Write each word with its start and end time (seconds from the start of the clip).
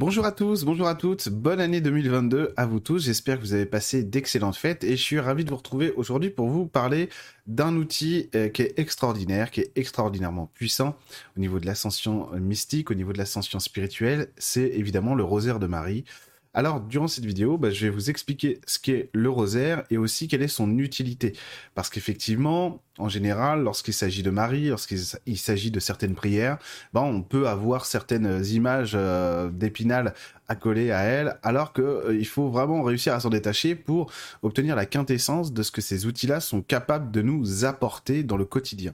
Bonjour 0.00 0.24
à 0.24 0.32
tous, 0.32 0.64
bonjour 0.64 0.88
à 0.88 0.94
toutes, 0.94 1.28
bonne 1.28 1.60
année 1.60 1.82
2022 1.82 2.54
à 2.56 2.64
vous 2.64 2.80
tous, 2.80 3.04
j'espère 3.04 3.36
que 3.36 3.42
vous 3.42 3.52
avez 3.52 3.66
passé 3.66 4.02
d'excellentes 4.02 4.56
fêtes 4.56 4.82
et 4.82 4.96
je 4.96 5.02
suis 5.02 5.20
ravi 5.20 5.44
de 5.44 5.50
vous 5.50 5.58
retrouver 5.58 5.92
aujourd'hui 5.92 6.30
pour 6.30 6.48
vous 6.48 6.64
parler 6.66 7.10
d'un 7.46 7.76
outil 7.76 8.30
euh, 8.34 8.48
qui 8.48 8.62
est 8.62 8.78
extraordinaire, 8.78 9.50
qui 9.50 9.60
est 9.60 9.72
extraordinairement 9.76 10.46
puissant 10.54 10.96
au 11.36 11.40
niveau 11.40 11.60
de 11.60 11.66
l'ascension 11.66 12.30
mystique, 12.32 12.90
au 12.90 12.94
niveau 12.94 13.12
de 13.12 13.18
l'ascension 13.18 13.60
spirituelle, 13.60 14.28
c'est 14.38 14.68
évidemment 14.68 15.14
le 15.14 15.22
rosaire 15.22 15.58
de 15.58 15.66
Marie. 15.66 16.06
Alors, 16.54 16.80
durant 16.80 17.06
cette 17.06 17.26
vidéo, 17.26 17.58
bah, 17.58 17.70
je 17.70 17.86
vais 17.86 17.90
vous 17.90 18.10
expliquer 18.10 18.60
ce 18.66 18.78
qu'est 18.78 19.10
le 19.12 19.28
rosaire 19.30 19.84
et 19.90 19.98
aussi 19.98 20.26
quelle 20.26 20.42
est 20.42 20.48
son 20.48 20.78
utilité. 20.78 21.34
Parce 21.74 21.90
qu'effectivement, 21.90 22.82
en 23.00 23.08
général, 23.08 23.62
lorsqu'il 23.62 23.94
s'agit 23.94 24.22
de 24.22 24.30
Marie, 24.30 24.68
lorsqu'il 24.68 25.38
s'agit 25.38 25.70
de 25.70 25.80
certaines 25.80 26.14
prières, 26.14 26.58
ben, 26.92 27.02
on 27.02 27.22
peut 27.22 27.48
avoir 27.48 27.86
certaines 27.86 28.44
images 28.46 28.92
euh, 28.94 29.50
d'Épinal 29.50 30.14
accolées 30.50 30.90
à 30.90 31.02
elle, 31.02 31.38
alors 31.44 31.72
qu'il 31.72 31.84
euh, 31.84 32.24
faut 32.24 32.50
vraiment 32.50 32.82
réussir 32.82 33.14
à 33.14 33.20
s'en 33.20 33.30
détacher 33.30 33.76
pour 33.76 34.12
obtenir 34.42 34.74
la 34.74 34.84
quintessence 34.84 35.52
de 35.52 35.62
ce 35.62 35.70
que 35.70 35.80
ces 35.80 36.06
outils-là 36.06 36.40
sont 36.40 36.60
capables 36.60 37.12
de 37.12 37.22
nous 37.22 37.64
apporter 37.64 38.24
dans 38.24 38.36
le 38.36 38.44
quotidien. 38.44 38.92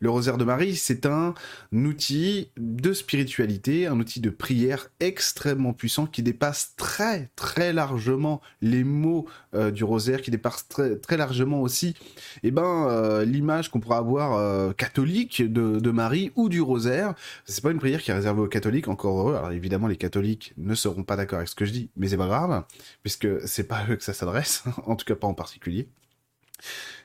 Le 0.00 0.10
rosaire 0.10 0.38
de 0.38 0.44
Marie, 0.44 0.74
c'est 0.74 1.06
un 1.06 1.34
outil 1.72 2.50
de 2.56 2.92
spiritualité, 2.94 3.86
un 3.86 3.98
outil 4.00 4.20
de 4.20 4.30
prière 4.30 4.88
extrêmement 5.00 5.72
puissant 5.74 6.06
qui 6.06 6.22
dépasse 6.22 6.74
très 6.76 7.30
très 7.36 7.72
largement 7.72 8.40
les 8.62 8.84
mots 8.84 9.26
euh, 9.54 9.70
du 9.70 9.84
rosaire, 9.84 10.22
qui 10.22 10.30
dépasse 10.30 10.66
très, 10.68 10.96
très 10.96 11.16
largement 11.16 11.60
aussi 11.60 11.94
eh 12.42 12.50
ben, 12.50 12.88
l'image 13.36 13.70
qu'on 13.70 13.80
pourrait 13.80 13.98
avoir 13.98 14.34
euh, 14.34 14.72
catholique 14.72 15.42
de, 15.42 15.90
Marie 15.90 16.32
ou 16.34 16.48
du 16.48 16.60
rosaire. 16.60 17.14
C'est 17.44 17.62
pas 17.62 17.70
une 17.70 17.78
prière 17.78 18.02
qui 18.02 18.10
est 18.10 18.14
réservée 18.14 18.42
aux 18.42 18.48
catholiques, 18.48 18.88
encore 18.88 19.18
heureux. 19.18 19.34
Alors 19.36 19.52
évidemment, 19.52 19.86
les 19.86 19.96
catholiques 19.96 20.52
ne 20.56 20.74
seront 20.74 21.04
pas 21.04 21.16
d'accord 21.16 21.38
avec 21.38 21.48
ce 21.48 21.54
que 21.54 21.64
je 21.64 21.72
dis, 21.72 21.90
mais 21.96 22.08
c'est 22.08 22.16
pas 22.16 22.26
grave, 22.26 22.64
puisque 23.02 23.28
c'est 23.46 23.64
pas 23.64 23.76
à 23.76 23.90
eux 23.90 23.96
que 23.96 24.04
ça 24.04 24.12
s'adresse, 24.12 24.64
en 24.86 24.96
tout 24.96 25.04
cas 25.04 25.14
pas 25.14 25.26
en 25.26 25.34
particulier. 25.34 25.88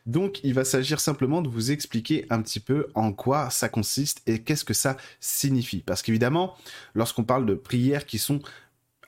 Donc, 0.06 0.40
il 0.44 0.54
va 0.54 0.64
s'agir 0.64 1.00
simplement 1.00 1.42
de 1.42 1.50
vous 1.50 1.72
expliquer 1.72 2.26
un 2.30 2.42
petit 2.42 2.60
peu 2.60 2.88
en 2.96 3.14
quoi 3.14 3.50
ça 3.50 3.70
consiste 3.70 4.22
et 4.26 4.40
qu'est-ce 4.40 4.66
que 4.66 4.74
ça 4.74 4.98
signifie. 5.20 5.84
Parce 5.86 6.02
qu'évidemment, 6.02 6.56
lorsqu'on 6.96 7.24
parle 7.24 7.46
de 7.46 7.54
prières 7.54 8.06
qui 8.06 8.18
sont 8.18 8.40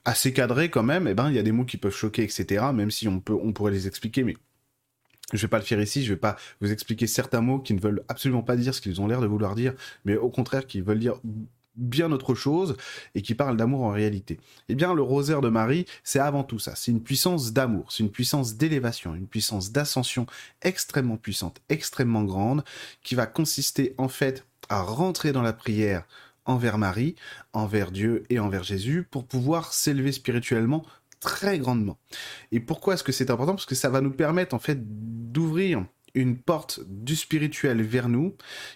assez 0.05 0.33
cadrées 0.33 0.69
quand 0.69 0.83
même, 0.83 1.07
eh 1.07 1.13
ben, 1.13 1.29
il 1.29 1.35
y 1.35 1.39
a 1.39 1.43
des 1.43 1.51
mots 1.51 1.65
qui 1.65 1.77
peuvent 1.77 1.95
choquer, 1.95 2.23
etc. 2.23 2.65
Même 2.73 2.91
si 2.91 3.07
on 3.07 3.19
peut, 3.19 3.33
on 3.33 3.53
pourrait 3.53 3.71
les 3.71 3.87
expliquer, 3.87 4.23
mais 4.23 4.35
je 5.37 5.41
vais 5.41 5.49
pas 5.49 5.59
le 5.59 5.63
faire 5.63 5.81
ici, 5.81 6.03
je 6.03 6.13
vais 6.13 6.19
pas 6.19 6.35
vous 6.61 6.71
expliquer 6.71 7.07
certains 7.07 7.41
mots 7.41 7.59
qui 7.59 7.73
ne 7.73 7.79
veulent 7.79 8.03
absolument 8.07 8.43
pas 8.43 8.55
dire 8.55 8.73
ce 8.73 8.81
qu'ils 8.81 9.01
ont 9.01 9.07
l'air 9.07 9.21
de 9.21 9.27
vouloir 9.27 9.55
dire, 9.55 9.73
mais 10.05 10.15
au 10.15 10.29
contraire 10.29 10.67
qui 10.67 10.81
veulent 10.81 10.99
dire 10.99 11.15
bien 11.75 12.11
autre 12.11 12.35
chose 12.35 12.77
et 13.15 13.21
qui 13.21 13.35
parlent 13.35 13.57
d'amour 13.57 13.83
en 13.83 13.91
réalité. 13.91 14.39
Eh 14.69 14.75
bien, 14.75 14.93
le 14.93 15.01
rosaire 15.01 15.41
de 15.41 15.49
Marie, 15.49 15.85
c'est 16.03 16.19
avant 16.19 16.43
tout 16.43 16.59
ça. 16.59 16.75
C'est 16.75 16.91
une 16.91 17.01
puissance 17.01 17.53
d'amour, 17.53 17.91
c'est 17.91 18.03
une 18.03 18.11
puissance 18.11 18.55
d'élévation, 18.55 19.15
une 19.15 19.27
puissance 19.27 19.71
d'ascension 19.71 20.25
extrêmement 20.61 21.17
puissante, 21.17 21.61
extrêmement 21.69 22.23
grande, 22.23 22.63
qui 23.01 23.15
va 23.15 23.25
consister 23.25 23.95
en 23.97 24.07
fait 24.07 24.45
à 24.69 24.81
rentrer 24.81 25.31
dans 25.31 25.41
la 25.41 25.53
prière 25.53 26.05
envers 26.45 26.77
Marie, 26.77 27.15
envers 27.53 27.91
Dieu 27.91 28.23
et 28.29 28.39
envers 28.39 28.63
Jésus 28.63 29.07
pour 29.09 29.25
pouvoir 29.25 29.73
s'élever 29.73 30.11
spirituellement 30.11 30.85
très 31.23 31.57
grandement. 31.57 31.97
Et 32.51 32.59
pourquoi 32.59 32.93
est-ce 32.93 33.03
que 33.03 33.11
c'est 33.11 33.31
important? 33.31 33.53
Parce 33.53 33.65
que 33.65 33.75
ça 33.75 33.89
va 33.89 34.01
nous 34.01 34.11
permettre 34.11 34.53
en 34.53 34.59
fait 34.59 34.79
d'ouvrir 34.81 35.85
une 36.15 36.37
porte 36.37 36.79
du 36.87 37.15
spirituel 37.15 37.81
vers 37.81 38.07
nous 38.07 38.35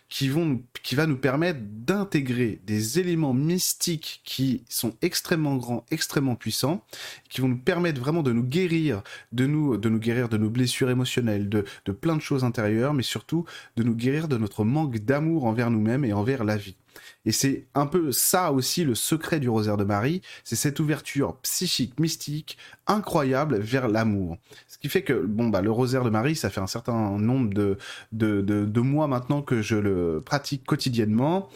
qui, 0.09 0.27
vont, 0.27 0.63
qui 0.81 0.95
va 0.95 1.05
nous 1.05 1.17
permettre 1.17 1.59
d'intégrer 1.61 2.61
des 2.65 2.99
éléments 2.99 3.33
mystiques 3.33 4.21
qui 4.23 4.63
sont 4.69 4.95
extrêmement 5.01 5.55
grands, 5.55 5.85
extrêmement 5.91 6.35
puissants, 6.35 6.83
qui 7.29 7.41
vont 7.41 7.49
nous 7.49 7.59
permettre 7.59 8.01
vraiment 8.01 8.23
de 8.23 8.33
nous 8.33 8.43
guérir, 8.43 9.03
de 9.33 9.45
nous, 9.45 9.77
de 9.77 9.89
nous 9.89 9.99
guérir 9.99 10.29
de 10.29 10.37
nos 10.37 10.49
blessures 10.49 10.89
émotionnelles, 10.89 11.47
de, 11.47 11.63
de 11.85 11.91
plein 11.91 12.15
de 12.15 12.21
choses 12.21 12.43
intérieures, 12.43 12.95
mais 12.95 13.03
surtout 13.03 13.45
de 13.75 13.83
nous 13.83 13.95
guérir 13.95 14.27
de 14.27 14.37
notre 14.37 14.63
manque 14.63 14.97
d'amour 14.97 15.45
envers 15.45 15.69
nous-mêmes 15.69 16.05
et 16.05 16.13
envers 16.13 16.43
la 16.43 16.57
vie. 16.57 16.75
Et 17.25 17.31
c'est 17.31 17.67
un 17.75 17.85
peu 17.85 18.11
ça 18.11 18.51
aussi 18.51 18.83
le 18.83 18.95
secret 18.95 19.39
du 19.39 19.49
rosaire 19.49 19.77
de 19.77 19.83
Marie, 19.83 20.21
c'est 20.43 20.55
cette 20.55 20.79
ouverture 20.79 21.37
psychique, 21.37 21.99
mystique, 21.99 22.57
incroyable 22.87 23.57
vers 23.59 23.87
l'amour. 23.87 24.37
Ce 24.67 24.77
qui 24.77 24.89
fait 24.89 25.01
que, 25.01 25.13
bon, 25.13 25.49
bah, 25.49 25.61
le 25.61 25.71
rosaire 25.71 26.03
de 26.03 26.09
Marie, 26.09 26.35
ça 26.35 26.49
fait 26.49 26.61
un 26.61 26.67
certain 26.67 27.17
nombre 27.17 27.53
de, 27.53 27.77
de, 28.11 28.41
de, 28.41 28.81
mois 28.81 29.07
maintenant 29.07 29.41
que 29.41 29.61
je 29.61 29.75
le 29.75 30.21
pratique 30.25 30.63
quotidiennement. 30.65 31.49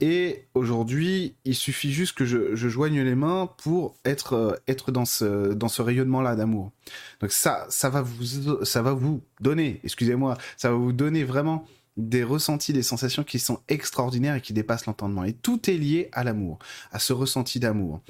Et 0.00 0.44
aujourd'hui, 0.54 1.34
il 1.44 1.54
suffit 1.54 1.92
juste 1.92 2.16
que 2.16 2.24
je, 2.24 2.54
je, 2.54 2.68
joigne 2.68 3.02
les 3.02 3.14
mains 3.14 3.48
pour 3.58 3.96
être, 4.04 4.34
euh, 4.34 4.52
être 4.68 4.92
dans 4.92 5.04
ce, 5.06 5.54
dans 5.54 5.68
ce 5.68 5.82
rayonnement-là 5.82 6.36
d'amour. 6.36 6.70
Donc 7.20 7.32
ça, 7.32 7.66
ça 7.68 7.88
va 7.88 8.02
vous, 8.02 8.64
ça 8.64 8.82
va 8.82 8.92
vous 8.92 9.22
donner, 9.40 9.80
excusez-moi, 9.84 10.36
ça 10.56 10.70
va 10.70 10.76
vous 10.76 10.92
donner 10.92 11.24
vraiment 11.24 11.66
des 11.96 12.24
ressentis, 12.24 12.72
des 12.72 12.82
sensations 12.82 13.24
qui 13.24 13.38
sont 13.38 13.60
extraordinaires 13.68 14.34
et 14.34 14.40
qui 14.40 14.52
dépassent 14.52 14.86
l'entendement. 14.86 15.24
Et 15.24 15.32
tout 15.32 15.70
est 15.70 15.76
lié 15.76 16.08
à 16.12 16.24
l'amour, 16.24 16.58
à 16.92 16.98
ce 16.98 17.12
ressenti 17.12 17.58
d'amour. 17.60 18.00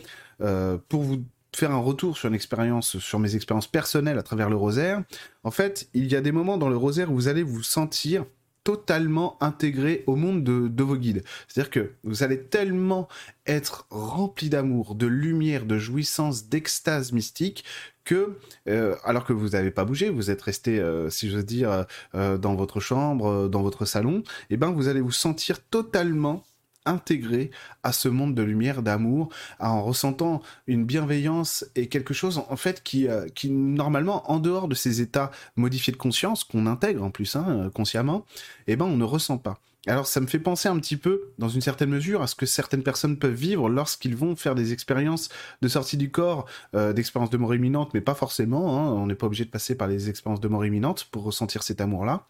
Euh, 0.41 0.79
pour 0.89 1.03
vous 1.03 1.25
faire 1.55 1.71
un 1.71 1.79
retour 1.79 2.17
sur 2.17 2.29
une 2.29 2.35
expérience, 2.35 2.99
sur 2.99 3.19
mes 3.19 3.35
expériences 3.35 3.67
personnelles 3.67 4.19
à 4.19 4.23
travers 4.23 4.51
le 4.51 4.57
rosaire, 4.57 5.03
en 5.45 5.51
fait, 5.51 5.89
il 5.95 6.07
y 6.07 6.17
a 6.17 6.21
des 6.21 6.33
moments 6.33 6.59
dans 6.59 6.69
le 6.69 6.77
rosaire 6.77 7.11
où 7.11 7.15
vous 7.15 7.29
allez 7.29 7.43
vous 7.43 7.63
sentir 7.63 8.25
totalement 8.67 9.37
intégré 9.41 10.03
au 10.09 10.17
monde 10.17 10.43
de, 10.43 10.83
vos 10.83 10.97
guides. 10.97 11.23
C'est-à-dire 11.47 11.71
que 11.71 11.93
vous 12.03 12.25
allez 12.25 12.43
tellement 12.43 13.07
être 13.47 13.87
rempli 13.91 14.51
d'amour, 14.51 14.97
de 14.97 15.07
lumière, 15.07 15.67
de 15.67 15.79
jouissance, 15.79 16.49
d'extase 16.49 17.13
mystique 17.13 17.65
que, 18.03 18.37
euh, 18.69 18.97
alors 19.05 19.25
que 19.25 19.33
vous 19.33 19.51
n'avez 19.51 19.71
pas 19.71 19.85
bougé, 19.85 20.09
vous 20.11 20.33
êtes 20.33 20.43
resté, 20.43 20.81
euh, 20.81 21.09
si 21.11 21.31
j'ose 21.31 21.47
dire, 21.47 21.87
euh, 22.17 22.39
dans 22.39 22.57
votre 22.57 22.81
chambre, 22.81 23.49
dans 23.49 23.63
votre 23.63 23.85
salon, 23.85 24.19
et 24.51 24.55
eh 24.55 24.57
ben 24.57 24.73
vous 24.73 24.89
allez 24.89 25.01
vous 25.01 25.13
sentir 25.13 25.63
totalement 25.63 26.43
intégré 26.87 27.51
à 27.83 27.93
ce 27.93 28.09
monde 28.09 28.35
de 28.35 28.43
lumière, 28.43 28.83
d'amour, 28.83 29.29
en 29.61 29.83
ressentant 29.83 30.43
une 30.67 30.85
bienveillance 30.85 31.67
et 31.75 31.89
quelque 31.89 32.15
chose 32.15 32.43
en 32.49 32.57
fait 32.57 32.83
qui, 32.83 33.09
euh, 33.09 33.27
qui 33.35 33.51
normalement 33.51 34.31
en 34.31 34.39
dehors 34.39 34.69
de 34.69 34.75
ces 34.75 35.01
états 35.01 35.31
modifiés 35.57 35.93
de 35.93 35.99
conscience 35.99 36.45
qu'on 36.45 36.67
intègre 36.67 37.03
en 37.03 37.11
plus 37.11 37.37
hein, 37.37 37.47
euh, 37.49 37.71
consciemment, 37.71 38.25
eh 38.67 38.77
ben 38.77 38.87
on 38.87 38.97
ne 38.97 39.05
ressent 39.05 39.39
pas. 39.39 39.61
Alors 39.87 40.07
ça 40.07 40.21
me 40.21 40.27
fait 40.27 40.41
penser 40.41 40.69
un 40.69 40.77
petit 40.79 40.97
peu, 40.97 41.33
dans 41.39 41.49
une 41.49 41.61
certaine 41.61 41.91
mesure, 41.91 42.21
à 42.21 42.27
ce 42.27 42.35
que 42.35 42.45
certaines 42.45 42.83
personnes 42.83 43.19
peuvent 43.19 43.33
vivre 43.33 43.69
lorsqu'ils 43.69 44.17
vont 44.17 44.35
faire 44.35 44.57
des 44.57 44.73
expériences 44.73 45.29
de 45.63 45.69
sortie 45.69 45.97
du 45.97 46.11
corps, 46.11 46.47
euh, 46.75 46.93
d'expériences 46.93 47.31
de 47.31 47.37
mort 47.37 47.55
imminente, 47.55 47.95
mais 47.95 48.01
pas 48.01 48.15
forcément, 48.15 48.77
hein, 48.77 48.91
on 48.91 49.07
n'est 49.07 49.15
pas 49.15 49.27
obligé 49.27 49.45
de 49.45 49.51
passer 49.51 49.77
par 49.77 49.87
les 49.87 50.09
expériences 50.09 50.41
de 50.41 50.49
mort 50.49 50.67
imminente 50.67 51.07
pour 51.13 51.23
ressentir 51.23 51.63
cet 51.63 51.81
amour-là 51.81 52.27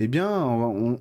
eh 0.00 0.06
bien, 0.08 0.98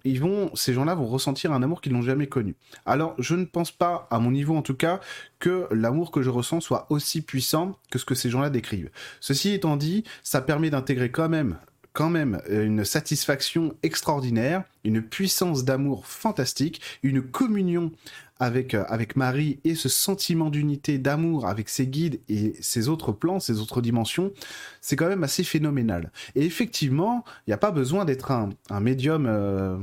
ces 0.56 0.74
gens-là 0.74 0.96
vont 0.96 1.06
ressentir 1.06 1.52
un 1.53 1.62
amour 1.62 1.81
qu'ils 1.81 1.94
n'ont 1.94 2.02
jamais 2.02 2.28
connu. 2.28 2.56
Alors, 2.85 3.16
je 3.19 3.35
ne 3.35 3.46
pense 3.46 3.72
pas, 3.72 4.08
à 4.09 4.19
mon 4.19 4.31
niveau 4.31 4.56
en 4.56 4.62
tout 4.63 4.75
cas, 4.75 5.00
que 5.40 5.68
l'amour 5.72 6.12
que 6.12 6.22
je 6.22 6.30
ressens 6.30 6.62
soit 6.62 6.88
aussi 6.90 7.22
puissant 7.22 7.78
que 7.91 8.00
ce 8.00 8.06
que 8.06 8.16
ces 8.16 8.30
gens-là 8.30 8.50
décrivent. 8.50 8.90
Ceci 9.19 9.52
étant 9.52 9.78
dit, 9.78 10.03
ça 10.24 10.41
permet 10.41 10.69
d'intégrer 10.69 11.12
quand 11.12 11.30
même 11.30 11.57
quand 11.94 12.12
même 12.12 12.40
une 12.47 12.86
satisfaction 12.86 13.74
extraordinaire, 13.81 14.62
une 14.84 15.02
puissance 15.02 15.66
d'amour 15.66 16.06
fantastique, 16.06 16.80
une 17.02 17.24
communion 17.24 17.91
avec, 18.40 18.74
euh, 18.74 18.84
avec 18.88 19.16
Marie 19.16 19.59
et 19.64 19.75
ce 19.75 19.90
sentiment 19.90 20.50
d'unité, 20.50 20.98
d'amour 20.98 21.48
avec 21.48 21.70
ses 21.70 21.88
guides 21.88 22.20
et 22.30 22.53
ses 22.62 22.90
autres 22.90 23.12
plans, 23.12 23.40
ses 23.40 23.59
autres 23.59 23.81
dimensions, 23.81 24.31
c'est 24.81 24.96
quand 24.96 25.08
même 25.08 25.24
assez 25.24 25.44
phénoménal. 25.44 26.12
Et 26.36 26.46
effectivement, 26.46 27.24
il 27.46 27.50
n'y 27.52 27.53
a 27.53 27.58
pas 27.58 27.72
besoin 27.72 28.06
d'être 28.06 28.31
un, 28.31 28.50
un 28.70 28.80
médium 28.80 29.25
euh, 29.28 29.78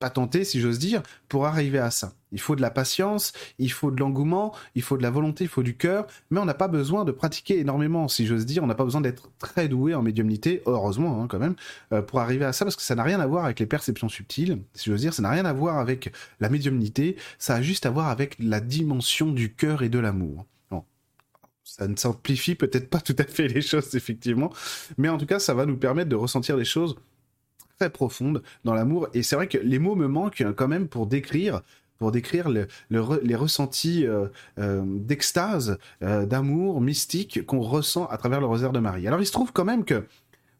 patenté, 0.00 0.44
si 0.44 0.60
j'ose 0.60 0.80
dire, 0.80 1.02
pour 1.28 1.46
arriver 1.46 1.78
à 1.78 1.92
ça. 1.92 2.14
Il 2.32 2.40
faut 2.40 2.56
de 2.56 2.62
la 2.62 2.70
patience, 2.70 3.32
il 3.58 3.70
faut 3.70 3.90
de 3.90 4.00
l'engouement, 4.00 4.52
il 4.74 4.82
faut 4.82 4.96
de 4.96 5.02
la 5.02 5.10
volonté, 5.10 5.44
il 5.44 5.48
faut 5.48 5.62
du 5.62 5.76
cœur, 5.76 6.06
mais 6.30 6.40
on 6.40 6.44
n'a 6.44 6.54
pas 6.54 6.68
besoin 6.68 7.04
de 7.04 7.12
pratiquer 7.12 7.58
énormément, 7.58 8.08
si 8.08 8.26
j'ose 8.26 8.46
dire. 8.46 8.64
On 8.64 8.66
n'a 8.66 8.74
pas 8.74 8.84
besoin 8.84 9.00
d'être 9.00 9.30
très 9.38 9.68
doué 9.68 9.94
en 9.94 10.02
médiumnité, 10.02 10.62
heureusement 10.66 11.22
hein, 11.22 11.26
quand 11.28 11.38
même, 11.38 11.54
euh, 11.92 12.02
pour 12.02 12.20
arriver 12.20 12.44
à 12.44 12.52
ça, 12.52 12.64
parce 12.64 12.76
que 12.76 12.82
ça 12.82 12.94
n'a 12.94 13.02
rien 13.04 13.20
à 13.20 13.26
voir 13.26 13.44
avec 13.44 13.60
les 13.60 13.66
perceptions 13.66 14.08
subtiles, 14.08 14.62
si 14.74 14.90
j'ose 14.90 15.00
dire. 15.02 15.14
Ça 15.14 15.22
n'a 15.22 15.30
rien 15.30 15.44
à 15.44 15.52
voir 15.52 15.78
avec 15.78 16.12
la 16.40 16.48
médiumnité, 16.48 17.16
ça 17.38 17.56
a 17.56 17.62
juste 17.62 17.86
à 17.86 17.90
voir 17.90 18.08
avec 18.08 18.36
la 18.40 18.60
dimension 18.60 19.30
du 19.30 19.54
cœur 19.54 19.82
et 19.82 19.88
de 19.88 19.98
l'amour. 19.98 20.46
ça 21.62 21.86
ne 21.86 21.96
simplifie 21.96 22.56
peut-être 22.56 22.90
pas 22.90 23.00
tout 23.00 23.16
à 23.18 23.24
fait 23.24 23.48
les 23.48 23.60
choses, 23.60 23.94
effectivement, 23.94 24.52
mais 24.98 25.08
en 25.08 25.18
tout 25.18 25.26
cas, 25.26 25.38
ça 25.38 25.54
va 25.54 25.66
nous 25.66 25.76
permettre 25.76 26.08
de 26.08 26.16
ressentir 26.16 26.56
des 26.56 26.64
choses 26.64 26.96
profonde 27.88 28.42
dans 28.64 28.74
l'amour. 28.74 29.08
Et 29.14 29.22
c'est 29.22 29.36
vrai 29.36 29.46
que 29.46 29.58
les 29.58 29.78
mots 29.78 29.94
me 29.94 30.08
manquent 30.08 30.44
quand 30.56 30.68
même 30.68 30.88
pour 30.88 31.06
décrire 31.06 31.62
pour 32.00 32.10
décrire 32.10 32.48
le, 32.48 32.66
les 32.88 33.34
ressentis 33.36 34.06
euh, 34.06 34.26
euh, 34.58 34.82
d'extase, 34.86 35.78
euh, 36.02 36.24
d'amour 36.24 36.80
mystique 36.80 37.44
qu'on 37.44 37.60
ressent 37.60 38.06
à 38.06 38.16
travers 38.16 38.40
le 38.40 38.46
rosaire 38.46 38.72
de 38.72 38.80
Marie. 38.80 39.06
Alors 39.06 39.20
il 39.20 39.26
se 39.26 39.32
trouve 39.32 39.52
quand 39.52 39.66
même 39.66 39.84
que 39.84 40.06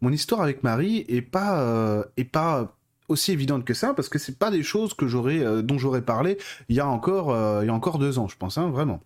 mon 0.03 0.13
histoire 0.13 0.43
avec 0.43 0.63
Marie 0.63 1.05
est 1.09 1.23
pas 1.23 2.05
est 2.17 2.25
pas 2.25 2.75
aussi 3.09 3.33
évidente 3.33 3.65
que 3.65 3.75
ça 3.75 3.93
parce 3.93 4.09
que 4.09 4.19
c'est 4.19 4.39
pas 4.39 4.51
des 4.51 4.63
choses 4.63 4.95
que 4.95 5.07
j'aurais 5.07 5.63
dont 5.63 5.79
j'aurais 5.79 6.01
parlé 6.03 6.39
il 6.71 6.77
y 6.77 6.81
a 6.81 6.87
encore 6.87 7.37
il 7.63 7.67
y 7.67 7.71
a 7.71 7.75
encore 7.75 7.99
deux 7.99 8.19
ans 8.19 8.27
je 8.27 8.37
pense 8.37 8.57
hein, 8.57 8.71
vraiment. 8.71 9.01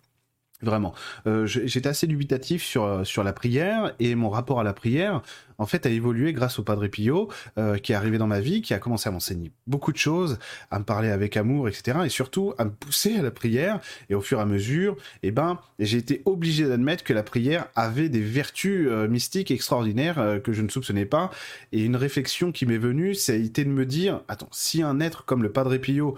Vraiment. 0.61 0.93
Euh, 1.27 1.45
j'étais 1.45 1.89
assez 1.89 2.07
dubitatif 2.07 2.63
sur, 2.63 3.05
sur 3.05 3.23
la 3.23 3.33
prière 3.33 3.93
et 3.99 4.15
mon 4.15 4.29
rapport 4.29 4.59
à 4.59 4.63
la 4.63 4.73
prière 4.73 5.21
en 5.57 5.65
fait, 5.65 5.85
a 5.85 5.89
évolué 5.89 6.33
grâce 6.33 6.59
au 6.59 6.63
Padre 6.63 6.87
Pio, 6.87 7.29
euh, 7.57 7.77
qui 7.77 7.91
est 7.91 7.95
arrivé 7.95 8.17
dans 8.17 8.27
ma 8.27 8.39
vie, 8.39 8.61
qui 8.61 8.73
a 8.73 8.79
commencé 8.79 9.09
à 9.09 9.11
m'enseigner 9.11 9.51
beaucoup 9.67 9.91
de 9.91 9.97
choses, 9.97 10.37
à 10.71 10.79
me 10.79 10.83
parler 10.83 11.09
avec 11.09 11.37
amour, 11.37 11.67
etc. 11.67 11.99
Et 12.05 12.09
surtout, 12.09 12.53
à 12.57 12.65
me 12.65 12.71
pousser 12.71 13.17
à 13.17 13.21
la 13.21 13.31
prière. 13.31 13.79
Et 14.09 14.15
au 14.15 14.21
fur 14.21 14.39
et 14.39 14.41
à 14.41 14.45
mesure, 14.45 14.95
eh 15.23 15.31
ben, 15.31 15.59
j'ai 15.79 15.97
été 15.97 16.21
obligé 16.25 16.67
d'admettre 16.67 17.03
que 17.03 17.13
la 17.13 17.23
prière 17.23 17.67
avait 17.75 18.09
des 18.09 18.21
vertus 18.21 18.87
euh, 18.89 19.07
mystiques 19.07 19.51
extraordinaires 19.51 20.19
euh, 20.19 20.39
que 20.39 20.53
je 20.53 20.61
ne 20.61 20.69
soupçonnais 20.69 21.05
pas. 21.05 21.31
Et 21.71 21.83
une 21.83 21.95
réflexion 21.95 22.51
qui 22.51 22.65
m'est 22.65 22.77
venue, 22.77 23.15
été 23.27 23.65
de 23.65 23.69
me 23.69 23.85
dire, 23.85 24.21
attends, 24.27 24.49
si 24.51 24.81
un 24.81 24.99
être 24.99 25.25
comme 25.25 25.43
le 25.43 25.51
Padre 25.51 25.77
Pio 25.77 26.15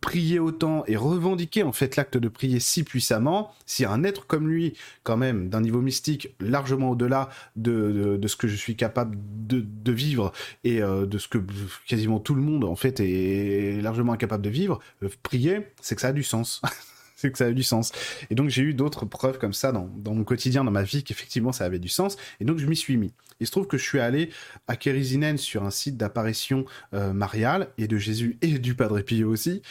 priait 0.00 0.38
autant 0.38 0.84
et 0.86 0.96
revendiquait 0.96 1.62
en 1.62 1.72
fait 1.72 1.96
l'acte 1.96 2.16
de 2.16 2.28
prier 2.28 2.60
si 2.60 2.84
puissamment, 2.84 3.52
si 3.66 3.84
un 3.84 4.04
être 4.04 4.26
comme 4.26 4.48
lui, 4.48 4.74
quand 5.02 5.16
même, 5.16 5.48
d'un 5.48 5.60
niveau 5.60 5.80
mystique 5.80 6.34
largement 6.40 6.90
au-delà 6.90 7.30
de, 7.56 8.16
de 8.16 8.28
ce 8.28 8.36
que 8.36 8.48
je 8.48 8.56
suis 8.56 8.71
capable 8.76 9.16
de, 9.60 9.92
vivre 9.92 10.32
et 10.64 10.82
euh, 10.82 11.06
de 11.06 11.18
ce 11.18 11.28
que 11.28 11.38
quasiment 11.86 12.20
tout 12.20 12.34
le 12.34 12.42
monde 12.42 12.64
en 12.64 12.76
fait 12.76 13.00
est 13.00 13.80
largement 13.82 14.12
incapable 14.12 14.42
de 14.42 14.50
vivre, 14.50 14.80
euh, 15.02 15.08
prier, 15.22 15.66
c'est 15.80 15.94
que 15.94 16.00
ça 16.00 16.08
a 16.08 16.12
du 16.12 16.22
sens. 16.22 16.62
c'est 17.16 17.30
que 17.30 17.38
ça 17.38 17.46
a 17.46 17.52
du 17.52 17.62
sens. 17.62 17.92
Et 18.30 18.34
donc 18.34 18.48
j'ai 18.48 18.62
eu 18.62 18.74
d'autres 18.74 19.04
preuves 19.04 19.38
comme 19.38 19.52
ça 19.52 19.70
dans, 19.70 19.88
mon 20.06 20.24
quotidien, 20.24 20.64
dans 20.64 20.70
ma 20.70 20.82
vie, 20.82 21.04
qu'effectivement 21.04 21.52
ça 21.52 21.64
avait 21.64 21.78
du 21.78 21.88
sens. 21.88 22.16
Et 22.40 22.44
donc 22.44 22.58
je 22.58 22.66
m'y 22.66 22.74
suis 22.74 22.96
mis. 22.96 23.12
Il 23.38 23.46
se 23.46 23.52
trouve 23.52 23.66
que 23.66 23.76
je 23.76 23.82
suis 23.82 24.00
allé 24.00 24.30
à 24.66 24.76
Kérisinen 24.76 25.36
sur 25.36 25.64
un 25.64 25.70
site 25.70 25.96
d'apparition 25.96 26.64
euh, 26.94 27.12
mariale 27.12 27.68
et 27.76 27.88
de 27.88 27.96
Jésus 27.96 28.38
et 28.40 28.58
du 28.58 28.74
Padre 28.74 29.00
Pio 29.00 29.28
aussi, 29.28 29.62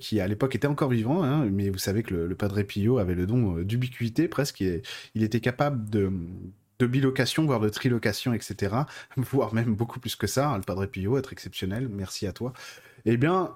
qui 0.00 0.20
à 0.20 0.28
l'époque 0.28 0.54
était 0.54 0.66
encore 0.66 0.90
vivant, 0.90 1.24
hein, 1.24 1.46
mais 1.50 1.70
vous 1.70 1.78
savez 1.78 2.02
que 2.02 2.14
le, 2.14 2.34
Padre 2.34 2.62
Pio 2.62 2.98
avait 2.98 3.14
le 3.14 3.26
don 3.26 3.58
d'ubiquité 3.62 4.28
presque, 4.28 4.60
il 4.60 5.22
était 5.22 5.40
capable 5.40 5.88
de 5.90 6.10
de 6.78 6.86
bilocation, 6.86 7.44
voire 7.46 7.60
de 7.60 7.68
trilocation, 7.68 8.32
etc. 8.32 8.74
Voire 9.16 9.54
même 9.54 9.74
beaucoup 9.74 10.00
plus 10.00 10.16
que 10.16 10.26
ça. 10.26 10.48
Hein, 10.50 10.56
le 10.56 10.62
Padre 10.62 10.86
Pio, 10.86 11.18
être 11.18 11.32
exceptionnel. 11.32 11.88
Merci 11.88 12.26
à 12.26 12.32
toi. 12.32 12.52
Eh 13.04 13.16
bien, 13.16 13.54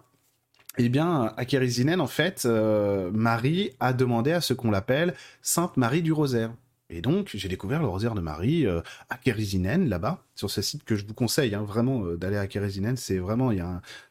eh 0.80 0.88
bien, 0.88 1.32
à 1.36 1.44
Kérisinen, 1.44 2.00
en 2.00 2.06
fait, 2.06 2.44
euh, 2.44 3.10
Marie 3.12 3.72
a 3.80 3.92
demandé 3.92 4.30
à 4.32 4.40
ce 4.40 4.54
qu'on 4.54 4.70
l'appelle 4.70 5.14
Sainte 5.42 5.76
Marie 5.76 6.02
du 6.02 6.12
Rosaire. 6.12 6.52
Et 6.88 7.00
donc, 7.02 7.30
j'ai 7.34 7.48
découvert 7.48 7.80
le 7.82 7.88
rosaire 7.88 8.14
de 8.14 8.20
Marie 8.20 8.64
euh, 8.64 8.80
à 9.10 9.16
Kérisinen, 9.16 9.88
là-bas, 9.88 10.24
sur 10.36 10.50
ce 10.50 10.62
site 10.62 10.84
que 10.84 10.94
je 10.94 11.04
vous 11.04 11.14
conseille 11.14 11.54
hein, 11.54 11.62
vraiment 11.62 12.04
euh, 12.04 12.16
d'aller 12.16 12.36
à 12.36 12.46
Kérisinen. 12.46 12.96
C'est 12.96 13.18
vraiment, 13.18 13.50
il 13.50 13.64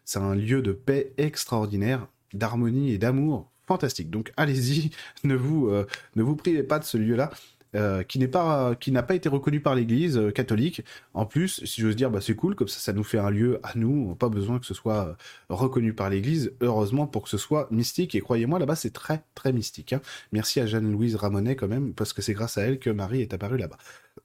c'est 0.03 0.19
un 0.19 0.35
lieu 0.35 0.61
de 0.61 0.73
paix 0.73 1.13
extraordinaire, 1.17 2.07
d'harmonie 2.33 2.91
et 2.91 2.97
d'amour 2.97 3.49
fantastique. 3.65 4.09
Donc, 4.09 4.33
allez-y, 4.35 4.91
ne 5.23 5.35
vous, 5.35 5.69
ne 5.69 6.23
vous 6.23 6.35
privez 6.35 6.63
pas 6.63 6.79
de 6.79 6.83
ce 6.85 6.97
lieu-là. 6.97 7.31
Euh, 7.75 8.03
qui 8.03 8.17
n'est 8.17 8.29
pas, 8.29 8.75
qui 8.75 8.93
n'a 8.93 9.03
pas 9.03 9.13
été 9.13 9.27
reconnu 9.27 9.59
par 9.59 9.75
l'Église 9.75 10.17
euh, 10.17 10.31
catholique. 10.31 10.83
En 11.13 11.25
plus, 11.25 11.63
si 11.65 11.81
j'ose 11.81 11.97
dire, 11.97 12.09
bah, 12.09 12.21
c'est 12.21 12.35
cool, 12.35 12.55
comme 12.55 12.69
ça, 12.69 12.79
ça 12.79 12.93
nous 12.93 13.03
fait 13.03 13.17
un 13.17 13.29
lieu 13.29 13.59
à 13.61 13.73
nous. 13.75 14.07
On 14.09 14.15
pas 14.15 14.29
besoin 14.29 14.57
que 14.57 14.65
ce 14.65 14.73
soit 14.73 15.07
euh, 15.07 15.15
reconnu 15.49 15.93
par 15.93 16.09
l'Église. 16.09 16.53
Heureusement 16.61 17.07
pour 17.07 17.23
que 17.23 17.29
ce 17.29 17.37
soit 17.37 17.67
mystique. 17.69 18.15
Et 18.15 18.21
croyez-moi, 18.21 18.57
là-bas, 18.57 18.75
c'est 18.75 18.93
très, 18.93 19.23
très 19.35 19.51
mystique. 19.51 19.91
Hein. 19.91 20.01
Merci 20.31 20.61
à 20.61 20.65
Jeanne-Louise 20.65 21.15
Ramonet 21.15 21.57
quand 21.57 21.67
même, 21.67 21.93
parce 21.93 22.13
que 22.13 22.21
c'est 22.21 22.33
grâce 22.33 22.57
à 22.57 22.61
elle 22.61 22.79
que 22.79 22.89
Marie 22.89 23.21
est 23.21 23.33
apparue 23.33 23.57
là-bas. 23.57 23.77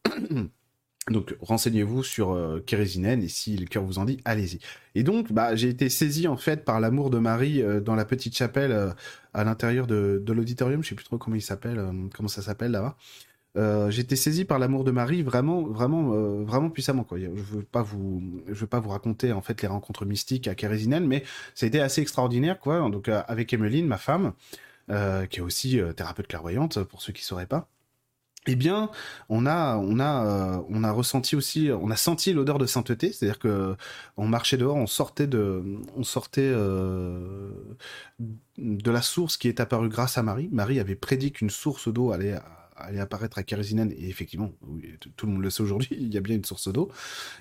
Donc 1.11 1.35
renseignez-vous 1.41 2.05
sur 2.05 2.31
euh, 2.31 2.65
et 2.65 3.29
si 3.29 3.57
le 3.57 3.67
cœur 3.67 3.83
vous 3.83 3.99
en 3.99 4.05
dit, 4.05 4.21
allez-y. 4.25 4.61
Et 4.95 5.03
donc 5.03 5.33
bah, 5.33 5.57
j'ai 5.57 5.69
été 5.69 5.89
saisi 5.89 6.29
en 6.29 6.37
fait 6.37 6.65
par 6.65 6.79
l'amour 6.79 7.11
de 7.11 7.19
Marie 7.19 7.61
dans 7.85 7.97
la 7.97 8.05
petite 8.05 8.37
chapelle 8.37 8.95
à 9.35 9.43
l'intérieur 9.43 9.89
de, 9.89 10.23
de 10.25 10.33
l'auditorium, 10.33 10.81
je 10.85 10.91
sais 10.91 10.95
plus 10.95 11.05
trop 11.05 11.19
comment 11.19 11.35
il 11.35 11.43
s'appelle, 11.43 11.85
comment 12.15 12.29
ça 12.29 12.41
s'appelle 12.41 12.71
là-bas. 12.71 12.97
Euh, 13.59 13.91
j'étais 13.91 14.17
saisi 14.17 14.45
par 14.47 14.59
l'amour 14.59 14.83
de 14.85 14.91
Marie 14.91 15.23
vraiment, 15.23 15.63
vraiment, 15.63 16.15
euh, 16.15 16.43
vraiment 16.43 16.71
puissamment. 16.71 17.07
Je 17.11 17.27
veux 17.29 17.67
veux 18.47 18.67
pas 18.67 18.81
vous 18.81 18.91
raconter 18.91 19.33
les 19.63 19.69
rencontres 19.69 20.07
mystiques 20.07 20.49
à 20.49 20.55
Kérésinène, 20.55 21.07
mais 21.07 21.23
ça 21.55 21.67
a 21.67 21.69
été 21.69 21.81
assez 21.81 22.01
extraordinaire, 22.01 22.59
euh, 23.09 23.23
avec 23.29 23.53
Emeline, 23.53 23.87
ma 23.87 23.99
femme, 23.99 24.33
qui 24.89 25.39
est 25.39 25.43
aussi 25.43 25.81
thérapeute 25.97 26.27
clairvoyante 26.27 26.83
pour 26.85 27.03
ceux 27.03 27.13
qui 27.13 27.25
sauraient 27.25 27.47
pas. 27.47 27.69
Eh 28.49 28.59
on 29.29 29.47
a 29.47 30.91
ressenti 30.91 31.37
aussi, 31.37 31.71
on 31.71 31.91
a 31.91 31.97
senti 31.97 32.33
l'odeur 32.33 32.59
de 32.59 32.67
sainteté, 32.67 33.13
c'est-à-dire 33.13 33.39
que 33.39 33.77
on 34.17 34.27
marchait 34.27 34.57
dehors, 34.57 34.77
on 34.77 34.89
sortait 34.89 35.29
de, 35.29 35.63
on 35.97 36.03
sortait 36.03 36.51
de 36.51 37.67
la 38.59 39.03
source 39.03 39.37
qui 39.37 39.49
est 39.49 39.61
apparue 39.61 39.89
grâce 39.89 40.19
à 40.19 40.23
Marie. 40.23 40.49
Marie 40.53 40.81
avait 40.81 40.97
prédit 40.97 41.33
qu'une 41.33 41.51
source 41.51 41.89
d'eau 41.89 42.11
allait 42.11 42.37
allait 42.83 43.01
apparaître 43.01 43.39
à 43.39 43.43
Kérisinen, 43.43 43.93
et 43.93 44.09
effectivement, 44.09 44.53
tout 45.17 45.27
le 45.27 45.33
monde 45.33 45.43
le 45.43 45.51
sait 45.51 45.63
aujourd'hui, 45.63 45.89
il 45.99 46.13
y 46.13 46.17
a 46.17 46.21
bien 46.21 46.37
une 46.37 46.45
source 46.45 46.73
d'eau. 46.73 46.91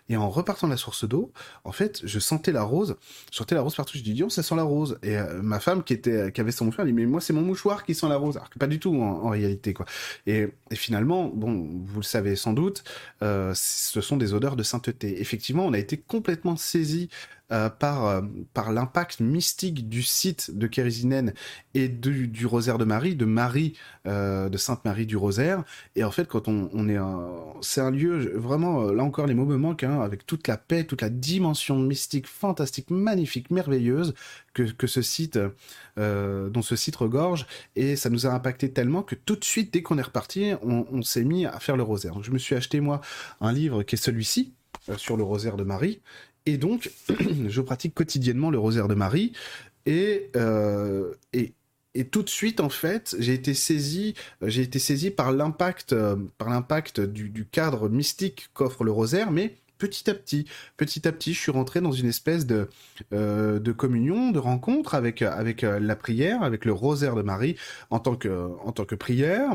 Et 0.10 0.18
en 0.18 0.30
repartant 0.30 0.68
de 0.68 0.72
la 0.72 0.78
source 0.78 1.08
d'eau, 1.08 1.32
en 1.64 1.72
fait, 1.72 2.02
je 2.04 2.20
sentais 2.20 2.52
la 2.52 2.64
rose, 2.64 2.96
je 3.32 3.38
sentais 3.38 3.56
la 3.56 3.62
rose 3.62 3.76
partout, 3.76 3.98
je 3.98 4.04
dis, 4.04 4.24
oh, 4.24 4.30
ça 4.30 4.44
sent 4.44 4.56
la 4.56 4.64
rose. 4.64 4.98
Et 5.04 5.18
euh, 5.18 5.42
ma 5.42 5.60
femme 5.60 5.84
qui 5.84 5.94
était, 5.94 6.32
qui 6.32 6.42
avait 6.42 6.52
son 6.52 6.66
mouchoir, 6.66 6.86
elle 6.86 6.94
dit, 6.94 7.00
mais 7.00 7.06
moi, 7.06 7.22
c'est 7.22 7.34
mon 7.34 7.42
mouchoir 7.42 7.84
qui 7.84 7.96
sent 7.96 8.08
la 8.08 8.18
rose. 8.18 8.38
Alors 8.38 8.50
que 8.50 8.60
pas 8.60 8.68
du 8.68 8.80
tout, 8.80 8.94
en, 8.96 9.30
réalité, 9.30 9.74
quoi. 9.74 9.86
Et, 10.28 10.50
finalement, 10.74 11.28
bon, 11.28 11.68
vous 11.86 12.00
le 12.00 12.06
savez 12.06 12.36
sans 12.36 12.54
doute, 12.54 12.84
euh, 13.22 13.54
ce 13.56 14.02
sont 14.02 14.18
des 14.18 14.34
odeurs 14.34 14.56
de 14.56 14.64
sainteté. 14.64 15.22
Effectivement, 15.22 15.66
on 15.66 15.74
a 15.74 15.80
été 15.80 15.98
complètement 15.98 16.56
saisis 16.56 17.10
euh, 17.52 17.70
par, 17.70 18.06
euh, 18.06 18.22
par 18.54 18.72
l'impact 18.72 19.20
mystique 19.20 19.90
du 19.90 20.04
site 20.04 20.58
de 20.58 20.68
Kérisinen 20.68 21.34
et 21.74 21.90
du, 21.90 22.30
du, 22.30 22.46
rosaire 22.46 22.78
de 22.78 22.86
Marie, 22.86 23.16
de 23.16 23.26
Marie, 23.26 23.74
euh, 24.08 24.48
de 24.48 24.58
Sainte 24.58 24.86
Marie 24.86 25.06
du 25.06 25.18
Rosaire. 25.18 25.66
Et 25.98 26.06
en 26.06 26.12
fait, 26.12 26.30
quand 26.30 26.48
on, 26.48 26.70
on 26.72 26.88
est, 26.88 26.98
c'est 27.62 27.82
un 27.82 27.92
lieu 27.92 28.32
vraiment, 28.38 28.84
là 28.92 29.04
encore, 29.04 29.28
les 29.28 29.34
mots 29.34 29.46
me 29.46 29.58
manquent, 29.58 29.84
hein, 29.84 30.00
avec 30.00 30.26
toute 30.26 30.48
la 30.48 30.56
paix, 30.56 30.86
toute 30.86 31.02
la 31.02 31.10
dimension 31.10 31.78
mystique, 31.78 32.26
fantastique, 32.26 32.90
magnifique, 32.90 33.52
merveilleuse 33.52 34.14
que, 34.54 34.64
que 34.64 34.88
ce 34.88 35.02
site, 35.02 35.38
dont 35.98 36.62
ce 36.62 36.76
site 36.78 36.96
regorge. 36.96 37.48
Et 37.76 37.98
ça 37.98 38.10
nous 38.10 38.28
a 38.28 38.30
impacté 38.30 38.72
tellement 38.72 39.04
que 39.04 39.16
tout 39.16 39.36
de 39.36 39.44
suite, 39.44 39.74
dès 39.74 39.82
qu'on 39.82 39.98
est 39.98 40.04
reparti, 40.04 40.54
on, 40.62 40.86
on 40.90 41.02
s'est 41.02 41.26
mis 41.26 41.46
à 41.46 41.60
faire 41.60 41.76
le 41.76 41.84
rosaire. 41.84 42.14
Donc, 42.14 42.24
je 42.24 42.32
me 42.32 42.38
suis 42.38 42.56
acheté 42.56 42.80
moi 42.80 43.02
un 43.42 43.52
livre 43.52 43.84
qui 43.84 43.96
est 43.96 44.02
celui-ci 44.02 44.54
sur 44.98 45.18
le 45.18 45.24
rosaire 45.24 45.58
de 45.58 45.64
Marie 45.64 46.02
et 46.46 46.58
donc, 46.58 46.92
je 47.48 47.62
pratique 47.62 47.94
quotidiennement 47.94 48.50
le 48.50 48.60
rosaire 48.60 48.88
de 48.88 48.96
Marie. 48.96 49.34
Et, 49.86 50.30
euh, 50.36 51.14
et, 51.34 51.54
et 51.94 52.06
tout 52.06 52.24
de 52.24 52.30
suite, 52.30 52.60
en 52.60 52.70
fait, 52.70 53.16
j'ai 53.20 53.34
été 53.34 53.54
saisi, 53.54 54.14
j'ai 54.42 54.62
été 54.62 54.80
saisi 54.80 55.12
par 55.12 55.32
l'impact, 55.32 55.94
euh, 55.94 56.16
du, 57.08 57.30
du, 57.30 57.46
cadre 57.46 57.90
mystique 57.90 58.50
qu'offre 58.54 58.84
le 58.84 58.92
rosaire, 58.92 59.32
mais 59.32 59.56
petit 59.82 60.12
à 60.12 60.14
petit, 60.14 60.46
petit 60.78 61.08
à 61.08 61.12
petit, 61.12 61.34
je 61.34 61.40
suis 61.40 61.52
rentré 61.52 61.82
dans 61.82 61.92
une 61.92 62.08
espèce 62.08 62.46
de, 62.46 62.70
euh, 63.14 63.58
de 63.58 63.72
communion, 63.72 64.30
de 64.30 64.38
rencontre 64.38 64.94
avec, 64.94 65.24
avec 65.24 65.64
euh, 65.64 65.80
la 65.80 65.96
prière, 65.96 66.44
avec 66.44 66.66
le 66.66 66.72
rosaire 66.72 67.16
de 67.16 67.24
Marie 67.24 67.56
en 67.90 67.98
tant 67.98 68.16
que, 68.16 68.52
en 68.64 68.72
tant 68.74 68.86
que 68.86 68.94
prière. 68.94 69.50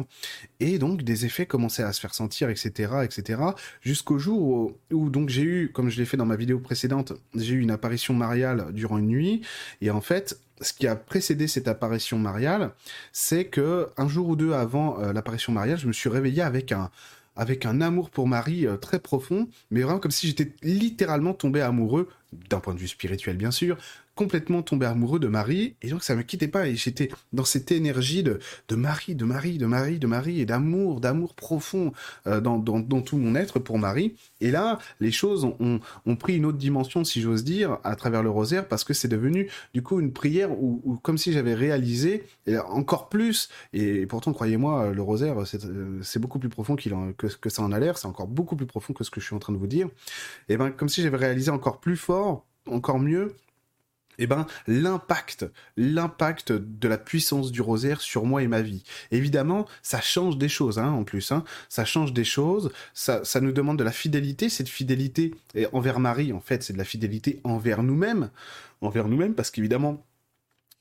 Et 0.58 0.80
donc, 0.80 1.02
des 1.04 1.26
effets 1.26 1.46
commençaient 1.46 1.84
à 1.84 1.92
se 1.92 2.00
faire 2.00 2.12
sentir, 2.12 2.50
etc., 2.50 3.04
etc., 3.04 3.40
jusqu'au 3.82 4.18
jour 4.18 4.74
où, 4.90 5.10
donc 5.10 5.28
j'ai 5.28 5.42
eu, 5.42 5.70
comme 5.72 5.90
je 5.90 5.98
l'ai 5.98 6.06
fait 6.06 6.16
dans 6.16 6.26
ma 6.26 6.36
vidéo 6.36 6.58
précédente, 6.58 7.12
j'ai 7.36 7.54
eu 7.54 7.60
une 7.60 7.70
apparition 7.70 8.12
mariale 8.12 8.72
durant 8.72 8.98
une 8.98 9.06
nuit. 9.06 9.42
Et 9.80 9.92
en 9.92 10.00
fait, 10.00 10.40
ce 10.60 10.72
qui 10.72 10.88
a 10.88 10.96
précédé 10.96 11.46
cette 11.46 11.68
apparition 11.68 12.18
mariale, 12.18 12.72
c'est 13.12 13.44
que 13.44 13.90
un 13.96 14.08
jour 14.08 14.28
ou 14.28 14.34
deux 14.34 14.54
avant 14.54 14.98
euh, 14.98 15.12
l'apparition 15.12 15.52
mariale, 15.52 15.78
je 15.78 15.86
me 15.86 15.92
suis 15.92 16.08
réveillé 16.08 16.42
avec 16.42 16.72
un, 16.72 16.90
avec 17.36 17.66
un 17.66 17.80
amour 17.80 18.10
pour 18.10 18.26
Marie 18.26 18.66
euh, 18.66 18.76
très 18.76 18.98
profond, 18.98 19.48
mais 19.70 19.82
vraiment 19.82 20.00
comme 20.00 20.10
si 20.10 20.26
j'étais 20.26 20.52
littéralement 20.62 21.34
tombé 21.34 21.60
amoureux, 21.60 22.08
d'un 22.32 22.60
point 22.60 22.74
de 22.74 22.78
vue 22.78 22.88
spirituel 22.88 23.36
bien 23.36 23.50
sûr, 23.50 23.76
complètement 24.16 24.62
tombé 24.62 24.86
amoureux 24.86 25.20
de 25.20 25.28
Marie, 25.28 25.76
et 25.82 25.90
donc 25.90 26.02
ça 26.02 26.16
me 26.16 26.22
quittait 26.22 26.48
pas, 26.48 26.66
et 26.66 26.74
j'étais 26.74 27.10
dans 27.34 27.44
cette 27.44 27.70
énergie 27.70 28.22
de, 28.22 28.40
de 28.68 28.74
Marie, 28.74 29.14
de 29.14 29.24
Marie, 29.24 29.58
de 29.58 29.66
Marie, 29.66 29.98
de 29.98 30.06
Marie, 30.06 30.40
et 30.40 30.46
d'amour, 30.46 31.00
d'amour 31.00 31.34
profond 31.34 31.92
euh, 32.26 32.40
dans, 32.40 32.58
dans, 32.58 32.80
dans, 32.80 33.02
tout 33.02 33.18
mon 33.18 33.34
être 33.34 33.58
pour 33.58 33.78
Marie. 33.78 34.16
Et 34.40 34.50
là, 34.50 34.78
les 35.00 35.12
choses 35.12 35.44
ont, 35.44 35.80
ont, 36.06 36.16
pris 36.16 36.36
une 36.36 36.46
autre 36.46 36.56
dimension, 36.56 37.04
si 37.04 37.20
j'ose 37.20 37.44
dire, 37.44 37.78
à 37.84 37.94
travers 37.94 38.22
le 38.22 38.30
rosaire, 38.30 38.66
parce 38.66 38.84
que 38.84 38.94
c'est 38.94 39.08
devenu 39.08 39.50
du 39.74 39.82
coup 39.82 40.00
une 40.00 40.12
prière 40.12 40.50
où, 40.50 40.98
comme 41.02 41.18
si 41.18 41.32
j'avais 41.32 41.54
réalisé 41.54 42.24
encore 42.68 43.10
plus, 43.10 43.50
et 43.74 44.06
pourtant 44.06 44.32
croyez-moi, 44.32 44.92
le 44.94 45.02
rosaire, 45.02 45.36
c'est 46.02 46.18
beaucoup 46.18 46.38
plus 46.38 46.48
profond 46.48 46.74
que, 46.74 47.26
que 47.26 47.50
ça 47.50 47.62
en 47.62 47.70
a 47.70 47.78
l'air, 47.78 47.98
c'est 47.98 48.08
encore 48.08 48.28
beaucoup 48.28 48.56
plus 48.56 48.66
profond 48.66 48.94
que 48.94 49.04
ce 49.04 49.10
que 49.10 49.20
je 49.20 49.26
suis 49.26 49.36
en 49.36 49.38
train 49.38 49.52
de 49.52 49.58
vous 49.58 49.66
dire, 49.66 49.88
et 50.48 50.56
ben 50.56 50.70
comme 50.70 50.88
si 50.88 51.02
j'avais 51.02 51.18
réalisé 51.18 51.50
encore 51.50 51.80
plus 51.80 51.96
fort, 51.98 52.46
encore 52.66 52.98
mieux, 52.98 53.34
eh 54.18 54.26
ben, 54.26 54.46
l'impact, 54.66 55.46
l'impact 55.76 56.52
de 56.52 56.88
la 56.88 56.98
puissance 56.98 57.52
du 57.52 57.60
rosaire 57.60 58.00
sur 58.00 58.24
moi 58.24 58.42
et 58.42 58.48
ma 58.48 58.62
vie. 58.62 58.82
Évidemment, 59.10 59.66
ça 59.82 60.00
change 60.00 60.38
des 60.38 60.48
choses, 60.48 60.78
hein, 60.78 60.90
en 60.90 61.04
plus, 61.04 61.32
hein. 61.32 61.44
Ça 61.68 61.84
change 61.84 62.12
des 62.12 62.24
choses, 62.24 62.70
ça, 62.94 63.24
ça 63.24 63.40
nous 63.40 63.52
demande 63.52 63.78
de 63.78 63.84
la 63.84 63.92
fidélité. 63.92 64.48
Cette 64.48 64.68
fidélité 64.68 65.34
envers 65.72 66.00
Marie, 66.00 66.32
en 66.32 66.40
fait, 66.40 66.62
c'est 66.62 66.72
de 66.72 66.78
la 66.78 66.84
fidélité 66.84 67.40
envers 67.44 67.82
nous-mêmes, 67.82 68.30
envers 68.80 69.08
nous-mêmes, 69.08 69.34
parce 69.34 69.50
qu'évidemment, 69.50 70.04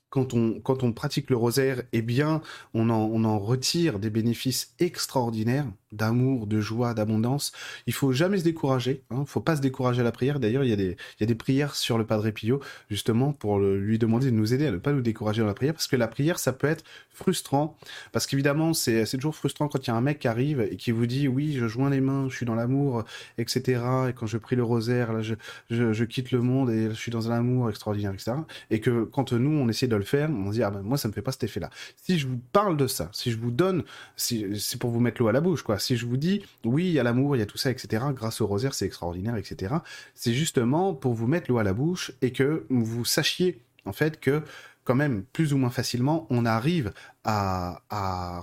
quand 0.10 0.34
on, 0.34 0.62
quand 0.62 0.84
on 0.84 0.94
pratique 0.94 1.30
le 1.30 1.36
rosaire, 1.36 1.84
eh 1.92 2.02
bien, 2.02 2.42
on 2.74 2.90
en, 2.90 3.02
on 3.02 3.26
en 3.26 3.38
retire 3.38 4.00
des 4.00 4.10
bénéfices 4.10 4.74
extraordinaires 4.80 5.68
d'amour, 5.96 6.48
de 6.48 6.62
joie, 6.62 6.94
d'abondance. 6.94 7.52
Il 7.88 7.94
faut 7.94 8.12
jamais 8.12 8.38
se 8.38 8.44
décourager. 8.44 9.02
Hein. 9.10 9.24
faut 9.26 9.42
pas 9.42 9.56
se 9.56 9.62
décourager 9.62 10.02
à 10.02 10.04
la 10.04 10.12
prière. 10.12 10.40
D'ailleurs, 10.40 10.64
il 10.64 10.70
y 10.70 10.74
a 10.74 10.78
des, 10.78 10.98
il 11.20 11.22
y 11.22 11.24
a 11.24 11.28
des 11.28 11.36
prières 11.36 11.76
sur 11.76 11.98
le 11.98 12.06
Padre 12.06 12.30
Pio, 12.30 12.60
justement, 12.90 13.34
pour 13.34 13.60
lui 13.60 13.98
demander 13.98 14.28
de 14.28 14.36
nous 14.36 14.54
aider 14.54 14.68
à 14.68 14.72
ne 14.72 14.78
pas 14.78 14.92
nous 14.92 15.02
décourager 15.02 15.42
dans 15.42 15.48
la 15.48 15.54
prière, 15.54 15.74
parce 15.74 15.88
que 15.88 15.96
la 15.96 16.08
prière, 16.08 16.40
ça 16.40 16.54
peut 16.54 16.68
être 16.68 16.84
frustrant. 17.16 17.78
Parce 18.12 18.28
qu'évidemment, 18.28 18.74
c'est, 18.74 19.06
c'est 19.06 19.18
toujours 19.18 19.36
frustrant 19.36 19.68
quand 19.68 19.86
il 19.86 19.90
y 19.90 19.94
a 19.94 19.96
un 19.96 20.02
mec 20.02 20.20
qui 20.20 20.28
arrive 20.28 20.62
et 20.62 20.76
qui 20.76 20.92
vous 20.92 21.06
dit, 21.06 21.28
oui, 21.28 21.54
je 21.54 21.68
joins 21.68 21.90
les 21.90 22.02
mains, 22.02 22.28
je 22.30 22.36
suis 22.36 22.46
dans 22.46 22.56
l'amour, 22.56 23.04
etc. 23.38 23.82
Et 24.10 24.14
quand 24.14 24.28
je 24.28 24.38
prie 24.38 24.56
le 24.56 24.64
rosaire, 24.64 25.14
là, 25.14 25.22
je, 25.22 25.36
je, 25.70 25.94
je 25.94 26.04
quitte 26.04 26.32
le 26.32 26.42
monde 26.42 26.70
et 26.70 26.90
je 26.90 26.96
suis 26.96 27.12
dans 27.12 27.32
un 27.32 27.38
amour 27.38 27.70
extraordinaire, 27.70 28.14
etc. 28.14 28.34
Et 28.70 28.80
que 28.80 29.04
quand 29.04 29.34
nous, 29.34 29.58
on 29.58 29.68
essaie 29.70 29.88
de 29.88 29.96
le 29.96 30.04
faire, 30.04 30.30
on 30.30 30.50
se 30.50 30.58
dit, 30.58 30.64
ah 30.64 30.72
ben, 30.72 30.82
moi, 30.82 30.98
ça 30.98 31.08
me 31.08 31.14
fait 31.14 31.22
pas 31.22 31.32
cet 31.32 31.44
effet-là. 31.46 31.70
Si 31.96 32.20
je 32.20 32.28
vous 32.28 32.40
parle 32.52 32.78
de 32.78 32.88
ça, 32.88 33.10
si 33.14 33.32
je 33.32 33.38
vous 33.38 33.52
donne, 33.52 33.84
si, 34.16 34.46
c'est 34.60 34.80
pour 34.80 34.92
vous 34.92 35.00
mettre 35.00 35.22
l'eau 35.22 35.28
à 35.28 35.32
la 35.32 35.42
bouche, 35.42 35.64
quoi 35.64 35.80
si 35.86 35.98
je 35.98 36.06
vous 36.06 36.18
dis, 36.18 36.44
oui, 36.64 36.86
il 36.86 36.92
y 36.92 37.00
a 37.00 37.04
l'amour, 37.04 37.36
il 37.36 37.40
y 37.40 37.42
a 37.42 37.46
tout 37.46 37.58
ça, 37.58 37.72
etc., 37.72 38.04
grâce 38.14 38.42
au 38.42 38.48
rosaire, 38.48 38.74
c'est 38.74 38.86
extraordinaire, 38.86 39.36
etc., 39.38 39.76
c'est 40.14 40.34
justement 40.34 40.94
pour 40.94 41.14
vous 41.14 41.28
mettre 41.28 41.50
l'eau 41.50 41.60
à 41.60 41.64
la 41.64 41.74
bouche 41.74 42.12
et 42.22 42.32
que 42.32 42.66
vous 42.70 43.06
sachiez, 43.06 43.62
en 43.86 43.94
fait, 43.94 44.20
que 44.20 44.42
quand 44.86 44.96
même, 44.96 45.24
plus 45.24 45.52
ou 45.52 45.58
moins 45.58 45.72
facilement, 45.72 46.28
on 46.30 46.46
arrive 46.46 46.94
à, 47.24 47.82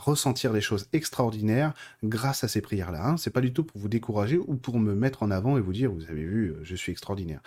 ressentir 0.00 0.52
des 0.52 0.60
choses 0.60 0.88
extraordinaires 0.92 1.72
grâce 2.02 2.42
à 2.42 2.48
ces 2.48 2.60
prières-là. 2.60 3.06
Hein. 3.06 3.16
C'est 3.16 3.30
pas 3.30 3.40
du 3.40 3.52
tout 3.52 3.62
pour 3.62 3.80
vous 3.80 3.88
décourager 3.88 4.38
ou 4.38 4.56
pour 4.56 4.80
me 4.80 4.94
mettre 4.94 5.22
en 5.22 5.30
avant 5.30 5.56
et 5.56 5.60
vous 5.60 5.72
dire, 5.72 5.92
vous 5.92 6.04
avez 6.10 6.24
vu, 6.24 6.54
je 6.62 6.74
suis 6.74 6.90
extraordinaire. 6.90 7.40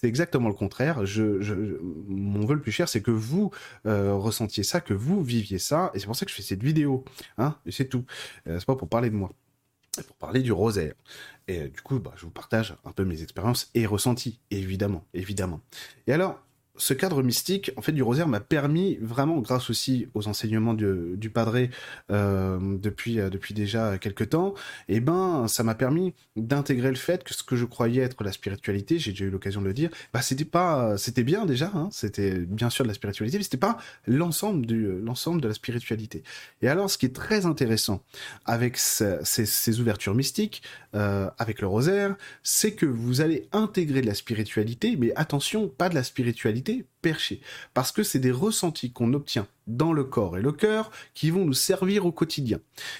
C'est 0.00 0.08
exactement 0.08 0.48
le 0.48 0.54
contraire. 0.54 1.04
Je, 1.04 1.76
mon 2.08 2.46
vœu 2.46 2.54
le 2.54 2.62
plus 2.62 2.72
cher, 2.72 2.88
c'est 2.88 3.02
que 3.02 3.10
vous 3.10 3.50
euh, 3.84 4.14
ressentiez 4.14 4.62
ça, 4.62 4.80
que 4.80 4.94
vous 4.94 5.22
viviez 5.22 5.58
ça, 5.58 5.90
et 5.92 5.98
c'est 5.98 6.06
pour 6.06 6.16
ça 6.16 6.24
que 6.24 6.30
je 6.30 6.36
fais 6.36 6.42
cette 6.42 6.62
vidéo. 6.62 7.04
Hein, 7.36 7.54
et 7.66 7.70
c'est 7.70 7.84
tout. 7.84 8.06
Euh, 8.46 8.58
c'est 8.58 8.64
pas 8.64 8.76
pour 8.76 8.88
parler 8.88 9.10
de 9.10 9.14
moi 9.14 9.30
pour 10.06 10.16
parler 10.16 10.40
du 10.40 10.52
rosaire. 10.52 10.94
Et 11.48 11.60
euh, 11.60 11.68
du 11.68 11.82
coup, 11.82 11.98
bah, 11.98 12.14
je 12.16 12.24
vous 12.24 12.30
partage 12.30 12.76
un 12.86 12.92
peu 12.92 13.04
mes 13.04 13.22
expériences 13.22 13.70
et 13.74 13.84
ressentis, 13.84 14.40
évidemment, 14.50 15.04
évidemment. 15.12 15.60
Et 16.06 16.14
alors, 16.14 16.40
ce 16.80 16.94
cadre 16.94 17.22
mystique, 17.22 17.72
en 17.76 17.82
fait, 17.82 17.92
du 17.92 18.02
rosaire 18.02 18.26
m'a 18.26 18.40
permis 18.40 18.96
vraiment, 19.00 19.38
grâce 19.38 19.70
aussi 19.70 20.08
aux 20.14 20.28
enseignements 20.28 20.74
du, 20.74 21.30
padre 21.30 21.68
euh, 22.10 22.58
depuis 22.78 23.20
euh, 23.20 23.28
depuis 23.28 23.54
déjà 23.54 23.98
quelques 23.98 24.30
temps, 24.30 24.54
et 24.88 24.96
eh 24.96 25.00
ben, 25.00 25.46
ça 25.46 25.62
m'a 25.62 25.74
permis 25.74 26.14
d'intégrer 26.36 26.88
le 26.88 26.96
fait 26.96 27.22
que 27.24 27.34
ce 27.34 27.42
que 27.42 27.56
je 27.56 27.64
croyais 27.64 28.02
être 28.02 28.22
la 28.24 28.32
spiritualité, 28.32 28.98
j'ai 28.98 29.12
déjà 29.12 29.24
eu 29.26 29.30
l'occasion 29.30 29.60
de 29.60 29.66
le 29.66 29.74
dire, 29.74 29.90
bah 30.12 30.22
c'était 30.22 30.44
pas, 30.44 30.96
c'était 30.96 31.22
bien 31.22 31.46
déjà, 31.46 31.70
hein, 31.74 31.88
c'était 31.92 32.34
bien 32.34 32.70
sûr 32.70 32.84
de 32.84 32.88
la 32.88 32.94
spiritualité, 32.94 33.38
mais 33.38 33.44
c'était 33.44 33.56
pas 33.56 33.78
l'ensemble 34.06 34.66
du 34.66 35.00
l'ensemble 35.00 35.40
de 35.40 35.48
la 35.48 35.54
spiritualité. 35.54 36.22
Et 36.62 36.68
alors, 36.68 36.90
ce 36.90 36.98
qui 36.98 37.06
est 37.06 37.14
très 37.14 37.46
intéressant 37.46 38.02
avec 38.46 38.76
ces, 38.76 39.80
ouvertures 39.80 40.14
mystiques, 40.14 40.62
euh, 40.94 41.30
avec 41.38 41.60
le 41.60 41.66
rosaire, 41.66 42.16
c'est 42.42 42.72
que 42.72 42.86
vous 42.86 43.20
allez 43.20 43.48
intégrer 43.52 44.00
de 44.00 44.06
la 44.06 44.14
spiritualité, 44.14 44.96
mais 44.96 45.12
attention, 45.14 45.68
pas 45.68 45.88
de 45.88 45.94
la 45.94 46.02
spiritualité 46.02 46.69
été 46.70 46.84
perché. 47.02 47.40
Parce 47.74 47.92
que 47.92 48.02
c'est 48.02 48.18
des 48.18 48.32
ressentis 48.32 48.92
qu'on 48.92 49.12
obtient 49.12 49.46
dans 49.76 49.92
le 49.92 50.04
corps 50.04 50.36
et 50.36 50.42
le 50.42 50.52
cœur 50.52 50.90
qui 51.14 51.30
vont 51.30 51.44
nous 51.44 51.52
servir 51.52 52.06
au 52.06 52.12
quotidien. 52.12 52.58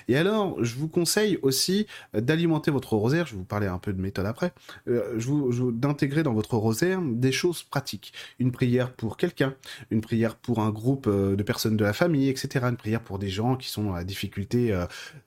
Et 0.09 0.17
alors, 0.17 0.63
je 0.63 0.77
vous 0.77 0.89
conseille 0.89 1.39
aussi 1.43 1.87
euh, 2.15 2.21
d'alimenter 2.21 2.71
votre 2.71 2.95
rosaire, 2.95 3.27
je 3.27 3.33
vais 3.33 3.39
vous 3.39 3.45
parler 3.45 3.67
un 3.67 3.79
peu 3.79 3.93
de 3.93 4.01
méthode 4.01 4.27
après, 4.27 4.53
euh, 4.89 5.15
je 5.19 5.27
vous, 5.27 5.73
d'intégrer 5.73 6.23
dans 6.23 6.33
votre 6.33 6.57
rosaire 6.57 7.01
des 7.03 7.33
choses 7.33 7.63
pratiques. 7.63 8.13
Une 8.39 8.53
prière 8.53 8.93
pour 8.93 9.17
quelqu'un, 9.17 9.55
une 9.91 10.01
prière 10.01 10.37
pour 10.37 10.61
un 10.61 10.71
groupe 10.71 11.07
euh, 11.09 11.37
de 11.37 11.43
personnes 11.43 11.77
de 11.77 11.85
la 11.85 11.93
famille, 11.93 12.29
etc. 12.29 12.67
Une 12.69 12.77
prière 12.77 13.01
pour 13.01 13.19
des 13.19 13.29
gens 13.29 13.57
qui 13.57 13.69
sont 13.69 13.93
à 13.93 14.05
difficulté 14.05 14.77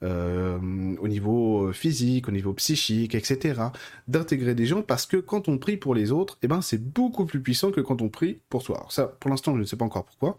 au 0.02 1.08
niveau 1.08 1.72
physique, 1.74 2.28
au 2.28 2.32
niveau 2.32 2.54
psychique, 2.54 3.16
etc. 3.16 3.62
D'intégrer 4.08 4.56
des 4.56 4.66
gens 4.66 4.82
parce 4.82 5.06
que 5.06 5.18
quand 5.18 5.48
on 5.48 5.58
prie 5.58 5.78
pour 5.78 5.96
les 5.96 6.12
autres, 6.12 6.38
eh 6.42 6.48
ben, 6.48 6.62
c'est 6.62 6.82
beaucoup 6.82 7.26
plus 7.26 7.42
puissant 7.42 7.72
que 7.72 7.82
quand 7.82 8.02
on 8.02 8.10
prie 8.10 8.40
pour 8.50 8.62
Alors 8.70 8.92
ça, 8.92 9.08
pour 9.08 9.30
l'instant, 9.30 9.54
je 9.56 9.60
ne 9.60 9.66
sais 9.66 9.76
pas 9.76 9.86
encore 9.86 10.06
pourquoi. 10.06 10.38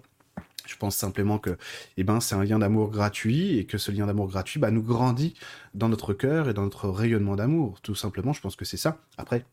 Je 0.66 0.76
pense 0.76 0.96
simplement 0.96 1.38
que, 1.38 1.58
eh 1.98 2.04
ben, 2.04 2.20
c'est 2.20 2.34
un 2.34 2.42
lien 2.42 2.58
d'amour 2.58 2.90
gratuit 2.90 3.58
et 3.58 3.66
que 3.66 3.76
ce 3.76 3.92
lien 3.92 4.06
d'amour 4.06 4.28
gratuit, 4.28 4.58
bah, 4.58 4.70
nous 4.70 4.82
grandit 4.82 5.34
dans 5.74 5.90
notre 5.90 6.14
cœur 6.14 6.48
et 6.48 6.54
dans 6.54 6.62
notre 6.62 6.88
rayonnement 6.88 7.36
d'amour. 7.36 7.80
Tout 7.82 7.94
simplement, 7.94 8.32
je 8.32 8.40
pense 8.40 8.56
que 8.56 8.64
c'est 8.64 8.78
ça. 8.78 8.98
Après, 9.18 9.44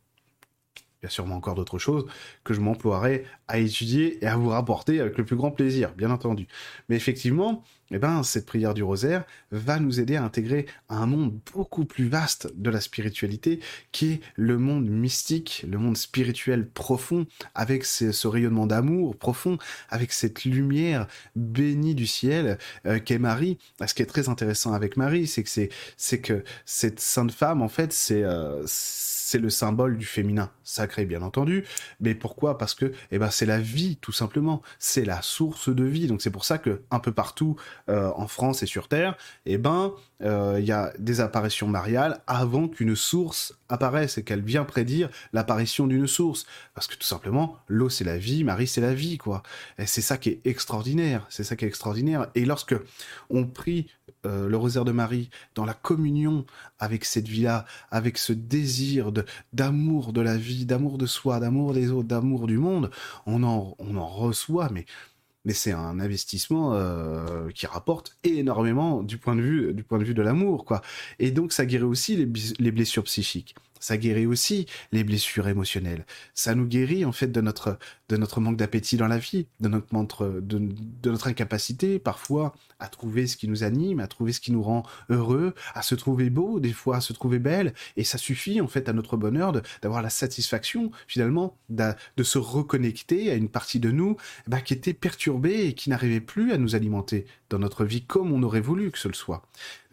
il 1.01 1.05
y 1.05 1.07
a 1.07 1.09
sûrement 1.09 1.35
encore 1.35 1.55
d'autres 1.55 1.79
choses 1.79 2.05
que 2.43 2.53
je 2.53 2.61
m'emploierai 2.61 3.25
à 3.47 3.57
étudier 3.57 4.23
et 4.23 4.27
à 4.27 4.37
vous 4.37 4.49
rapporter 4.49 5.01
avec 5.01 5.17
le 5.17 5.25
plus 5.25 5.35
grand 5.35 5.51
plaisir, 5.51 5.93
bien 5.95 6.11
entendu. 6.11 6.47
Mais 6.87 6.95
effectivement, 6.95 7.63
eh 7.91 7.99
ben, 7.99 8.23
cette 8.23 8.45
prière 8.45 8.73
du 8.73 8.83
rosaire 8.83 9.25
va 9.51 9.79
nous 9.79 9.99
aider 9.99 10.15
à 10.15 10.23
intégrer 10.23 10.65
un 10.89 11.05
monde 11.05 11.37
beaucoup 11.53 11.85
plus 11.85 12.07
vaste 12.07 12.49
de 12.55 12.69
la 12.69 12.81
spiritualité, 12.81 13.59
qui 13.91 14.13
est 14.13 14.21
le 14.35 14.57
monde 14.57 14.89
mystique, 14.89 15.65
le 15.69 15.77
monde 15.77 15.97
spirituel 15.97 16.67
profond, 16.67 17.25
avec 17.53 17.85
ce, 17.85 18.27
rayonnement 18.27 18.67
d'amour 18.67 19.15
profond, 19.17 19.57
avec 19.89 20.13
cette 20.13 20.45
lumière 20.45 21.07
bénie 21.35 21.95
du 21.95 22.07
ciel 22.07 22.57
euh, 22.85 22.99
qu'est 22.99 23.19
Marie. 23.19 23.57
Ce 23.85 23.93
qui 23.93 24.01
est 24.01 24.05
très 24.05 24.29
intéressant 24.29 24.73
avec 24.73 24.95
Marie, 24.95 25.27
c'est 25.27 25.43
que 25.43 25.49
c'est, 25.97 26.21
que 26.21 26.43
cette 26.65 26.99
sainte 26.99 27.31
femme, 27.31 27.61
en 27.61 27.67
fait, 27.67 27.91
c'est, 27.91 28.23
euh, 28.23 28.63
c'est 28.65 29.20
le 29.39 29.49
symbole 29.49 29.97
du 29.97 30.05
féminin 30.05 30.51
sacré, 30.63 31.05
bien 31.05 31.21
entendu. 31.21 31.65
Mais 31.99 32.15
pourquoi? 32.15 32.57
Parce 32.57 32.73
que, 32.73 32.91
eh 33.11 33.19
ben, 33.19 33.29
c'est 33.29 33.45
la 33.45 33.59
vie, 33.59 33.97
tout 33.97 34.11
simplement. 34.11 34.61
C'est 34.79 35.05
la 35.05 35.21
source 35.21 35.69
de 35.69 35.83
vie. 35.83 36.07
Donc 36.07 36.21
c'est 36.21 36.31
pour 36.31 36.45
ça 36.45 36.57
que 36.57 36.81
un 36.91 36.99
peu 36.99 37.11
partout 37.11 37.55
euh, 37.89 38.11
en 38.15 38.27
France 38.27 38.63
et 38.63 38.65
sur 38.65 38.87
Terre, 38.87 39.17
eh 39.45 39.57
ben, 39.57 39.93
euh, 40.23 40.57
il 40.59 40.65
y 40.65 40.71
a 40.71 40.93
des 40.99 41.19
apparitions 41.19 41.67
mariales 41.67 42.21
avant 42.27 42.67
qu'une 42.67 42.95
source 42.95 43.53
apparaisse 43.69 44.17
et 44.17 44.23
qu'elle 44.23 44.41
vient 44.41 44.63
prédire 44.63 45.09
l'apparition 45.33 45.87
d'une 45.87 46.07
source. 46.07 46.45
Parce 46.73 46.87
que 46.87 46.95
tout 46.95 47.07
simplement, 47.07 47.57
l'eau 47.67 47.89
c'est 47.89 48.03
la 48.03 48.17
vie, 48.17 48.43
Marie 48.43 48.67
c'est 48.67 48.81
la 48.81 48.93
vie, 48.93 49.17
quoi. 49.17 49.43
Et 49.77 49.85
c'est 49.85 50.01
ça 50.01 50.17
qui 50.17 50.29
est 50.29 50.41
extraordinaire. 50.45 51.25
C'est 51.29 51.43
ça 51.43 51.55
qui 51.55 51.65
est 51.65 51.67
extraordinaire. 51.67 52.27
Et 52.35 52.45
lorsque 52.45 52.75
on 53.29 53.45
prie 53.45 53.87
euh, 54.25 54.47
le 54.47 54.57
rosaire 54.57 54.85
de 54.85 54.91
Marie 54.91 55.29
dans 55.55 55.65
la 55.65 55.73
communion 55.73 56.45
avec 56.77 57.05
cette 57.05 57.27
vie-là, 57.27 57.65
avec 57.89 58.17
ce 58.17 58.33
désir 58.33 59.11
de 59.11 59.20
d'amour 59.53 60.13
de 60.13 60.21
la 60.21 60.37
vie, 60.37 60.65
d'amour 60.65 60.97
de 60.97 61.05
soi, 61.05 61.39
d'amour 61.39 61.73
des 61.73 61.91
autres, 61.91 62.07
d'amour 62.07 62.47
du 62.47 62.57
monde, 62.57 62.89
on 63.25 63.43
en, 63.43 63.75
reçoit, 64.07 64.69
mais 64.71 64.85
mais 65.43 65.53
c'est 65.53 65.71
un 65.71 65.99
investissement 65.99 66.75
euh, 66.75 67.49
qui 67.49 67.65
rapporte 67.65 68.15
énormément 68.23 69.01
du 69.01 69.17
point 69.17 69.35
de 69.35 69.41
vue 69.41 69.73
du 69.73 69.83
point 69.83 69.97
de 69.97 70.03
vue 70.03 70.13
de 70.13 70.21
l'amour 70.21 70.65
quoi. 70.65 70.81
Et 71.17 71.31
donc 71.31 71.51
ça 71.51 71.65
guérit 71.65 71.83
aussi 71.83 72.15
les 72.15 72.71
blessures 72.71 73.03
psychiques 73.03 73.55
ça 73.81 73.97
guérit 73.97 74.25
aussi 74.25 74.67
les 74.93 75.03
blessures 75.03 75.49
émotionnelles. 75.49 76.05
Ça 76.33 76.55
nous 76.55 76.65
guérit 76.65 77.03
en 77.03 77.11
fait 77.11 77.27
de 77.27 77.41
notre 77.41 77.77
de 78.07 78.15
notre 78.15 78.39
manque 78.39 78.57
d'appétit 78.57 78.95
dans 78.95 79.07
la 79.07 79.17
vie, 79.17 79.47
de 79.59 79.67
notre 79.67 80.41
de, 80.41 80.59
de, 80.59 81.11
notre 81.11 81.27
incapacité 81.27 81.99
parfois 81.99 82.53
à 82.79 82.87
trouver 82.87 83.27
ce 83.27 83.37
qui 83.37 83.47
nous 83.47 83.63
anime, 83.63 83.99
à 83.99 84.07
trouver 84.07 84.33
ce 84.33 84.39
qui 84.39 84.51
nous 84.51 84.63
rend 84.63 84.83
heureux, 85.09 85.53
à 85.73 85.81
se 85.81 85.95
trouver 85.95 86.29
beau, 86.29 86.59
des 86.59 86.73
fois 86.73 86.97
à 86.97 87.01
se 87.01 87.13
trouver 87.13 87.39
belle. 87.39 87.73
Et 87.97 88.03
ça 88.03 88.17
suffit 88.17 88.61
en 88.61 88.67
fait 88.67 88.87
à 88.87 88.93
notre 88.93 89.17
bonheur 89.17 89.53
d'avoir 89.81 90.01
la 90.01 90.09
satisfaction 90.09 90.91
finalement 91.07 91.57
de, 91.69 91.93
se 92.23 92.37
reconnecter 92.37 93.31
à 93.31 93.35
une 93.35 93.49
partie 93.49 93.79
de 93.79 93.91
nous 93.91 94.15
bah, 94.47 94.61
qui 94.61 94.73
était 94.73 94.93
perturbée 94.93 95.65
et 95.65 95.73
qui 95.73 95.89
n'arrivait 95.89 96.21
plus 96.21 96.53
à 96.53 96.57
nous 96.57 96.75
alimenter 96.75 97.25
dans 97.49 97.59
notre 97.59 97.83
vie 97.83 98.03
comme 98.03 98.31
on 98.31 98.43
aurait 98.43 98.61
voulu 98.61 98.91
que 98.91 98.99
ce 98.99 99.07
le 99.07 99.13
soit. 99.13 99.43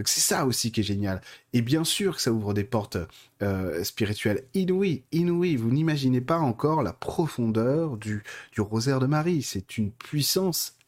C'est 0.04 0.21
ça 0.21 0.47
aussi 0.47 0.71
qui 0.71 0.80
est 0.80 0.85
génial. 0.85 1.21
Et 1.52 1.62
bien 1.62 1.85
sûr 1.85 2.16
que 2.16 2.23
ça 2.23 2.33
ouvre 2.33 2.54
des 2.54 2.64
portes 2.64 2.99
euh, 3.42 3.85
spirituelles 3.85 4.45
inouïes, 4.54 5.04
inouïes. 5.12 5.57
Vous 5.57 5.71
n'imaginez 5.71 6.21
pas 6.21 6.38
encore 6.38 6.83
la 6.83 6.92
profondeur 6.92 7.97
du, 7.97 8.23
du 8.52 8.61
rosaire 8.61 9.00
de 9.00 9.07
Marie. 9.07 9.42
C'est 9.42 9.78
une 9.78 9.90
puissance 9.90 10.78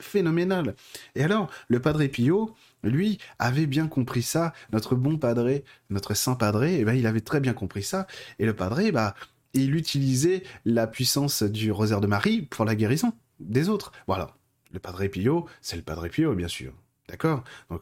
phénoménale. 0.00 0.74
Et 1.14 1.24
alors, 1.24 1.50
le 1.68 1.80
Padre 1.80 2.06
Pio, 2.06 2.54
lui, 2.82 3.18
avait 3.38 3.66
bien 3.66 3.88
compris 3.88 4.22
ça. 4.22 4.52
Notre 4.72 4.94
bon 4.94 5.16
Padre, 5.16 5.62
notre 5.90 6.14
saint 6.14 6.34
Padre, 6.34 6.64
eh 6.64 6.84
ben, 6.84 6.94
il 6.94 7.06
avait 7.06 7.20
très 7.20 7.40
bien 7.40 7.52
compris 7.52 7.82
ça. 7.82 8.06
Et 8.38 8.46
le 8.46 8.54
Padre, 8.54 8.90
bah, 8.92 9.14
il 9.54 9.74
utilisait 9.74 10.42
la 10.64 10.86
puissance 10.86 11.42
du 11.42 11.72
rosaire 11.72 12.00
de 12.00 12.06
Marie 12.06 12.42
pour 12.42 12.64
la 12.64 12.74
guérison 12.74 13.12
des 13.40 13.68
autres. 13.68 13.92
Voilà. 14.06 14.36
Le 14.72 14.78
Padre 14.78 15.06
Pio, 15.06 15.46
c'est 15.60 15.76
le 15.76 15.82
Padre 15.82 16.08
Pio, 16.08 16.34
bien 16.34 16.48
sûr. 16.48 16.72
D'accord? 17.08 17.42
Donc, 17.70 17.80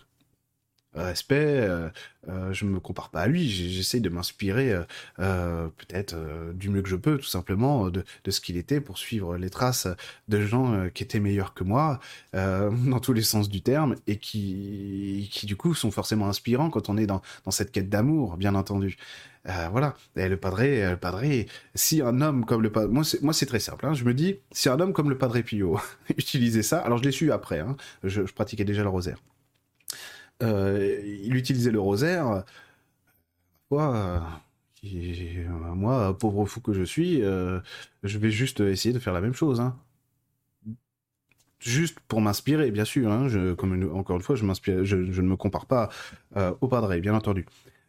respect, 1.02 1.60
euh, 1.60 1.88
euh, 2.28 2.52
je 2.52 2.64
me 2.64 2.80
compare 2.80 3.10
pas 3.10 3.22
à 3.22 3.26
lui, 3.26 3.48
j'essaie 3.48 4.00
de 4.00 4.08
m'inspirer 4.08 4.74
euh, 5.18 5.68
peut-être 5.68 6.16
du 6.54 6.70
mieux 6.70 6.82
que 6.82 6.88
je 6.88 6.96
peux, 6.96 7.18
tout 7.18 7.26
simplement, 7.26 7.90
de, 7.90 8.04
de 8.24 8.30
ce 8.30 8.40
qu'il 8.40 8.56
était 8.56 8.80
pour 8.80 8.98
suivre 8.98 9.36
les 9.36 9.50
traces 9.50 9.88
de 10.28 10.40
gens 10.40 10.88
qui 10.94 11.02
étaient 11.02 11.20
meilleurs 11.20 11.54
que 11.54 11.64
moi, 11.64 12.00
dans 12.32 13.00
tous 13.00 13.12
les 13.12 13.22
sens 13.22 13.48
du 13.48 13.62
terme, 13.62 13.96
et 14.06 14.18
qui, 14.18 15.28
qui, 15.32 15.46
du 15.46 15.56
coup 15.56 15.74
sont 15.74 15.90
forcément 15.90 16.28
inspirants 16.28 16.70
quand 16.70 16.88
on 16.88 16.96
est 16.96 17.06
dans, 17.06 17.22
dans 17.44 17.50
cette 17.50 17.72
quête 17.72 17.88
d'amour, 17.88 18.36
bien 18.36 18.54
entendu. 18.54 18.96
Voilà. 19.70 19.94
Et 20.16 20.28
le 20.28 20.36
padré, 20.36 20.84
euh, 20.84 20.90
le 20.92 20.96
padré, 20.96 21.46
si 21.74 22.02
un 22.02 22.20
homme 22.20 22.44
comme 22.44 22.62
le 22.62 22.70
padré, 22.70 22.90
moi 22.90 23.04
c'est, 23.04 23.46
très 23.46 23.60
simple. 23.60 23.86
Hein. 23.86 23.94
Je 23.94 24.04
me 24.04 24.14
dis, 24.14 24.36
si 24.50 24.68
un 24.68 24.78
homme 24.80 24.92
comme 24.92 25.10
le 25.10 25.18
padré 25.18 25.42
Pio 25.42 25.78
utilisait 26.16 26.62
ça, 26.62 26.78
alors 26.78 26.98
je 26.98 27.04
l'ai 27.04 27.12
su 27.12 27.30
après. 27.32 27.60
Hein. 27.60 27.76
Je, 28.04 28.22
pratiquais 28.22 28.64
déjà 28.64 28.82
le 28.82 28.88
rosaire. 28.88 29.18
Euh, 30.42 31.00
il 31.04 31.34
utilisait 31.36 31.70
le 31.70 31.80
rosaire. 31.80 32.44
Quoi 33.68 34.22
moi, 35.74 36.16
pauvre 36.16 36.46
fou 36.46 36.60
que 36.60 36.72
je 36.72 36.84
suis, 36.84 37.20
je 37.20 38.18
vais 38.18 38.30
juste 38.30 38.60
essayer 38.60 38.92
de 38.92 39.00
faire 39.00 39.12
la 39.12 39.20
même 39.20 39.34
chose. 39.34 39.60
Hein 39.60 39.76
juste 41.66 41.98
pour 42.08 42.20
m'inspirer, 42.20 42.70
bien 42.70 42.84
sûr. 42.84 43.10
Hein, 43.10 43.28
encore 43.92 44.16
une 44.16 44.22
fois, 44.22 44.36
je, 44.36 44.44
je, 44.84 44.96
ne 44.96 45.28
me 45.28 45.36
compare 45.36 45.66
pas 45.66 45.90
euh, 46.36 46.54
au 46.60 46.68
Padre, 46.68 46.96
bien 46.98 47.14
entendu. 47.14 47.46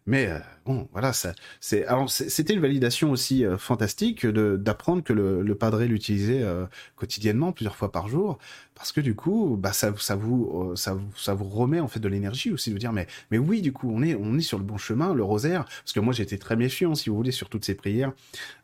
Mais 0.07 0.27
euh, 0.27 0.39
bon, 0.65 0.87
voilà, 0.93 1.11
c'était 1.59 2.53
une 2.53 2.61
validation 2.61 3.11
aussi 3.11 3.45
euh, 3.45 3.57
fantastique 3.57 4.25
d'apprendre 4.25 5.03
que 5.03 5.11
le, 5.11 5.41
le 5.41 5.55
padré 5.55 5.89
l'utilisait 5.89 6.43
euh, 6.43 6.65
quotidiennement, 6.95 7.51
plusieurs 7.51 7.75
fois 7.75 7.91
par 7.91 8.07
jour, 8.07 8.37
parce 8.73 8.93
que 8.93 9.01
du 9.01 9.15
coup, 9.15 9.57
bah 9.59 9.73
ça, 9.73 9.93
ça 9.97 10.15
vous, 10.15 10.71
ça 10.75 10.93
vous, 10.93 11.09
ça 11.17 11.33
vous 11.33 11.49
remet 11.49 11.81
en 11.81 11.89
fait 11.89 11.99
de 11.99 12.07
l'énergie 12.07 12.53
aussi 12.53 12.69
de 12.69 12.75
vous 12.75 12.79
dire, 12.79 12.93
mais, 12.93 13.05
mais 13.31 13.37
oui, 13.37 13.61
du 13.61 13.73
coup, 13.73 13.91
on 13.93 14.01
est, 14.01 14.15
on 14.15 14.37
est 14.37 14.41
sur 14.41 14.57
le 14.57 14.63
bon 14.63 14.77
chemin, 14.77 15.13
le 15.13 15.23
rosaire, 15.23 15.65
parce 15.65 15.91
que 15.91 15.99
moi 15.99 16.13
j'étais 16.13 16.37
très 16.37 16.55
méfiant, 16.55 16.95
si 16.95 17.09
vous 17.09 17.17
voulez, 17.17 17.31
sur 17.31 17.49
toutes 17.49 17.65
ces 17.65 17.75
prières, 17.75 18.13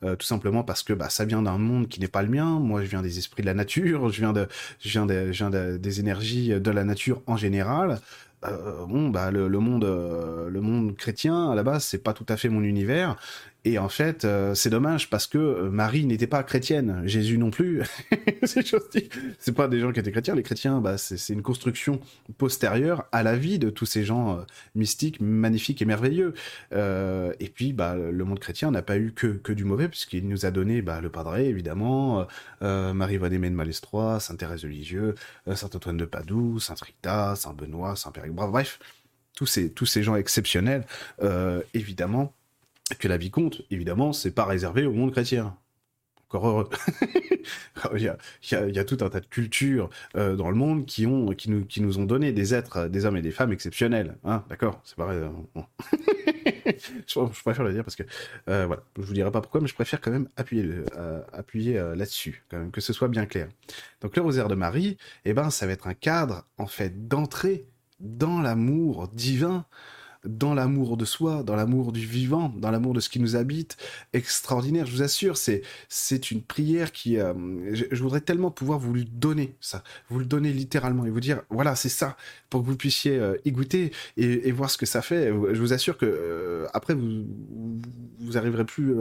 tout 0.01 0.25
simplement 0.25 0.63
parce 0.63 0.83
que 0.83 0.93
bah 0.93 1.09
ça 1.09 1.25
vient 1.25 1.41
d'un 1.41 1.57
monde 1.57 1.89
qui 1.89 1.99
n'est 1.99 2.07
pas 2.07 2.21
le 2.21 2.29
mien. 2.29 2.59
Moi, 2.59 2.83
je 2.83 2.87
viens 2.87 3.01
des 3.01 3.17
esprits 3.17 3.41
de 3.41 3.47
la 3.47 3.53
nature, 3.53 4.09
je 4.09 4.19
viens 4.19 4.33
de, 4.33 4.47
je 4.79 4.89
viens, 4.89 5.05
de, 5.05 5.31
je 5.31 5.37
viens 5.37 5.49
de, 5.49 5.77
des 5.77 5.99
énergies 5.99 6.49
de 6.49 6.71
la 6.71 6.83
nature 6.83 7.21
en 7.27 7.35
général. 7.35 7.99
Euh, 8.45 8.85
bon, 8.85 9.09
bah, 9.09 9.31
le, 9.31 9.47
monde, 9.59 9.85
euh, 9.85 10.49
le 10.49 10.61
monde 10.61 10.95
chrétien, 10.95 11.51
à 11.51 11.55
la 11.55 11.63
base, 11.63 11.85
c'est 11.85 12.03
pas 12.03 12.13
tout 12.13 12.25
à 12.29 12.37
fait 12.37 12.49
mon 12.49 12.61
univers. 12.63 13.15
Et 13.65 13.79
en 13.79 13.87
fait, 13.87 14.25
euh, 14.25 14.53
c'est 14.55 14.69
dommage 14.69 15.09
parce 15.09 15.25
que 15.25 15.37
euh, 15.37 15.69
Marie 15.69 16.05
n'était 16.05 16.27
pas 16.27 16.43
chrétienne, 16.43 17.01
Jésus 17.05 17.37
non 17.37 17.49
plus. 17.49 17.81
c'est 18.43 19.55
pas 19.55 19.69
des 19.69 19.79
gens 19.79 19.93
qui 19.93 20.01
étaient 20.01 20.11
chrétiens. 20.11 20.35
Les 20.35 20.43
chrétiens, 20.43 20.81
bah, 20.81 20.97
c'est 20.97 21.31
une 21.31 21.41
construction 21.41 22.01
postérieure 22.37 23.05
à 23.13 23.23
la 23.23 23.37
vie 23.37 23.59
de 23.59 23.69
tous 23.69 23.85
ces 23.85 24.03
gens 24.03 24.37
euh, 24.37 24.41
mystiques, 24.75 25.21
magnifiques 25.21 25.81
et 25.81 25.85
merveilleux. 25.85 26.33
et 26.73 27.49
puis, 27.53 27.71
bah, 27.71 27.95
le 27.95 28.25
monde 28.25 28.39
chrétien 28.39 28.69
n'a 28.69 28.81
pas 28.81 28.97
eu 28.97 29.13
que, 29.13 29.27
que 29.27 29.53
du 29.53 29.63
mauvais 29.63 29.87
puisqu'il 29.87 30.27
nous 30.27 30.45
a 30.45 30.51
donné 30.51 30.81
bah, 30.81 30.99
le 30.99 31.09
Padre, 31.09 31.37
évidemment, 31.37 32.27
Marie 32.61 33.17
Vanémée 33.17 33.49
de 33.49 33.55
Malestroit, 33.55 34.19
Sainte 34.19 34.39
Thérèse 34.39 34.63
de 34.63 34.67
Lisieux, 34.67 35.15
Saint 35.53 35.69
Antoine 35.73 35.97
de 35.97 36.05
Padoue, 36.05 36.59
Saint 36.59 36.75
Rita, 36.81 37.35
Saint 37.35 37.53
Benoît, 37.53 37.95
Saint 37.95 38.11
Père. 38.11 38.25
Bref, 38.27 38.79
tous 39.35 39.45
ces 39.45 39.71
tous 39.71 39.85
ces 39.85 40.03
gens 40.03 40.15
exceptionnels, 40.15 40.85
évidemment 41.73 42.33
que 42.99 43.07
la 43.07 43.17
vie 43.17 43.31
compte, 43.31 43.61
évidemment, 43.71 44.13
c'est 44.13 44.31
pas 44.31 44.45
réservé 44.45 44.85
au 44.85 44.93
monde 44.93 45.11
chrétien. 45.11 45.57
Encore 46.27 46.47
heureux. 46.47 46.69
il, 47.95 48.01
y 48.01 48.79
a, 48.79 48.83
tout 48.83 48.97
un 49.01 49.09
tas 49.09 49.19
de 49.19 49.25
cultures 49.27 49.89
euh, 50.15 50.35
dans 50.35 50.49
le 50.49 50.55
monde 50.55 50.85
qui, 50.85 51.05
ont, 51.05 51.27
qui, 51.27 51.51
nous, 51.51 51.63
qui 51.63 51.79
nous 51.79 51.99
ont 51.99 52.05
donné 52.05 52.31
des 52.31 52.55
êtres, 52.55 52.87
des 52.87 53.05
hommes 53.05 53.17
et 53.17 53.21
des 53.21 53.31
femmes 53.31 53.51
exceptionnels. 53.51 54.17
Hein, 54.23 54.43
D'accord? 54.49 54.81
C'est 54.83 54.95
pareil. 54.95 55.19
Euh, 55.19 55.61
je, 57.07 57.41
préfère 57.43 57.63
le 57.63 57.71
dire 57.71 57.83
parce 57.83 57.95
que, 57.95 58.03
euh, 58.49 58.65
voilà, 58.65 58.83
je 58.97 59.03
vous 59.03 59.13
dirai 59.13 59.31
pas 59.31 59.41
pourquoi, 59.41 59.61
mais 59.61 59.67
je 59.67 59.75
préfère 59.75 60.01
quand 60.01 60.11
même 60.11 60.27
appuyer, 60.35 60.67
appuyer 61.33 61.75
là-dessus, 61.95 62.43
que 62.71 62.81
ce 62.81 62.93
soit 62.93 63.09
bien 63.09 63.27
clair. 63.27 63.47
Donc 64.01 64.15
le 64.15 64.23
rosaire 64.23 64.47
de 64.47 64.55
Marie, 64.55 64.97
eh 65.25 65.33
ben, 65.33 65.51
ça 65.51 65.67
va 65.67 65.73
être 65.73 65.87
un 65.87 65.93
cadre, 65.93 66.47
en 66.57 66.67
fait, 66.67 67.07
d'entrée 67.07 67.67
dans 67.99 68.41
l'amour 68.41 69.07
divin 69.09 69.65
dans 70.25 70.53
l'amour 70.53 70.97
de 70.97 71.05
soi, 71.05 71.43
dans 71.43 71.55
l'amour 71.55 71.91
du 71.91 72.05
vivant, 72.05 72.53
dans 72.57 72.71
l'amour 72.71 72.93
de 72.93 72.99
ce 72.99 73.09
qui 73.09 73.19
nous 73.19 73.35
habite, 73.35 73.77
extraordinaire. 74.13 74.85
Je 74.85 74.91
vous 74.91 75.01
assure, 75.01 75.37
c'est 75.37 76.31
une 76.31 76.41
prière 76.41 76.91
qui, 76.91 77.17
euh, 77.17 77.33
je, 77.73 78.01
voudrais 78.01 78.21
tellement 78.21 78.51
pouvoir 78.51 78.79
vous 78.79 78.93
le 78.93 79.03
donner 79.03 79.55
ça, 79.59 79.83
vous 80.09 80.19
le 80.19 80.25
donner 80.25 80.51
littéralement 80.51 81.05
et 81.05 81.09
vous 81.09 81.19
dire 81.19 81.41
voilà 81.49 81.75
c'est 81.75 81.89
ça 81.89 82.17
pour 82.49 82.61
que 82.61 82.67
vous 82.67 82.77
puissiez 82.77 83.17
euh, 83.17 83.35
y 83.45 83.51
goûter 83.51 83.91
et, 84.17 84.51
voir 84.51 84.69
ce 84.69 84.77
que 84.77 84.85
ça 84.85 85.01
fait. 85.01 85.27
Je 85.27 85.59
vous 85.59 85.73
assure 85.73 85.97
que 85.97 86.05
euh, 86.05 86.67
après 86.73 86.93
vous 86.93 87.25
vous 88.19 88.37
arriverez 88.37 88.65
plus 88.65 88.95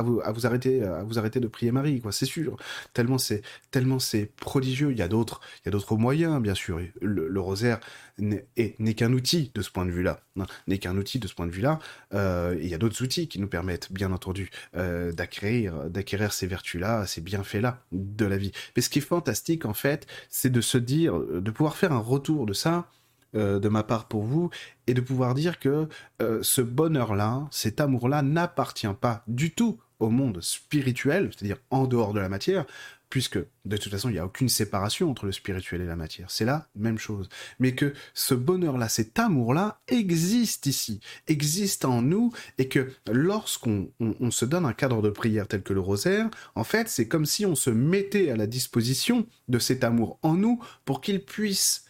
à 0.00 0.32
vous 0.32 0.46
à 0.46 0.46
arrêter 0.46 0.82
à 0.82 1.02
vous 1.04 1.18
arrêter 1.18 1.40
de 1.40 1.48
prier 1.48 1.72
Marie 1.72 2.00
quoi, 2.00 2.12
c'est 2.12 2.26
sûr. 2.26 2.56
Tellement 2.92 3.18
c'est 3.18 3.42
tellement 3.70 3.98
c'est 3.98 4.26
prodigieux. 4.26 4.92
Il 4.92 4.98
y 4.98 5.02
a 5.02 5.08
d'autres 5.08 5.40
il 5.62 5.66
y 5.66 5.68
a 5.68 5.72
d'autres 5.72 5.96
moyens 5.96 6.40
bien 6.42 6.54
sûr. 6.54 6.80
Le, 7.00 7.40
rosaire 7.40 7.80
n'est 8.18 8.94
qu'un 8.94 9.12
outil 9.12 9.50
de 9.54 9.62
ce 9.62 9.70
point 9.70 9.86
de 9.86 9.90
vue-là 9.90 10.20
n'est 10.66 10.78
qu'un 10.78 10.96
outil 10.96 11.18
de 11.18 11.26
ce 11.26 11.34
point 11.34 11.46
de 11.46 11.52
vue-là. 11.52 11.78
Euh, 12.14 12.56
il 12.60 12.68
y 12.68 12.74
a 12.74 12.78
d'autres 12.78 13.02
outils 13.02 13.28
qui 13.28 13.40
nous 13.40 13.48
permettent, 13.48 13.92
bien 13.92 14.12
entendu, 14.12 14.50
euh, 14.76 15.12
d'acquérir, 15.12 15.90
d'acquérir 15.90 16.32
ces 16.32 16.46
vertus-là, 16.46 17.06
ces 17.06 17.20
bienfaits-là 17.20 17.82
de 17.92 18.26
la 18.26 18.36
vie. 18.36 18.52
Mais 18.76 18.82
ce 18.82 18.90
qui 18.90 18.98
est 18.98 19.02
fantastique, 19.02 19.64
en 19.64 19.74
fait, 19.74 20.06
c'est 20.28 20.50
de 20.50 20.60
se 20.60 20.78
dire, 20.78 21.18
de 21.18 21.50
pouvoir 21.50 21.76
faire 21.76 21.92
un 21.92 21.98
retour 21.98 22.46
de 22.46 22.52
ça. 22.52 22.88
Euh, 23.36 23.60
de 23.60 23.68
ma 23.68 23.84
part 23.84 24.08
pour 24.08 24.24
vous 24.24 24.50
et 24.88 24.92
de 24.92 25.00
pouvoir 25.00 25.34
dire 25.34 25.60
que 25.60 25.86
ce 26.18 26.60
bonheur-là, 26.60 27.46
cet 27.52 27.80
amour-là 27.80 28.22
n'appartient 28.22 28.92
pas 29.00 29.22
du 29.28 29.52
tout 29.52 29.78
au 30.00 30.10
monde 30.10 30.40
spirituel, 30.40 31.30
c'est-à-dire 31.32 31.58
en 31.70 31.86
dehors 31.86 32.12
de 32.12 32.20
la 32.20 32.28
matière, 32.28 32.66
puisque 33.10 33.38
de 33.64 33.76
toute 33.76 33.90
façon, 33.90 34.08
il 34.08 34.12
n'y 34.12 34.18
a 34.18 34.24
aucune 34.24 34.48
séparation 34.48 35.10
entre 35.10 35.26
le 35.26 35.32
spirituel 35.32 35.80
et 35.80 35.86
la 35.86 35.96
matière. 35.96 36.30
C'est 36.30 36.44
la 36.44 36.68
même 36.76 36.98
chose. 36.98 37.28
Mais 37.58 37.74
que 37.74 37.92
ce 38.14 38.34
bonheur-là, 38.34 38.88
cet 38.88 39.18
amour-là 39.18 39.80
existe 39.88 40.66
ici, 40.66 41.00
existe 41.26 41.84
en 41.84 42.02
nous, 42.02 42.32
et 42.56 42.68
que 42.68 42.92
lorsqu'on 43.10 43.90
on, 43.98 44.30
se 44.30 44.44
donne 44.44 44.64
un 44.64 44.72
cadre 44.72 45.02
de 45.02 45.10
prière 45.10 45.48
tel 45.48 45.62
que 45.62 45.72
le 45.72 45.80
rosaire, 45.80 46.30
en 46.54 46.64
fait, 46.64 46.88
c'est 46.88 47.08
comme 47.08 47.26
si 47.26 47.44
on 47.44 47.56
se 47.56 47.70
mettait 47.70 48.30
à 48.30 48.36
la 48.36 48.46
disposition 48.46 49.26
de 49.48 49.58
cet 49.58 49.82
amour 49.82 50.18
en 50.22 50.34
nous 50.34 50.62
pour 50.84 51.00
qu'il 51.00 51.24
puisse 51.24 51.84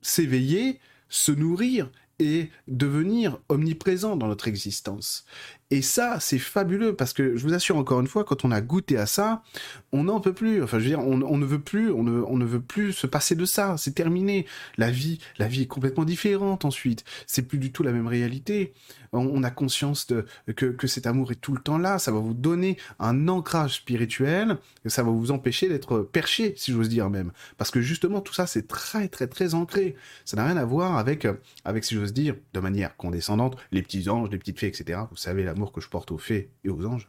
s'éveiller, 0.00 0.80
se 1.08 1.32
nourrir 1.32 1.90
et 2.18 2.50
devenir 2.68 3.38
omniprésent 3.48 4.16
dans 4.16 4.28
notre 4.28 4.48
existence. 4.48 5.26
Et 5.72 5.82
ça, 5.82 6.18
c'est 6.20 6.38
fabuleux 6.38 6.94
parce 6.94 7.12
que 7.12 7.36
je 7.36 7.42
vous 7.42 7.52
assure 7.52 7.76
encore 7.76 8.00
une 8.00 8.06
fois, 8.06 8.22
quand 8.22 8.44
on 8.44 8.52
a 8.52 8.60
goûté 8.60 8.98
à 8.98 9.06
ça, 9.06 9.42
on 9.90 10.04
n'en 10.04 10.20
peut 10.20 10.32
plus. 10.32 10.62
Enfin, 10.62 10.78
je 10.78 10.84
veux 10.84 10.90
dire, 10.90 11.00
on, 11.00 11.16
ne 11.16 11.44
veut 11.44 11.58
plus, 11.58 11.90
on 11.90 12.04
ne, 12.04 12.44
veut 12.44 12.60
plus 12.60 12.92
se 12.92 13.08
passer 13.08 13.34
de 13.34 13.44
ça. 13.44 13.74
C'est 13.76 13.94
terminé. 13.94 14.46
La 14.76 14.92
vie, 14.92 15.18
la 15.38 15.48
vie 15.48 15.62
est 15.62 15.66
complètement 15.66 16.04
différente 16.04 16.64
ensuite. 16.64 17.04
C'est 17.26 17.42
plus 17.42 17.58
du 17.58 17.72
tout 17.72 17.82
la 17.82 17.90
même 17.90 18.06
réalité. 18.06 18.74
On, 19.12 19.42
a 19.44 19.50
conscience 19.50 20.06
que, 20.54 20.66
que 20.66 20.86
cet 20.86 21.06
amour 21.06 21.32
est 21.32 21.36
tout 21.36 21.52
le 21.52 21.60
temps 21.60 21.78
là. 21.78 21.98
Ça 21.98 22.12
va 22.12 22.18
vous 22.18 22.34
donner 22.34 22.76
un 23.00 23.26
ancrage 23.26 23.76
spirituel. 23.76 24.58
Et 24.84 24.88
ça 24.88 25.02
va 25.02 25.10
vous 25.10 25.32
empêcher 25.32 25.68
d'être 25.68 26.00
perché, 26.00 26.54
si 26.56 26.70
j'ose 26.70 26.88
dire 26.88 27.10
même. 27.10 27.32
Parce 27.56 27.72
que 27.72 27.80
justement, 27.80 28.20
tout 28.20 28.34
ça, 28.34 28.46
c'est 28.46 28.68
très, 28.68 29.08
très, 29.08 29.26
très 29.26 29.54
ancré. 29.54 29.96
Ça 30.24 30.36
n'a 30.36 30.44
rien 30.44 30.56
à 30.58 30.64
voir 30.64 30.96
avec, 30.96 31.26
avec, 31.64 31.84
si 31.84 31.96
j'ose 31.96 32.12
dire, 32.12 32.36
de 32.52 32.60
manière 32.60 32.96
condescendante, 32.96 33.56
les 33.72 33.82
petits 33.82 34.08
anges, 34.08 34.30
les 34.30 34.38
petites 34.38 34.60
fées, 34.60 34.68
etc. 34.68 35.00
Vous 35.10 35.16
savez, 35.16 35.42
la 35.42 35.55
que 35.72 35.80
je 35.80 35.88
porte 35.88 36.10
aux 36.10 36.18
fées 36.18 36.50
et 36.64 36.68
aux 36.68 36.84
anges. 36.86 37.08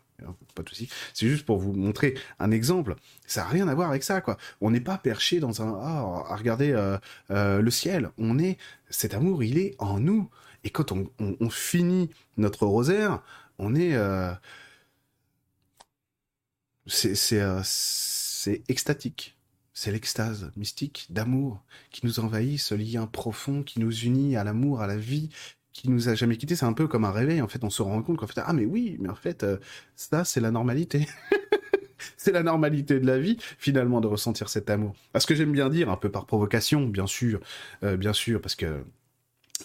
Pas 0.55 0.63
de 0.63 0.69
souci. 0.69 0.89
C'est 1.13 1.27
juste 1.27 1.45
pour 1.45 1.59
vous 1.59 1.73
montrer 1.73 2.17
un 2.39 2.49
exemple. 2.49 2.95
Ça 3.27 3.41
n'a 3.41 3.49
rien 3.49 3.67
à 3.67 3.75
voir 3.75 3.89
avec 3.89 4.03
ça, 4.03 4.21
quoi. 4.21 4.37
On 4.61 4.71
n'est 4.71 4.81
pas 4.81 4.97
perché 4.97 5.39
dans 5.39 5.61
un 5.61 5.79
ah, 5.79 6.23
à 6.27 6.35
regarder 6.35 6.71
euh, 6.71 6.97
euh, 7.29 7.61
le 7.61 7.71
ciel. 7.71 8.09
On 8.17 8.39
est 8.39 8.57
cet 8.89 9.13
amour, 9.13 9.43
il 9.43 9.59
est 9.59 9.75
en 9.77 9.99
nous. 9.99 10.29
Et 10.63 10.69
quand 10.71 10.91
on, 10.91 11.49
finit 11.49 12.09
notre 12.35 12.65
rosaire, 12.65 13.21
on 13.59 13.75
est 13.75 13.95
euh, 13.95 14.33
c'est 16.87 18.63
extatique. 18.67 19.37
C'est 19.73 19.91
l'extase 19.91 20.51
mystique 20.55 21.05
d'amour 21.11 21.61
qui 21.91 22.05
nous 22.07 22.19
envahit, 22.19 22.59
ce 22.59 22.73
lien 22.73 23.05
profond 23.05 23.61
qui 23.61 23.79
nous 23.79 23.95
unit 23.95 24.35
à 24.35 24.43
l'amour, 24.43 24.81
à 24.81 24.87
la 24.87 24.97
vie, 24.97 25.29
qui 25.77 25.89
nous 25.89 26.09
a 26.09 26.15
jamais 26.15 26.37
quitté, 26.37 26.55
c'est 26.55 26.65
un 26.65 26.73
peu 26.73 26.87
comme 26.87 27.05
un 27.05 27.11
réveil. 27.11 27.41
En 27.41 27.47
fait, 27.47 27.63
on 27.63 27.69
se 27.69 27.83
rend 27.83 28.01
compte 28.01 28.17
qu'en 28.17 28.27
fait, 28.27 28.41
ah 28.43 28.53
mais 28.53 28.65
oui, 28.65 28.97
mais 28.99 29.09
en 29.09 29.15
fait, 29.15 29.43
euh, 29.43 29.57
ça 29.95 30.25
c'est 30.25 30.41
la 30.41 30.49
normalité. 30.49 31.07
c'est 32.17 32.31
la 32.31 32.41
normalité 32.41 32.99
de 32.99 33.05
la 33.05 33.19
vie, 33.19 33.37
finalement, 33.59 34.01
de 34.01 34.07
ressentir 34.07 34.49
cet 34.49 34.71
amour. 34.71 34.95
Ce 35.15 35.27
que 35.27 35.35
j'aime 35.35 35.51
bien 35.51 35.69
dire, 35.69 35.89
un 35.91 35.97
peu 35.97 36.09
par 36.09 36.25
provocation, 36.25 36.87
bien 36.87 37.05
sûr, 37.05 37.39
euh, 37.83 37.95
bien 37.95 38.13
sûr, 38.13 38.41
parce 38.41 38.55
que 38.55 38.83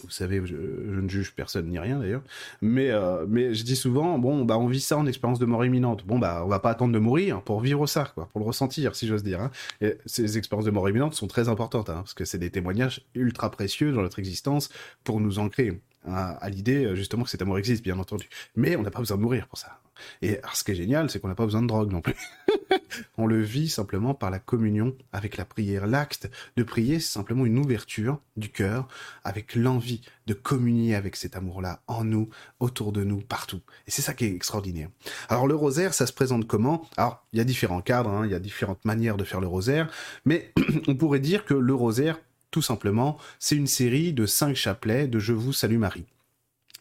vous 0.03 0.09
savez, 0.09 0.41
je, 0.45 0.55
ne 0.55 1.07
juge 1.07 1.33
personne 1.35 1.67
ni 1.67 1.79
rien 1.79 1.99
d'ailleurs, 1.99 2.23
mais 2.61 2.89
euh, 2.89 3.25
mais 3.27 3.53
je 3.53 3.63
dis 3.63 3.75
souvent, 3.75 4.17
bon 4.17 4.43
bah 4.43 4.57
on 4.57 4.67
vit 4.67 4.81
ça 4.81 4.97
en 4.97 5.05
expérience 5.05 5.39
de 5.39 5.45
mort 5.45 5.63
imminente. 5.65 6.05
Bon 6.05 6.19
bah 6.19 6.41
on 6.45 6.47
va 6.47 6.59
pas 6.59 6.71
attendre 6.71 6.93
de 6.93 6.99
mourir 6.99 7.41
pour 7.41 7.59
vivre 7.59 7.85
ça, 7.87 8.11
quoi, 8.13 8.27
pour 8.31 8.39
le 8.39 8.45
ressentir, 8.45 8.95
si 8.95 9.07
j'ose 9.07 9.23
dire. 9.23 9.39
Hein. 9.41 9.51
Et 9.81 9.97
ces 10.05 10.37
expériences 10.37 10.65
de 10.65 10.71
mort 10.71 10.89
imminente 10.89 11.13
sont 11.13 11.27
très 11.27 11.47
importantes, 11.49 11.89
hein, 11.89 11.97
parce 11.97 12.13
que 12.13 12.25
c'est 12.25 12.39
des 12.39 12.49
témoignages 12.49 13.01
ultra 13.15 13.49
précieux 13.51 13.91
dans 13.91 14.01
notre 14.01 14.19
existence 14.19 14.69
pour 15.03 15.19
nous 15.19 15.39
ancrer 15.39 15.79
à, 16.05 16.49
l'idée 16.49 16.85
euh, 16.85 16.95
justement 16.95 17.23
que 17.23 17.29
cet 17.29 17.41
amour 17.41 17.57
existe, 17.57 17.83
bien 17.83 17.99
entendu. 17.99 18.29
Mais 18.55 18.75
on 18.75 18.81
n'a 18.81 18.91
pas 18.91 18.99
besoin 18.99 19.17
de 19.17 19.21
mourir 19.21 19.47
pour 19.47 19.57
ça. 19.57 19.79
Et 20.21 20.39
ce 20.53 20.63
qui 20.63 20.71
est 20.71 20.75
génial, 20.75 21.09
c'est 21.09 21.19
qu'on 21.19 21.27
n'a 21.27 21.35
pas 21.35 21.45
besoin 21.45 21.61
de 21.61 21.67
drogue 21.67 21.91
non 21.91 22.01
plus. 22.01 22.15
On 23.17 23.25
le 23.25 23.41
vit 23.41 23.69
simplement 23.69 24.13
par 24.13 24.29
la 24.29 24.39
communion 24.39 24.95
avec 25.11 25.37
la 25.37 25.45
prière. 25.45 25.87
L'acte 25.87 26.29
de 26.57 26.63
prier, 26.63 26.99
c'est 26.99 27.11
simplement 27.11 27.45
une 27.45 27.57
ouverture 27.57 28.19
du 28.37 28.49
cœur 28.49 28.87
avec 29.23 29.55
l'envie 29.55 30.01
de 30.27 30.33
communier 30.33 30.95
avec 30.95 31.15
cet 31.15 31.35
amour-là 31.35 31.81
en 31.87 32.03
nous, 32.03 32.29
autour 32.59 32.91
de 32.91 33.03
nous, 33.03 33.21
partout. 33.21 33.61
Et 33.87 33.91
c'est 33.91 34.01
ça 34.01 34.13
qui 34.13 34.25
est 34.25 34.35
extraordinaire. 34.35 34.89
Alors 35.29 35.47
le 35.47 35.55
rosaire, 35.55 35.93
ça 35.93 36.07
se 36.07 36.13
présente 36.13 36.47
comment? 36.47 36.87
Alors, 36.97 37.25
il 37.33 37.37
y 37.37 37.41
a 37.41 37.45
différents 37.45 37.81
cadres, 37.81 38.09
hein, 38.09 38.25
il 38.25 38.31
y 38.31 38.35
a 38.35 38.39
différentes 38.39 38.83
manières 38.85 39.17
de 39.17 39.23
faire 39.23 39.41
le 39.41 39.47
rosaire, 39.47 39.91
mais 40.25 40.53
on 40.87 40.95
pourrait 40.95 41.19
dire 41.19 41.45
que 41.45 41.53
le 41.53 41.73
rosaire, 41.73 42.19
tout 42.53 42.61
simplement, 42.61 43.17
c'est 43.39 43.55
une 43.55 43.67
série 43.67 44.13
de 44.13 44.27
cinq 44.27 44.55
chapelets 44.55 45.07
de 45.07 45.17
Je 45.17 45.33
vous 45.33 45.53
salue 45.53 45.79
Marie. 45.79 46.05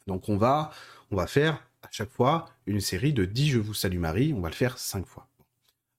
Donc 0.06 0.28
on 0.28 0.36
va, 0.36 0.70
faire 1.26 1.54
à 1.82 1.88
chaque 1.90 2.10
fois 2.10 2.50
une 2.66 2.80
série 2.80 3.14
de 3.14 3.24
10 3.24 3.48
Je 3.48 3.58
vous 3.58 3.72
salue 3.72 3.98
Marie, 3.98 4.34
on 4.36 4.40
va 4.40 4.50
le 4.50 4.54
faire 4.54 4.78
cinq 4.78 5.06
fois. 5.06 5.26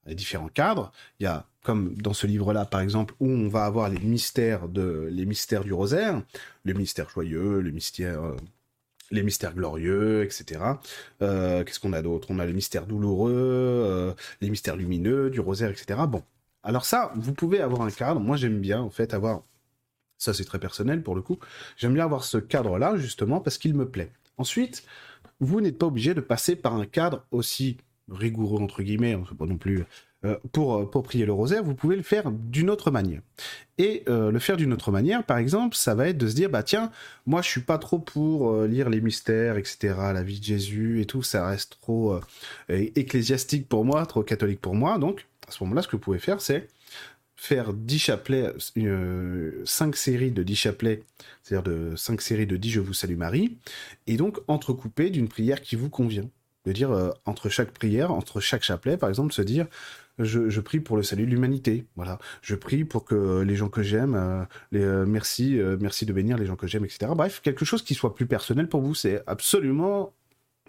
Il 0.06 0.14
différents 0.14 0.48
cadres, 0.48 0.92
il 1.18 1.24
y 1.24 1.26
a 1.26 1.46
comme 1.64 1.94
dans 1.94 2.12
ce 2.12 2.26
livre-là 2.26 2.66
par 2.66 2.82
exemple 2.82 3.14
où 3.20 3.28
on 3.28 3.48
va 3.48 3.64
avoir 3.64 3.88
les 3.88 3.98
mystères 3.98 4.68
de 4.68 5.08
les 5.10 5.26
mystères 5.26 5.64
du 5.64 5.72
rosaire, 5.72 6.22
le 6.62 6.72
mystère 6.74 7.10
joyeux, 7.10 7.60
le 7.60 7.70
mystère 7.72 8.22
euh, 8.22 8.36
les 9.10 9.22
mystères 9.24 9.54
glorieux, 9.54 10.22
etc. 10.24 10.60
Euh, 11.22 11.64
Qu'est-ce 11.64 11.80
qu'on 11.80 11.92
a 11.94 12.02
d'autre? 12.02 12.28
On 12.30 12.38
a 12.38 12.46
les 12.46 12.52
mystères 12.52 12.86
douloureux, 12.86 13.32
euh, 13.34 14.14
les 14.40 14.50
mystères 14.50 14.76
lumineux 14.76 15.30
du 15.30 15.40
rosaire, 15.40 15.70
etc. 15.70 16.00
Bon, 16.06 16.22
alors 16.62 16.84
ça, 16.84 17.12
vous 17.16 17.34
pouvez 17.34 17.60
avoir 17.60 17.82
un 17.82 17.90
cadre. 17.90 18.20
Moi, 18.20 18.36
j'aime 18.36 18.60
bien 18.60 18.80
en 18.80 18.90
fait 18.90 19.14
avoir 19.14 19.42
ça, 20.24 20.34
c'est 20.34 20.44
très 20.44 20.58
personnel 20.58 21.02
pour 21.02 21.14
le 21.14 21.22
coup. 21.22 21.38
J'aime 21.76 21.94
bien 21.94 22.04
avoir 22.04 22.24
ce 22.24 22.38
cadre-là 22.38 22.96
justement 22.96 23.40
parce 23.40 23.58
qu'il 23.58 23.74
me 23.74 23.88
plaît. 23.88 24.10
Ensuite, 24.38 24.84
vous 25.40 25.60
n'êtes 25.60 25.78
pas 25.78 25.86
obligé 25.86 26.14
de 26.14 26.20
passer 26.20 26.56
par 26.56 26.74
un 26.74 26.86
cadre 26.86 27.24
aussi 27.30 27.76
rigoureux 28.10 28.60
entre 28.60 28.82
guillemets, 28.82 29.18
pas 29.38 29.46
non 29.46 29.56
plus 29.56 29.84
euh, 30.24 30.36
pour, 30.52 30.76
euh, 30.76 30.86
pour 30.86 31.02
prier 31.02 31.26
le 31.26 31.32
rosaire, 31.32 31.62
vous 31.62 31.74
pouvez 31.74 31.96
le 31.96 32.02
faire 32.02 32.30
d'une 32.30 32.70
autre 32.70 32.90
manière. 32.90 33.20
Et 33.76 34.04
euh, 34.08 34.30
le 34.30 34.38
faire 34.38 34.56
d'une 34.56 34.72
autre 34.72 34.90
manière, 34.90 35.24
par 35.24 35.36
exemple, 35.36 35.76
ça 35.76 35.94
va 35.94 36.08
être 36.08 36.16
de 36.16 36.28
se 36.28 36.34
dire, 36.34 36.48
bah 36.48 36.62
tiens, 36.62 36.90
moi 37.26 37.42
je 37.42 37.48
suis 37.48 37.60
pas 37.60 37.76
trop 37.76 37.98
pour 37.98 38.62
lire 38.62 38.88
les 38.88 39.00
mystères, 39.00 39.58
etc., 39.58 39.94
la 40.14 40.22
vie 40.22 40.40
de 40.40 40.44
Jésus 40.44 41.02
et 41.02 41.04
tout, 41.04 41.22
ça 41.22 41.46
reste 41.46 41.78
trop 41.80 42.18
ecclésiastique 42.68 43.68
pour 43.68 43.84
moi, 43.84 44.06
trop 44.06 44.22
catholique 44.22 44.60
pour 44.60 44.74
moi. 44.74 44.98
Donc, 44.98 45.26
à 45.46 45.50
ce 45.50 45.62
moment-là, 45.64 45.82
ce 45.82 45.88
que 45.88 45.96
vous 45.96 46.02
pouvez 46.02 46.18
faire, 46.18 46.40
c'est 46.40 46.68
faire 47.44 47.74
10 47.74 47.98
chapelets, 47.98 48.52
5 49.64 49.96
séries 49.96 50.30
de 50.30 50.42
10 50.42 50.56
chapelets, 50.56 51.02
c'est-à-dire 51.42 51.62
de 51.62 51.94
5 51.94 52.20
séries 52.20 52.46
de 52.46 52.56
10 52.56 52.70
Je 52.70 52.80
vous 52.80 52.94
salue 52.94 53.16
Marie, 53.16 53.58
et 54.06 54.16
donc 54.16 54.38
entrecouper 54.48 55.10
d'une 55.10 55.28
prière 55.28 55.60
qui 55.60 55.76
vous 55.76 55.90
convient 55.90 56.28
de 56.64 56.72
dire 56.72 56.90
euh, 56.90 57.10
entre 57.26 57.50
chaque 57.50 57.72
prière, 57.72 58.10
entre 58.12 58.40
chaque 58.40 58.62
chapelet, 58.62 58.96
par 58.96 59.10
exemple, 59.10 59.34
se 59.34 59.42
dire 59.42 59.66
je, 60.18 60.48
je 60.48 60.60
prie 60.60 60.80
pour 60.80 60.96
le 60.96 61.02
salut 61.02 61.26
de 61.26 61.30
l'humanité. 61.30 61.84
Voilà, 61.96 62.18
je 62.40 62.54
prie 62.54 62.84
pour 62.84 63.04
que 63.04 63.42
les 63.42 63.56
gens 63.56 63.68
que 63.68 63.82
j'aime, 63.82 64.14
euh, 64.14 64.44
euh, 64.74 65.04
merci, 65.06 65.60
merci 65.80 66.06
de 66.06 66.12
bénir 66.14 66.38
les 66.38 66.46
gens 66.46 66.56
que 66.56 66.66
j'aime, 66.66 66.84
etc. 66.84 67.12
Bref, 67.14 67.40
quelque 67.42 67.66
chose 67.66 67.82
qui 67.82 67.94
soit 67.94 68.14
plus 68.14 68.26
personnel 68.26 68.68
pour 68.68 68.80
vous, 68.80 68.94
c'est 68.94 69.22
absolument 69.26 70.14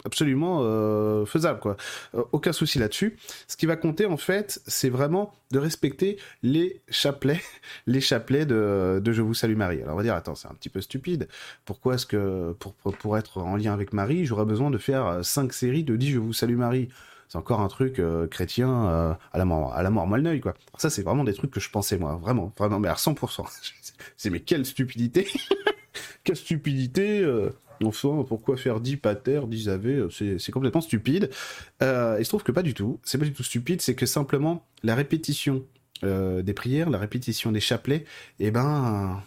absolument 0.04 0.60
euh, 0.62 1.24
faisable 1.26 1.60
quoi. 1.60 1.76
Euh, 2.14 2.22
aucun 2.32 2.52
souci 2.52 2.78
là-dessus. 2.78 3.16
Ce 3.48 3.56
qui 3.56 3.66
va 3.66 3.76
compter 3.76 4.06
en 4.06 4.16
fait, 4.16 4.60
c'est 4.66 4.88
vraiment 4.88 5.32
de 5.50 5.58
respecter 5.58 6.18
les 6.42 6.80
chapelets, 6.88 7.40
les 7.86 8.00
chapelets 8.00 8.46
de, 8.46 9.00
de 9.02 9.12
Je 9.12 9.22
vous 9.22 9.34
salue 9.34 9.56
Marie. 9.56 9.82
Alors 9.82 9.94
on 9.94 9.96
va 9.96 10.02
dire 10.02 10.14
attends, 10.14 10.34
c'est 10.34 10.48
un 10.48 10.54
petit 10.54 10.68
peu 10.68 10.80
stupide. 10.80 11.28
Pourquoi 11.64 11.94
est-ce 11.94 12.06
que 12.06 12.52
pour, 12.58 12.74
pour 12.74 13.18
être 13.18 13.38
en 13.38 13.56
lien 13.56 13.72
avec 13.72 13.92
Marie, 13.92 14.26
j'aurais 14.26 14.44
besoin 14.44 14.70
de 14.70 14.78
faire 14.78 15.24
cinq 15.24 15.52
séries 15.52 15.84
de 15.84 15.96
10 15.96 16.10
Je 16.12 16.18
vous 16.18 16.32
salue 16.32 16.56
Marie? 16.56 16.88
C'est 17.28 17.38
encore 17.38 17.60
un 17.60 17.68
truc 17.68 17.98
euh, 17.98 18.28
chrétien 18.28 19.18
à 19.32 19.38
la 19.38 19.44
mort 19.44 19.74
à 19.74 19.82
la 19.82 19.90
mort 19.90 20.06
Malneuil 20.06 20.40
quoi. 20.40 20.54
ça 20.78 20.90
c'est 20.90 21.02
vraiment 21.02 21.24
des 21.24 21.34
trucs 21.34 21.50
que 21.50 21.58
je 21.58 21.70
pensais 21.70 21.98
moi, 21.98 22.16
vraiment, 22.16 22.52
vraiment 22.56 22.78
mais 22.78 22.88
à 22.88 22.94
100%. 22.94 23.44
c'est 24.16 24.30
mais 24.30 24.40
quelle 24.40 24.64
stupidité. 24.64 25.26
quelle 26.24 26.36
stupidité 26.36 27.24
Enfin, 27.84 28.24
pourquoi 28.26 28.56
faire 28.56 28.80
10 28.80 28.96
pater, 28.96 29.40
10 29.46 29.68
ave 29.68 30.08
C'est 30.10 30.52
complètement 30.52 30.80
stupide. 30.80 31.30
Euh, 31.82 32.16
il 32.18 32.24
se 32.24 32.30
trouve 32.30 32.42
que 32.42 32.52
pas 32.52 32.62
du 32.62 32.74
tout. 32.74 33.00
C'est 33.02 33.18
pas 33.18 33.24
du 33.24 33.32
tout 33.32 33.42
stupide, 33.42 33.80
c'est 33.80 33.94
que 33.94 34.06
simplement 34.06 34.66
la 34.82 34.94
répétition 34.94 35.64
euh, 36.04 36.42
des 36.42 36.54
prières, 36.54 36.90
la 36.90 36.98
répétition 36.98 37.52
des 37.52 37.60
chapelets, 37.60 38.04
eh 38.38 38.50
ben, 38.50 39.22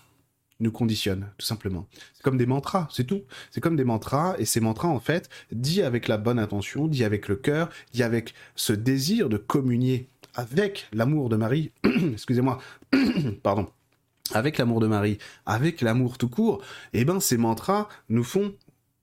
nous 0.60 0.72
conditionne, 0.72 1.30
tout 1.38 1.46
simplement. 1.46 1.88
C'est 2.14 2.24
comme 2.24 2.38
des 2.38 2.46
mantras, 2.46 2.88
c'est 2.92 3.06
tout. 3.06 3.24
C'est 3.52 3.62
comme 3.62 3.76
des 3.76 3.86
mantras, 3.86 4.36
et 4.38 4.46
ces 4.46 4.60
mantras, 4.60 4.90
en 4.90 5.00
fait, 5.00 5.30
dit 5.52 5.82
avec 5.82 6.08
la 6.08 6.18
bonne 6.18 6.40
intention, 6.40 6.88
dit 6.88 7.04
avec 7.04 7.28
le 7.28 7.36
cœur, 7.36 7.70
dit 7.94 8.04
avec 8.04 8.34
ce 8.56 8.74
désir 8.74 9.30
de 9.30 9.38
communier 9.38 10.10
avec 10.36 10.88
l'amour 10.94 11.30
de 11.30 11.38
Marie. 11.38 11.72
Excusez-moi, 12.14 12.60
pardon 13.44 13.70
avec 14.34 14.58
l'amour 14.58 14.80
de 14.80 14.88
Marie, 14.88 15.18
avec 15.46 15.82
l'amour 15.82 16.18
tout 16.18 16.30
court, 16.30 16.62
eh 16.94 17.06
ben 17.06 17.20
ces 17.20 17.38
mantras 17.38 17.88
nous 18.10 18.24
font 18.24 18.54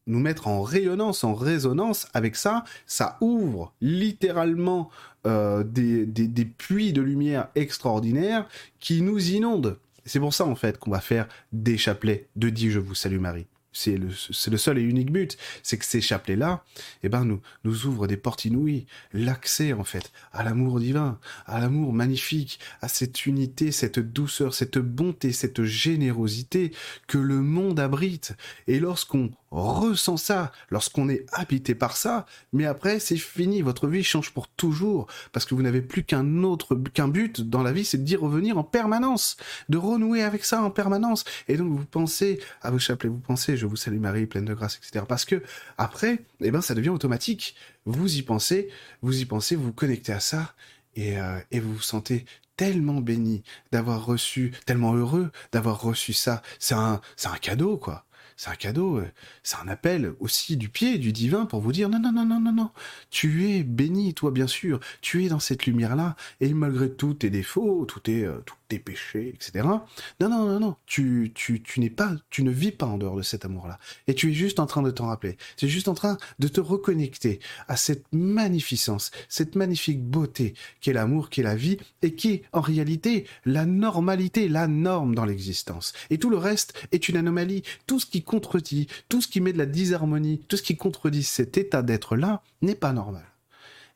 nous 0.07 0.21
mettre 0.21 0.47
en 0.47 0.63
rayonnance, 0.63 1.25
en 1.25 1.35
résonance 1.35 2.09
avec 2.15 2.37
ça, 2.37 2.65
ça 2.87 3.17
ouvre 3.21 3.73
littéralement 3.81 4.91
euh, 5.27 5.65
des, 5.65 6.45
puits 6.45 6.93
de 6.93 7.03
lumière 7.03 7.49
extraordinaires 7.55 8.47
qui 8.79 9.03
nous 9.03 9.31
inondent. 9.31 9.79
C'est 10.05 10.21
pour 10.21 10.33
ça 10.33 10.45
en 10.45 10.55
fait 10.55 10.79
qu'on 10.79 10.93
va 10.93 11.01
faire 11.01 11.27
des 11.53 11.77
chapelets 11.77 12.29
de 12.37 12.49
Dis 12.49 12.71
je 12.71 12.79
vous 12.79 12.95
salue 12.95 13.19
Marie 13.19 13.47
c'est 13.77 13.97
le, 13.97 14.09
le, 14.09 14.57
seul 14.57 14.79
et 14.79 14.83
unique 14.83 15.13
but, 15.13 15.37
c'est 15.63 15.77
que 15.77 15.85
ces 15.85 16.01
chapelets-là, 16.01 16.65
eh 17.03 17.09
ben, 17.09 17.25
nous, 17.25 17.41
nous 17.65 17.87
ouvrent 17.87 18.07
des 18.07 18.17
portes 18.17 18.47
inouïes, 18.47 18.87
l'accès, 19.13 19.75
en 19.75 19.85
fait, 19.85 20.13
à 20.33 20.43
l'amour 20.43 20.81
divin, 20.81 21.19
à 21.45 21.61
l'amour 21.61 21.93
magnifique, 21.93 22.59
à 22.81 22.89
cette 22.89 23.27
unité, 23.27 23.73
cette 23.73 23.99
douceur, 23.99 24.55
cette 24.55 24.79
bonté, 24.79 25.33
cette 25.33 25.65
générosité 25.65 26.73
que 27.07 27.19
le 27.19 27.43
monde 27.43 27.79
abrite. 27.79 28.35
Et 28.67 28.81
lorsqu'on 28.81 29.31
ressent 29.63 30.17
ça, 30.17 30.53
lorsqu'on 30.71 31.09
est 31.09 31.27
habité 31.33 31.75
par 31.75 31.97
ça, 31.97 32.27
mais 32.53 32.67
après 32.67 32.99
c'est 33.01 33.17
fini, 33.17 33.63
votre 33.63 33.87
vie 33.89 34.05
change 34.05 34.33
pour 34.33 34.49
toujours, 34.49 35.07
parce 35.33 35.47
que 35.47 35.55
vous 35.55 35.63
n'avez 35.63 35.83
plus 35.83 36.05
qu'un 36.05 36.43
autre, 36.43 36.77
qu'un 36.93 37.09
but 37.09 37.41
dans 37.41 37.63
la 37.63 37.73
vie, 37.73 37.85
c'est 37.85 38.03
d'y 38.03 38.17
revenir 38.17 38.59
en 38.59 38.65
permanence, 38.65 39.37
de 39.69 39.79
renouer 39.79 40.23
avec 40.23 40.45
ça 40.45 40.63
en 40.63 40.71
permanence. 40.71 41.25
Et 41.49 41.57
donc 41.57 41.73
vous 41.73 41.85
pensez 41.85 42.41
à 42.63 42.71
vos 42.71 42.79
chapelets, 42.79 43.09
vous 43.09 43.19
pensez, 43.19 43.57
je 43.57 43.67
vous 43.67 43.77
salue 43.77 43.99
Marie, 43.99 44.27
pleine 44.27 44.45
de 44.45 44.55
grâce, 44.55 44.77
etc. 44.77 45.05
Parce 45.09 45.25
que 45.25 45.43
après, 45.79 46.21
eh 46.41 46.51
ben 46.51 46.61
ça 46.61 46.75
devient 46.75 46.91
automatique. 46.91 47.55
Vous 47.85 48.17
y 48.17 48.23
pensez, 48.23 48.69
vous 49.03 49.21
y 49.21 49.25
pensez, 49.25 49.57
vous 49.57 49.65
vous 49.65 49.73
connectez 49.73 50.13
à 50.13 50.21
ça, 50.21 50.55
et, 50.97 51.19
euh, 51.19 51.39
et 51.51 51.61
vous 51.61 51.75
vous 51.75 51.83
sentez 51.83 52.25
tellement 52.57 53.01
béni 53.01 53.43
d'avoir 53.71 54.05
reçu, 54.05 54.53
tellement 54.65 54.95
heureux 54.95 55.31
d'avoir 55.53 55.81
reçu 55.81 56.13
ça. 56.13 56.43
C'est 56.59 56.75
un, 56.75 57.01
c'est 57.17 57.29
un 57.29 57.37
cadeau, 57.37 57.77
quoi 57.77 58.07
c'est 58.37 58.51
un 58.51 58.55
cadeau, 58.55 58.99
euh, 58.99 59.11
c'est 59.43 59.57
un 59.57 59.69
appel 59.69 60.13
aussi 60.21 60.57
du 60.57 60.69
pied, 60.69 60.99
du 60.99 61.13
divin 61.13 61.47
pour 61.47 61.61
vous 61.61 61.73
dire 61.73 61.89
non, 61.89 61.99
non, 61.99 62.13
non, 62.13 62.27
non, 62.27 62.41
non, 62.41 62.53
non, 62.53 62.71
tu 63.11 63.51
es 63.51 63.63
béni, 63.63 64.15
toi 64.15 64.31
bien 64.31 64.47
sûr, 64.47 64.81
tu 65.01 65.25
es 65.25 65.29
dans 65.29 65.41
cette 65.41 65.67
lumière-là, 65.67 66.17
et 66.41 66.53
malgré 66.53 66.91
tous 66.91 67.15
tes 67.15 67.31
défauts, 67.31 67.85
tous 67.87 68.01
tes, 68.01 68.25
euh, 68.25 68.39
tes 68.69 68.79
péchés, 68.79 69.33
etc. 69.35 69.65
Non, 69.65 69.83
non, 70.21 70.47
non, 70.47 70.61
non, 70.61 70.77
tu, 70.87 71.33
tu, 71.35 71.63
tu 71.63 71.81
n'es 71.81 71.91
pas, 71.91 72.13
tu 72.31 72.43
ne 72.43 72.51
vis 72.51 72.73
pas 72.73 72.87
en 72.87 72.99
dehors 72.99 73.17
de 73.17 73.23
cet 73.23 73.45
amour-là, 73.45 73.79
et 74.07 74.15
tu 74.15 74.31
es 74.31 74.35
juste 74.35 74.61
en 74.61 74.67
train 74.67 74.83
de 74.83 74.91
t'en 74.91 75.07
rappeler, 75.07 75.37
tu 75.57 75.67
es 75.67 75.69
juste 75.69 75.89
en 75.89 75.95
train 75.95 76.19
de 76.39 76.49
te 76.49 76.61
reconnecter 76.61 77.41
à 77.69 77.77
cette 77.77 78.07
magnificence, 78.13 79.11
cette 79.29 79.55
magnifique 79.55 80.03
beauté 80.03 80.55
qu'est 80.81 80.93
l'amour, 80.93 81.31
qu'est 81.31 81.43
la 81.43 81.57
vie, 81.57 81.79
et 82.03 82.15
qui 82.15 82.31
est 82.33 82.43
en 82.53 82.61
réalité 82.61 83.27
la 83.45 83.67
normalité, 83.67 84.49
la 84.49 84.67
norme 84.67 85.15
dans 85.15 85.25
l'existence. 85.25 85.93
Et 86.11 86.19
tout 86.19 86.31
le 86.31 86.39
reste 86.39 86.75
est 86.93 87.09
une 87.09 87.17
anomalie, 87.17 87.63
tout 87.87 88.01
ce 88.01 88.07
qui 88.07 88.23
contredit, 88.23 88.89
tout 89.09 89.21
ce 89.21 89.29
qui 89.29 89.41
met 89.41 89.53
de 89.53 89.59
la 89.59 89.67
disharmonie, 89.67 90.41
tout 90.49 90.57
ce 90.57 90.63
qui 90.63 90.77
contredit 90.77 91.23
cet 91.23 91.57
état 91.57 91.83
d'être-là 91.83 92.43
n'est 92.63 92.75
pas 92.75 92.93
normal. 92.93 93.25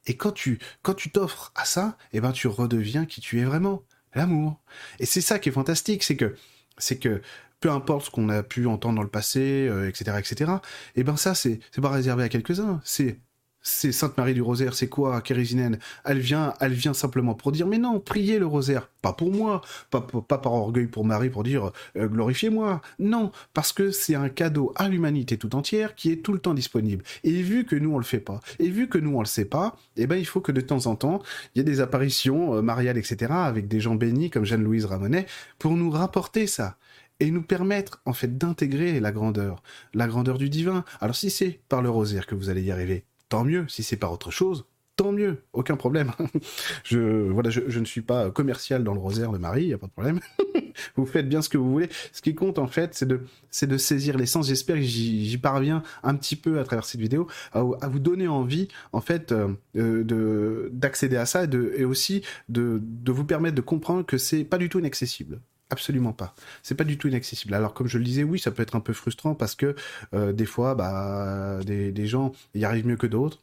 Et 0.06 0.16
quand 0.16 0.32
tu, 0.32 0.58
quand 0.82 0.94
tu 0.94 1.10
t'offres 1.10 1.52
à 1.54 1.64
ça, 1.64 1.96
eh 2.12 2.20
ben, 2.20 2.32
tu 2.32 2.48
redeviens 2.48 3.06
qui 3.06 3.20
tu 3.20 3.40
es 3.40 3.44
vraiment. 3.44 3.82
L'amour. 4.14 4.60
Et 4.98 5.06
c'est 5.06 5.20
ça 5.20 5.38
qui 5.38 5.48
est 5.48 5.52
fantastique, 5.52 6.02
c'est 6.02 6.16
que, 6.16 6.34
c'est 6.78 6.98
que, 6.98 7.22
peu 7.60 7.70
importe 7.70 8.06
ce 8.06 8.10
qu'on 8.10 8.28
a 8.28 8.42
pu 8.42 8.66
entendre 8.66 8.96
dans 8.96 9.02
le 9.02 9.08
passé, 9.08 9.70
etc., 9.88 10.16
etc., 10.18 10.52
eh 10.96 11.04
ben, 11.04 11.16
ça, 11.16 11.34
c'est, 11.34 11.60
c'est 11.70 11.80
pas 11.80 11.90
réservé 11.90 12.24
à 12.24 12.28
quelques-uns. 12.28 12.80
C'est 12.84 13.18
c'est 13.62 13.92
Sainte 13.92 14.16
Marie 14.16 14.34
du 14.34 14.42
Rosaire, 14.42 14.74
c'est 14.74 14.88
quoi, 14.88 15.20
Kérésinène? 15.20 15.78
Elle 16.04 16.18
vient, 16.18 16.54
elle 16.60 16.72
vient 16.72 16.94
simplement 16.94 17.34
pour 17.34 17.52
dire, 17.52 17.66
mais 17.66 17.78
non, 17.78 18.00
priez 18.00 18.38
le 18.38 18.46
Rosaire, 18.46 18.88
pas 19.02 19.12
pour 19.12 19.32
moi, 19.32 19.60
pas, 19.90 20.00
pas 20.00 20.38
par 20.38 20.52
orgueil 20.52 20.86
pour 20.86 21.04
Marie 21.04 21.30
pour 21.30 21.42
dire, 21.42 21.70
euh, 21.96 22.08
glorifiez-moi, 22.08 22.80
non, 22.98 23.32
parce 23.54 23.72
que 23.72 23.90
c'est 23.90 24.14
un 24.14 24.28
cadeau 24.28 24.72
à 24.76 24.88
l'humanité 24.88 25.36
tout 25.36 25.54
entière 25.54 25.94
qui 25.94 26.10
est 26.10 26.22
tout 26.22 26.32
le 26.32 26.38
temps 26.38 26.54
disponible. 26.54 27.04
Et 27.24 27.42
vu 27.42 27.64
que 27.64 27.76
nous 27.76 27.94
on 27.94 27.98
le 27.98 28.04
fait 28.04 28.20
pas, 28.20 28.40
et 28.58 28.68
vu 28.68 28.88
que 28.88 28.98
nous 28.98 29.16
on 29.16 29.20
le 29.20 29.26
sait 29.26 29.44
pas, 29.44 29.76
eh 29.96 30.06
ben 30.06 30.16
il 30.16 30.26
faut 30.26 30.40
que 30.40 30.52
de 30.52 30.60
temps 30.60 30.86
en 30.86 30.96
temps, 30.96 31.22
il 31.54 31.58
y 31.58 31.60
ait 31.60 31.64
des 31.64 31.80
apparitions 31.80 32.54
euh, 32.54 32.62
mariales, 32.62 32.98
etc., 32.98 33.32
avec 33.32 33.68
des 33.68 33.80
gens 33.80 33.94
bénis 33.94 34.30
comme 34.30 34.44
Jeanne-Louise 34.44 34.86
Ramonet, 34.86 35.26
pour 35.58 35.72
nous 35.72 35.90
rapporter 35.90 36.46
ça 36.46 36.76
et 37.20 37.30
nous 37.30 37.42
permettre 37.42 38.00
en 38.06 38.14
fait 38.14 38.38
d'intégrer 38.38 38.98
la 38.98 39.12
grandeur, 39.12 39.62
la 39.94 40.06
grandeur 40.06 40.38
du 40.38 40.48
divin. 40.48 40.84
Alors 41.00 41.14
si 41.14 41.30
c'est 41.30 41.60
par 41.68 41.82
le 41.82 41.90
rosaire 41.90 42.26
que 42.26 42.34
vous 42.34 42.48
allez 42.48 42.62
y 42.62 42.70
arriver, 42.72 43.04
tant 43.30 43.44
mieux. 43.44 43.64
Si 43.68 43.82
c'est 43.82 43.96
par 43.96 44.12
autre 44.12 44.30
chose, 44.30 44.66
tant 44.96 45.12
mieux, 45.12 45.38
aucun 45.54 45.76
problème. 45.76 46.12
je, 46.84 47.78
ne 47.78 47.84
suis 47.86 48.02
pas 48.02 48.30
commercial 48.30 48.84
dans 48.84 48.92
le 48.92 49.00
rosaire 49.00 49.32
de 49.32 49.38
Marie, 49.38 49.64
il 49.64 49.72
a 49.72 49.78
pas 49.78 49.86
de 49.86 49.92
problème. 49.92 50.20
vous 50.96 51.06
faites 51.06 51.26
bien 51.26 51.40
ce 51.40 51.48
que 51.48 51.56
vous 51.56 51.70
voulez. 51.70 51.88
Ce 52.12 52.20
qui 52.20 52.34
compte, 52.34 52.58
en 52.58 52.66
fait, 52.66 52.94
c'est 52.94 53.06
de, 53.06 53.76
saisir 53.78 54.18
l'essence. 54.18 54.48
J'espère 54.48 54.76
que 54.76 54.82
j'y 54.82 55.38
parviens 55.38 55.82
un 56.02 56.14
petit 56.16 56.36
peu 56.36 56.58
à 56.58 56.64
travers 56.64 56.84
cette 56.84 57.00
vidéo, 57.00 57.28
à, 57.52 57.62
vous 57.62 57.98
donner 57.98 58.28
envie, 58.28 58.68
en 58.92 59.00
fait, 59.00 59.32
euh, 59.32 59.54
de, 59.74 60.68
d'accéder 60.74 61.16
à 61.16 61.24
ça 61.24 61.44
et 61.44 61.84
aussi 61.84 62.22
de, 62.50 62.82
de 62.82 63.12
vous 63.12 63.24
permettre 63.24 63.54
de 63.54 63.62
comprendre 63.62 64.04
que 64.04 64.18
c'est 64.18 64.44
pas 64.44 64.58
du 64.58 64.68
tout 64.68 64.80
inaccessible. 64.80 65.40
Absolument 65.70 66.12
pas. 66.12 66.34
C'est 66.62 66.74
pas 66.74 66.84
du 66.84 66.98
tout 66.98 67.06
inaccessible. 67.06 67.54
Alors 67.54 67.74
comme 67.74 67.86
je 67.86 67.98
le 67.98 68.04
disais, 68.04 68.24
oui, 68.24 68.40
ça 68.40 68.50
peut 68.50 68.62
être 68.62 68.74
un 68.74 68.80
peu 68.80 68.92
frustrant 68.92 69.34
parce 69.34 69.54
que 69.54 69.76
euh, 70.14 70.32
des 70.32 70.46
fois, 70.46 70.74
bah, 70.74 71.60
des, 71.64 72.06
gens 72.06 72.32
y 72.54 72.64
arrivent 72.64 72.86
mieux 72.86 72.96
que 72.96 73.06
d'autres. 73.06 73.38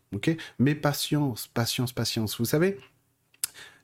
Mais 0.59 0.75
patience, 0.75 1.47
patience, 1.47 1.93
patience. 1.93 2.37
Vous 2.37 2.45
savez, 2.45 2.77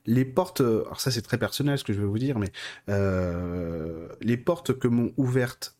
les 0.06 0.24
portes, 0.24 0.60
euh, 0.60 0.82
alors 0.84 1.00
ça 1.00 1.10
c'est 1.10 1.22
très 1.22 1.38
personnel 1.38 1.78
ce 1.78 1.84
que 1.84 1.92
je 1.92 2.00
vais 2.00 2.06
vous 2.06 2.18
dire, 2.18 2.38
mais 2.38 2.52
euh, 2.90 4.08
les 4.20 4.36
portes 4.36 4.78
que 4.78 4.88
m'ont 4.88 5.12
ouvertes 5.16 5.76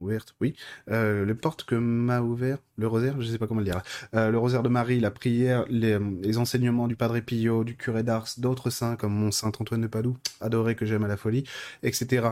ouverte, 0.00 0.34
oui. 0.40 0.54
Euh, 0.90 1.24
les 1.24 1.34
portes 1.34 1.64
que 1.64 1.74
m'a 1.74 2.20
ouvert 2.20 2.58
le 2.76 2.86
rosaire, 2.86 3.20
je 3.20 3.30
sais 3.30 3.38
pas 3.38 3.46
comment 3.46 3.60
le 3.60 3.66
dire. 3.66 3.82
Euh, 4.14 4.30
le 4.30 4.38
rosaire 4.38 4.62
de 4.62 4.68
Marie, 4.68 5.00
la 5.00 5.10
prière, 5.10 5.64
les, 5.68 5.98
enseignements 6.38 6.88
du 6.88 6.96
Padre 6.96 7.20
Pio, 7.20 7.64
du 7.64 7.76
curé 7.76 8.02
d'Ars, 8.02 8.28
d'autres 8.38 8.70
saints 8.70 8.96
comme 8.96 9.12
mon 9.12 9.30
saint 9.30 9.48
Antoine 9.48 9.82
de 9.82 9.86
Padoue, 9.86 10.16
adoré 10.40 10.74
que 10.74 10.86
j'aime 10.86 11.04
à 11.04 11.08
la 11.08 11.16
folie, 11.16 11.44
etc. 11.82 12.28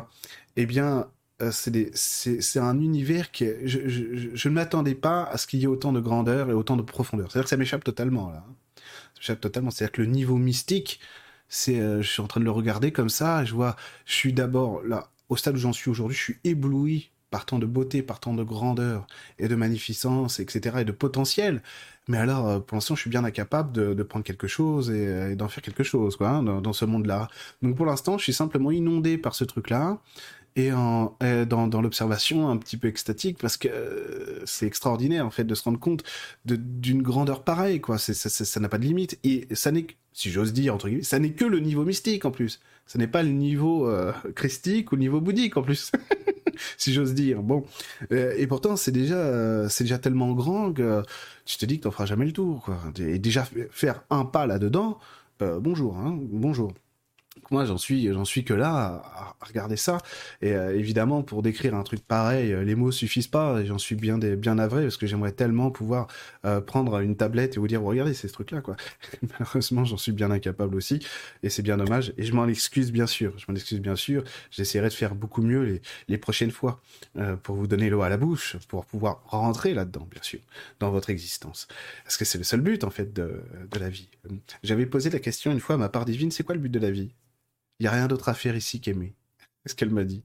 Eh 0.57 0.67
bien, 0.67 1.09
euh, 1.43 1.51
c'est 1.53 2.59
un 2.59 2.81
univers 2.81 3.31
qui 3.31 3.47
je, 3.65 3.89
je, 3.89 4.49
ne 4.49 4.55
m'attendais 4.55 4.95
pas 4.95 5.25
à 5.25 5.37
ce 5.37 5.47
qu'il 5.47 5.61
y 5.61 5.65
ait 5.65 5.69
autant 5.69 5.93
de 5.93 6.01
grandeur 6.01 6.51
et 6.51 6.55
autant 6.55 6.77
de 6.77 6.83
profondeur. 6.83 7.31
C'est-à-dire 7.31 7.45
que 7.45 7.51
ça 7.51 7.57
m'échappe 7.57 7.85
totalement 7.85 8.31
là. 8.31 8.45
Ça 8.77 9.21
m'échappe 9.21 9.41
totalement. 9.41 9.71
C'est-à-dire 9.71 9.93
que 9.93 10.03
le 10.03 10.09
niveau 10.09 10.37
mystique, 10.37 11.01
c'est, 11.49 11.81
euh, 11.81 12.03
je 12.03 12.09
suis 12.09 12.23
en 12.23 12.27
train 12.27 12.41
de 12.41 12.45
le 12.45 12.51
regarder 12.51 12.93
comme 12.93 13.09
ça. 13.09 13.45
Je 13.45 13.55
vois, 13.55 13.77
je 14.05 14.15
suis 14.15 14.33
d'abord 14.33 14.83
là 14.85 15.11
au 15.29 15.37
stade 15.37 15.57
où 15.57 15.59
j'en 15.59 15.73
suis 15.73 15.91
aujourd'hui, 15.91 16.17
je 16.17 16.23
suis 16.23 16.39
ébloui 16.45 17.11
partant 17.31 17.59
de 17.59 17.67
beauté, 17.67 18.03
partant 18.03 18.35
de 18.35 18.43
grandeur 18.43 19.07
et 19.39 19.49
de 19.49 19.55
magnificence, 19.55 20.41
etc., 20.41 20.79
et 20.81 20.85
de 20.85 20.93
potentiel. 20.93 21.63
Mais 22.09 22.17
alors, 22.17 22.49
euh, 22.49 22.59
pour 22.59 22.77
l'instant, 22.77 22.95
je 22.95 23.03
suis 23.03 23.11
bien 23.11 23.25
incapable 23.25 23.73
de, 23.73 24.03
prendre 24.03 24.25
quelque 24.25 24.47
chose 24.47 24.91
et, 24.91 25.37
d'en 25.37 25.49
faire 25.49 25.63
quelque 25.63 25.83
chose, 25.83 26.17
quoi, 26.17 26.31
hein, 26.31 26.43
dans, 26.43 26.73
ce 26.73 26.87
monde-là. 26.87 27.29
Donc, 27.63 27.77
pour 27.77 27.85
l'instant, 27.85 28.17
je 28.17 28.25
suis 28.25 28.33
simplement 28.33 28.71
inondé 28.71 29.19
par 29.19 29.35
ce 29.35 29.45
truc-là 29.45 29.99
et, 30.57 30.73
en, 30.73 31.17
dans, 31.47 31.81
l'observation 31.81 32.49
un 32.49 32.57
petit 32.57 32.77
peu 32.77 32.89
extatique 32.89 33.39
parce 33.39 33.57
que 33.57 33.69
euh, 33.69 34.43
c'est 34.45 34.67
extraordinaire, 34.67 35.27
en 35.27 35.31
fait, 35.31 35.45
de 35.45 35.55
se 35.55 35.63
rendre 35.63 35.79
compte 35.79 36.03
d'une 36.45 37.03
grandeur 37.03 37.45
pareille, 37.45 37.81
quoi. 37.81 37.99
ça 37.99 38.61
n'a 38.61 38.69
pas 38.69 38.79
de 38.79 38.85
limite. 38.85 39.19
Et 39.25 39.47
ça 39.53 39.71
n'est, 39.71 39.87
si 40.13 40.31
j'ose 40.31 40.53
dire, 40.53 40.75
entre 40.75 40.89
guillemets, 40.89 41.03
ça 41.03 41.19
n'est 41.19 41.33
que 41.33 41.45
le 41.45 41.61
niveau 41.61 41.85
mystique, 41.85 42.25
en 42.25 42.31
plus. 42.31 42.61
Ce 42.87 42.99
n'est 42.99 43.07
pas 43.07 43.23
le 43.23 43.31
niveau 43.31 43.89
euh, 43.89 44.13
christique 44.35 44.93
ou 44.93 44.97
le 44.97 45.01
niveau 45.01 45.21
bouddhique, 45.21 45.57
en 45.57 45.63
plus. 45.63 45.93
si 46.77 46.93
j'ose 46.93 47.15
dire. 47.15 47.43
Bon, 47.43 47.65
euh, 48.13 48.35
et 48.37 48.47
pourtant 48.47 48.77
c'est 48.77 48.91
déjà 48.91 49.69
c'est 49.69 49.85
déjà 49.85 49.99
tellement 49.99 50.33
grand 50.33 50.73
que 50.73 51.03
tu 51.45 51.57
te 51.57 51.67
dis 51.67 51.79
que 51.79 51.85
t'en 51.85 51.91
feras 51.91 52.07
jamais 52.07 52.27
le 52.27 52.33
tour, 52.33 52.63
quoi. 52.63 52.79
Et 52.99 53.19
déjà 53.19 53.47
faire 53.71 54.03
un 54.11 54.25
pas 54.25 54.47
là-dedans, 54.47 54.99
bonjour, 55.41 55.97
hein, 55.99 56.19
bonjour 56.21 56.73
moi 57.51 57.65
j'en 57.65 57.79
suis 57.79 58.13
j'en 58.13 58.25
suis 58.25 58.45
que 58.45 58.55
là 58.55 59.03
à, 59.05 59.37
regarder 59.47 59.77
ça. 59.77 59.99
Et 60.43 60.53
euh, 60.53 60.77
évidemment 60.77 61.23
pour 61.23 61.43
décrire 61.43 61.75
un 61.75 61.83
truc 61.83 62.01
pareil 62.07 62.53
euh, 62.53 62.65
les 62.65 62.75
mots 62.75 62.91
suffisent 62.91 63.29
pas 63.29 63.65
j'en 63.65 63.79
suis 63.79 63.95
bien 63.95 64.19
des, 64.19 64.37
bien 64.37 64.57
parce 64.57 64.97
que 64.97 65.07
j'aimerais 65.07 65.33
tellement 65.33 65.71
pouvoir 65.71 66.09
euh, 66.45 66.61
prendre 66.61 66.99
une 67.01 67.17
tablette 67.17 67.57
et 67.57 67.61
vous 67.61 67.69
dire 67.69 67.83
regardez 67.83 68.15
ces 68.15 68.29
trucs 68.29 68.51
là 68.51 68.61
quoi. 68.61 68.77
Malheureusement 69.39 69.85
j'en 69.85 69.97
suis 69.97 70.13
bien 70.13 70.31
incapable 70.31 70.75
aussi 70.77 71.01
et 71.43 71.49
c'est 71.49 71.63
bien 71.63 71.77
dommage. 71.77 72.13
Et 72.19 72.25
je 72.25 72.33
m'en 72.33 72.47
excuse 72.49 72.93
bien 72.93 73.07
sûr. 73.07 73.33
Je 73.39 73.45
m'en 73.49 73.55
excuse 73.55 73.81
bien 73.81 73.97
sûr. 73.97 74.25
J'essaierai 74.51 74.89
de 74.89 74.95
faire 74.95 75.15
beaucoup 75.15 75.43
mieux 75.43 75.63
les, 75.63 75.83
les 76.09 76.19
prochaines 76.19 76.51
fois 76.51 76.81
pour 77.43 77.57
vous 77.57 77.67
donner 77.67 77.91
l'eau 77.91 78.03
à 78.03 78.09
la 78.09 78.17
bouche 78.17 78.57
pour 78.69 78.85
pouvoir 78.85 79.23
rentrer 79.27 79.75
là-dedans 79.75 80.07
bien 80.11 80.23
sûr 80.23 80.41
dans 80.81 80.91
votre 80.91 81.11
existence. 81.11 81.69
Parce 82.05 82.17
que 82.17 82.25
c'est 82.25 82.39
le 82.39 82.45
seul 82.45 82.61
but 82.61 82.85
en 82.85 82.91
fait 82.91 83.13
de, 83.13 83.43
de 83.71 83.79
la 83.79 83.89
vie. 83.89 84.09
J'avais 84.63 84.87
posé 84.87 85.11
la 85.11 85.19
question 85.19 85.53
une 85.53 85.61
fois 85.61 85.77
à 85.77 85.79
ma 85.79 85.89
part 85.89 86.05
divine 86.05 86.31
c'est 86.31 86.45
quoi 86.45 86.55
le 86.55 86.61
but 86.61 86.71
de 86.71 86.79
la 86.79 86.91
vie? 86.91 87.11
Il 87.79 87.85
n'y 87.85 87.87
a 87.89 87.93
rien 87.93 88.09
d'autre 88.09 88.29
à 88.29 88.35
faire 88.35 88.57
ici 88.57 88.81
qu'aimer. 88.81 89.15
C'est 89.65 89.73
ce 89.73 89.75
qu'elle 89.75 89.91
m'a 89.91 90.05
dit. 90.05 90.23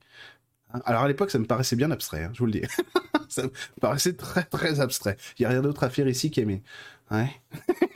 Hein, 0.74 0.82
alors 0.86 1.04
à 1.04 1.08
l'époque, 1.08 1.32
ça 1.32 1.40
me 1.40 1.46
paraissait 1.46 1.76
bien 1.76 1.92
abstrait, 1.92 2.24
hein, 2.24 2.32
je 2.34 2.40
vous 2.40 2.46
le 2.46 2.54
dis. 2.54 2.62
ça 3.30 3.44
me 3.44 3.52
paraissait 3.82 4.14
très 4.14 4.44
très 4.44 4.80
abstrait. 4.80 5.18
Il 5.38 5.44
n'y 5.44 5.46
a 5.46 5.50
rien 5.50 5.62
d'autre 5.62 5.84
à 5.84 5.90
faire 5.90 6.08
ici 6.08 6.32
qu'aimer. 6.32 6.64
Ouais. 7.12 7.30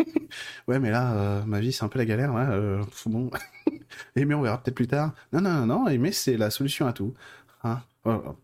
ouais, 0.67 0.79
mais 0.79 0.91
là, 0.91 1.13
euh, 1.13 1.43
ma 1.45 1.59
vie, 1.59 1.71
c'est 1.71 1.83
un 1.83 1.89
peu 1.89 1.99
la 1.99 2.05
galère. 2.05 2.33
Ouais, 2.33 2.45
euh, 2.47 2.83
bon. 3.05 3.29
aimer, 4.15 4.35
on 4.35 4.41
verra 4.41 4.61
peut-être 4.61 4.75
plus 4.75 4.87
tard. 4.87 5.13
Non, 5.33 5.41
non, 5.41 5.53
non, 5.53 5.65
non. 5.65 5.87
Aimer, 5.87 6.11
c'est 6.11 6.37
la 6.37 6.49
solution 6.49 6.87
à 6.87 6.93
tout. 6.93 7.13
Hein? 7.67 7.83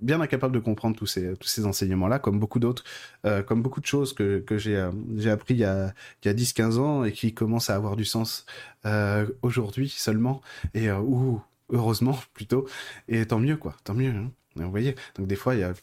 Bien 0.01 0.19
incapable 0.19 0.53
de 0.53 0.59
comprendre 0.59 0.97
tous 0.97 1.05
ces, 1.05 1.65
enseignements-là, 1.65 2.19
comme 2.19 2.39
beaucoup 2.39 2.59
d'autres, 2.59 2.83
euh, 3.25 3.43
comme 3.43 3.61
beaucoup 3.61 3.79
de 3.79 3.85
choses 3.85 4.13
que, 4.13 4.43
euh, 4.51 4.91
j'ai 5.15 5.29
appris 5.29 5.53
il 5.53 5.59
y 5.59 5.63
a, 5.63 5.93
il 6.23 6.27
y 6.27 6.29
a 6.29 6.33
10-15 6.33 6.79
ans 6.79 7.03
et 7.03 7.11
qui 7.13 7.33
commencent 7.33 7.69
à 7.69 7.75
avoir 7.75 7.95
du 7.95 8.05
sens 8.05 8.45
euh, 8.85 9.25
aujourd'hui 9.41 9.89
seulement, 9.89 10.41
et 10.73 10.91
ou 10.91 11.41
heureusement 11.69 12.17
plutôt, 12.33 12.67
et 13.07 13.25
tant 13.25 13.39
mieux 13.39 13.55
quoi, 13.55 13.75
tant 13.83 13.93
mieux. 13.93 14.09
Hein. 14.09 14.31
Vous 14.55 14.69
voyez, 14.69 14.95
donc 15.15 15.27
des 15.27 15.35
fois 15.35 15.55
il 15.55 15.61
y 15.61 15.63
a 15.63 15.73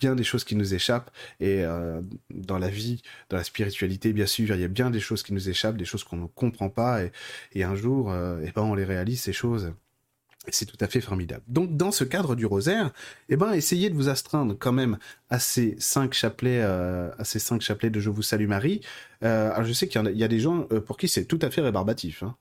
bien 0.00 0.14
des 0.16 0.24
choses 0.24 0.42
qui 0.42 0.56
nous 0.56 0.74
échappent 0.74 1.10
et 1.38 1.62
dans 2.30 2.58
la 2.58 2.68
vie, 2.68 3.02
dans 3.28 3.36
la 3.36 3.44
spiritualité, 3.44 4.12
bien 4.12 4.26
sûr, 4.26 4.56
il 4.56 4.60
y 4.60 4.64
a 4.64 4.68
bien 4.68 4.90
des 4.90 4.98
choses 4.98 5.22
qui 5.22 5.32
nous 5.32 5.48
échappent, 5.48 5.76
des 5.76 5.84
choses 5.84 6.02
qu'on 6.02 6.16
ne 6.16 6.26
comprend 6.26 6.70
pas 6.70 7.02
et, 7.52 7.62
un 7.62 7.76
jour, 7.76 8.12
et 8.12 8.50
ben 8.56 8.62
on 8.62 8.74
les 8.74 8.84
réalise 8.84 9.20
ces 9.20 9.34
choses 9.34 9.74
c'est 10.48 10.66
tout 10.66 10.76
à 10.80 10.86
fait 10.86 11.00
formidable. 11.00 11.42
Donc, 11.48 11.76
dans 11.76 11.90
ce 11.90 12.04
cadre 12.04 12.34
du 12.34 12.46
rosaire, 12.46 12.92
eh 13.28 13.36
ben, 13.36 13.52
essayez 13.52 13.90
de 13.90 13.94
vous 13.94 14.08
astreindre 14.08 14.56
quand 14.58 14.72
même 14.72 14.98
à 15.30 15.38
ces 15.38 15.76
cinq 15.78 16.14
chapelets, 16.14 16.60
euh, 16.62 17.10
à 17.18 17.24
ces 17.24 17.38
cinq 17.38 17.60
chapelets 17.62 17.90
de 17.90 18.00
Je 18.00 18.10
vous 18.10 18.22
salue 18.22 18.46
Marie. 18.46 18.80
Euh, 19.24 19.50
alors, 19.52 19.64
je 19.64 19.72
sais 19.72 19.88
qu'il 19.88 20.00
y, 20.14 20.24
a 20.24 20.28
des 20.28 20.40
gens 20.40 20.66
euh, 20.72 20.80
pour 20.80 20.96
qui 20.96 21.08
c'est 21.08 21.24
tout 21.24 21.38
à 21.42 21.50
fait 21.50 21.60
rébarbatif. 21.60 22.22
Hein. 22.22 22.36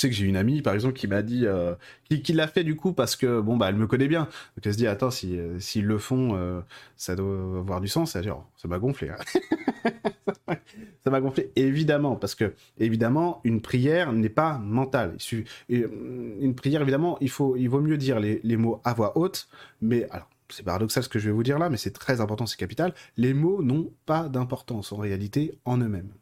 Je 0.00 0.06
sais 0.06 0.08
que 0.08 0.16
j'ai 0.16 0.24
une 0.24 0.38
amie, 0.38 0.62
par 0.62 0.72
exemple, 0.72 0.94
qui 0.94 1.06
m'a 1.06 1.20
dit, 1.20 1.44
euh, 1.44 1.74
qui, 2.08 2.32
l'a 2.32 2.46
fait 2.46 2.64
du 2.64 2.74
coup 2.74 2.94
parce 2.94 3.16
que 3.16 3.38
bon 3.38 3.58
bah 3.58 3.66
elle 3.68 3.74
me 3.74 3.86
connaît 3.86 4.08
bien, 4.08 4.22
donc 4.56 4.64
elle 4.64 4.72
se 4.72 4.78
dit 4.78 4.86
attends 4.86 5.10
si 5.10 5.38
euh, 5.38 5.60
s'ils 5.60 5.84
le 5.84 5.98
font, 5.98 6.36
euh, 6.36 6.62
ça 6.96 7.16
doit 7.16 7.58
avoir 7.58 7.82
du 7.82 7.88
sens. 7.88 8.12
Ça, 8.12 8.22
genre, 8.22 8.50
ça 8.56 8.66
m'a 8.66 8.78
gonflé. 8.78 9.10
Hein. 9.10 10.54
ça 11.04 11.10
m'a 11.10 11.20
gonflé 11.20 11.52
évidemment 11.54 12.16
parce 12.16 12.34
que 12.34 12.54
évidemment 12.78 13.42
une 13.44 13.60
prière 13.60 14.14
n'est 14.14 14.30
pas 14.30 14.56
mentale. 14.56 15.18
une 15.68 16.54
prière 16.54 16.80
évidemment 16.80 17.18
il 17.20 17.28
faut 17.28 17.54
il 17.56 17.68
vaut 17.68 17.82
mieux 17.82 17.98
dire 17.98 18.20
les, 18.20 18.40
les 18.42 18.56
mots 18.56 18.80
à 18.84 18.94
voix 18.94 19.18
haute, 19.18 19.48
mais 19.82 20.08
alors 20.08 20.30
c'est 20.48 20.62
paradoxal 20.62 21.02
ce 21.02 21.10
que 21.10 21.18
je 21.18 21.26
vais 21.26 21.34
vous 21.34 21.42
dire 21.42 21.58
là, 21.58 21.68
mais 21.68 21.76
c'est 21.76 21.92
très 21.92 22.22
important, 22.22 22.46
c'est 22.46 22.56
capital. 22.56 22.94
Les 23.18 23.34
mots 23.34 23.62
n'ont 23.62 23.92
pas 24.06 24.30
d'importance 24.30 24.92
en 24.92 24.96
réalité 24.96 25.58
en 25.66 25.76
eux-mêmes. 25.76 26.14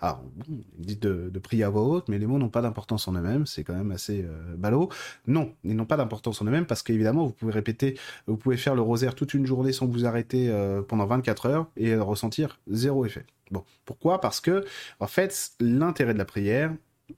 Alors, 0.00 0.24
il 0.48 0.64
dit 0.86 0.96
de, 0.96 1.30
prier 1.42 1.64
à 1.64 1.68
voix 1.68 1.82
haute, 1.82 2.08
mais 2.08 2.18
les 2.18 2.26
mots 2.26 2.38
n'ont 2.38 2.48
pas 2.48 2.62
d'importance 2.62 3.06
en 3.06 3.12
eux-mêmes, 3.12 3.46
c'est 3.46 3.62
quand 3.62 3.74
même 3.74 3.92
assez 3.92 4.24
euh, 4.24 4.56
ballot. 4.56 4.88
Non, 5.26 5.54
ils 5.64 5.76
n'ont 5.76 5.86
pas 5.86 5.96
d'importance 5.96 6.42
en 6.42 6.46
eux-mêmes 6.46 6.66
parce 6.66 6.82
qu'évidemment, 6.82 7.24
vous 7.26 7.32
pouvez 7.32 7.52
répéter, 7.52 7.98
vous 8.26 8.36
pouvez 8.36 8.56
faire 8.56 8.74
le 8.74 8.82
rosaire 8.82 9.14
toute 9.14 9.34
une 9.34 9.46
journée 9.46 9.72
sans 9.72 9.86
vous 9.86 10.06
arrêter 10.06 10.48
euh, 10.50 10.82
pendant 10.82 11.06
24 11.06 11.46
heures 11.46 11.66
et 11.76 11.94
ressentir 11.96 12.58
zéro 12.68 13.06
effet. 13.06 13.26
Bon, 13.50 13.64
pourquoi? 13.84 14.20
Parce 14.20 14.40
que, 14.40 14.64
en 15.00 15.06
fait, 15.06 15.52
l'intérêt 15.60 16.14
de 16.14 16.18
la 16.18 16.24
prière, 16.24 16.74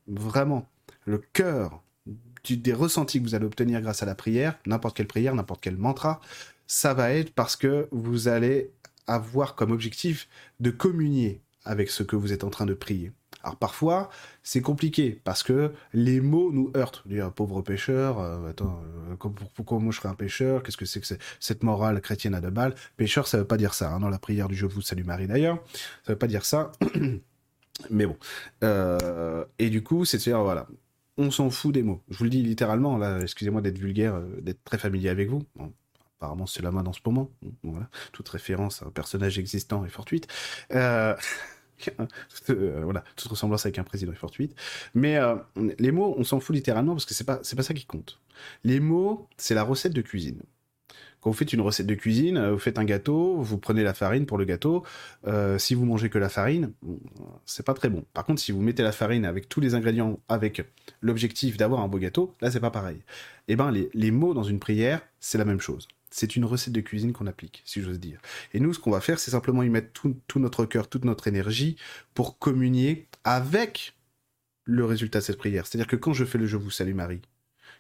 vraiment, 0.07 0.69
le 1.07 1.19
cœur 1.19 1.83
des 2.55 2.73
ressentis 2.73 3.19
que 3.19 3.25
vous 3.25 3.35
allez 3.35 3.47
obtenir 3.47 3.81
grâce 3.81 4.05
à 4.05 4.07
la 4.07 4.15
prière, 4.15 4.57
n'importe 4.67 4.97
quelle 4.97 5.09
prière, 5.09 5.35
n'importe 5.35 5.61
quel 5.61 5.77
mantra, 5.77 6.21
ça 6.69 6.95
va 6.95 7.11
être 7.13 7.35
parce 7.35 7.57
que 7.57 7.89
vous 7.91 8.29
allez 8.29 8.71
avoir 9.09 9.57
comme 9.57 9.73
objectif 9.73 10.29
de 10.61 10.71
communier 10.71 11.41
avec 11.67 11.91
ce 11.91 12.03
que 12.03 12.17
vous 12.17 12.33
êtes 12.33 12.45
en 12.45 12.51
train 12.51 12.67
de 12.67 12.75
prier. 12.75 13.13
Alors 13.47 13.57
parfois, 13.57 14.09
c'est 14.43 14.61
compliqué 14.61 15.21
parce 15.23 15.45
que 15.45 15.73
les 15.93 16.21
mots 16.21 16.51
nous 16.53 16.73
heurtent. 16.77 17.07
Dire 17.07 17.33
pauvre 17.33 17.63
pécheur, 17.63 18.19
euh, 18.19 18.51
attends, 18.51 18.83
euh, 19.11 19.15
pourquoi 19.55 19.79
moi 19.79 19.93
je 19.93 19.99
serais 19.99 20.09
un 20.09 20.15
pécheur 20.15 20.65
Qu'est-ce 20.65 20.77
que 20.77 20.85
c'est 20.85 21.01
que 21.01 21.07
cette 21.39 21.63
morale 21.63 22.01
chrétienne 22.01 22.35
à 22.35 22.41
deux 22.41 22.51
balles? 22.51 22.75
Pécheur, 22.97 23.29
ça 23.29 23.39
veut 23.39 23.47
pas 23.47 23.57
dire 23.57 23.73
ça. 23.73 23.93
Hein, 23.93 24.01
dans 24.01 24.09
la 24.09 24.19
prière 24.19 24.49
du 24.49 24.57
Je 24.57 24.67
vous 24.67 24.83
salue 24.83 25.05
Marie 25.05 25.29
d'ailleurs, 25.29 25.63
ça 26.05 26.13
veut 26.13 26.19
pas 26.19 26.27
dire 26.27 26.45
ça. 26.45 26.73
Mais 27.91 28.07
bon. 28.07 28.17
Euh, 28.65 29.45
et 29.61 29.71
du 29.71 29.83
coup, 29.85 30.05
c'est 30.05 30.19
de 30.19 30.23
dire 30.23 30.43
voilà, 30.43 30.67
on 31.17 31.31
s'en 31.31 31.49
fout 31.49 31.73
des 31.73 31.85
mots. 31.85 32.03
Je 32.09 32.19
vous 32.19 32.25
le 32.25 32.31
dis 32.31 32.43
littéralement. 32.43 32.99
Là, 32.99 33.21
excusez-moi 33.21 33.61
d'être 33.61 33.79
vulgaire, 33.79 34.21
d'être 34.41 34.65
très 34.65 34.79
familier 34.79 35.11
avec 35.11 35.29
vous. 35.29 35.45
apparemment, 36.19 36.47
c'est 36.47 36.63
la 36.63 36.73
mode 36.73 36.89
en 36.89 36.93
ce 36.93 37.01
moment. 37.07 37.31
Voilà. 37.63 37.89
Toute 38.13 38.29
référence 38.29 38.83
à 38.83 38.87
un 38.87 38.91
personnage 38.91 39.39
existant 39.39 39.85
est 39.85 39.91
fortuite. 39.91 40.27
Euh... 40.73 41.15
Euh, 42.51 42.83
voilà, 42.85 43.03
toute 43.17 43.29
ressemblance 43.29 43.67
avec 43.67 43.79
un 43.79 43.85
président 43.85 44.13
est 44.13 44.17
fortuite. 44.17 44.55
Mais 44.95 45.17
euh, 45.17 45.37
les 45.79 45.91
mots, 45.91 46.15
on 46.17 46.25
s'en 46.25 46.39
fout 46.39 46.55
littéralement 46.55 46.93
parce 46.93 47.05
que 47.05 47.15
c'est 47.15 47.25
pas, 47.25 47.41
c'est 47.43 47.57
pas 47.57 47.63
ça 47.63 47.75
qui 47.75 47.85
compte. 47.85 48.21
Les 48.63 48.79
mots, 48.79 49.29
c'est 49.37 49.55
la 49.55 49.65
recette 49.65 49.93
de 49.93 50.03
cuisine. 50.03 50.43
Quand 51.21 51.31
vous 51.31 51.37
faites 51.37 51.53
une 51.53 51.61
recette 51.61 51.87
de 51.87 51.95
cuisine, 51.95 52.37
euh, 52.37 52.53
vous 52.53 52.59
faites 52.59 52.79
un 52.79 52.85
gâteau, 52.85 53.37
vous 53.41 53.59
prenez 53.59 53.83
la 53.83 53.95
farine 53.95 54.27
pour 54.27 54.39
le 54.39 54.45
gâteau. 54.45 54.85
Si 55.59 55.75
vous 55.75 55.85
mangez 55.85 56.09
que 56.09 56.19
la 56.19 56.29
farine, 56.29 56.73
c'est 57.47 57.67
pas 57.67 57.75
très 57.75 57.89
bon. 57.89 58.05
Par 58.13 58.25
contre, 58.25 58.41
si 58.41 58.53
vous 58.53 58.61
mettez 58.61 58.83
la 58.83 58.93
farine 58.93 59.25
avec 59.25 59.49
tous 59.49 59.61
les 59.61 59.75
ingrédients, 59.75 60.21
avec 60.29 60.65
l'objectif 61.01 61.57
d'avoir 61.57 61.81
un 61.81 61.89
beau 61.89 61.99
gâteau, 61.99 62.33
là 62.41 62.51
c'est 62.51 62.61
pas 62.61 62.71
pareil. 62.71 62.99
Eh 63.49 63.57
ben 63.57 63.71
les, 63.71 63.91
les 63.93 64.11
mots 64.11 64.35
dans 64.35 64.45
une 64.45 64.61
prière, 64.61 65.01
c'est 65.19 65.39
la 65.39 65.45
même 65.45 65.61
chose. 65.61 65.89
C'est 66.11 66.37
une 66.37 66.45
recette 66.45 66.73
de 66.73 66.81
cuisine 66.81 67.13
qu'on 67.13 67.27
applique, 67.27 67.63
si 67.65 67.83
j'ose 67.83 68.01
dire. 68.01 68.21
Et 68.55 68.61
nous, 68.61 68.73
ce 68.73 68.79
qu'on 68.79 68.91
va 68.91 69.01
faire, 69.01 69.19
c'est 69.19 69.33
simplement 69.33 69.63
y 69.63 69.69
mettre 69.69 69.91
tout, 69.93 70.39
notre 70.39 70.65
cœur, 70.65 70.89
toute 70.89 71.05
notre 71.05 71.29
énergie 71.29 71.77
pour 72.15 72.39
communier 72.39 73.09
avec 73.25 73.95
le 74.65 74.85
résultat 74.85 75.21
de 75.21 75.25
cette 75.25 75.39
prière. 75.39 75.67
C'est-à-dire 75.67 75.89
que 75.89 75.97
quand 75.97 76.13
je 76.13 76.25
fais 76.25 76.39
le 76.39 76.47
Je 76.47 76.57
vous 76.57 76.71
salue 76.71 76.95
Marie, 76.95 77.23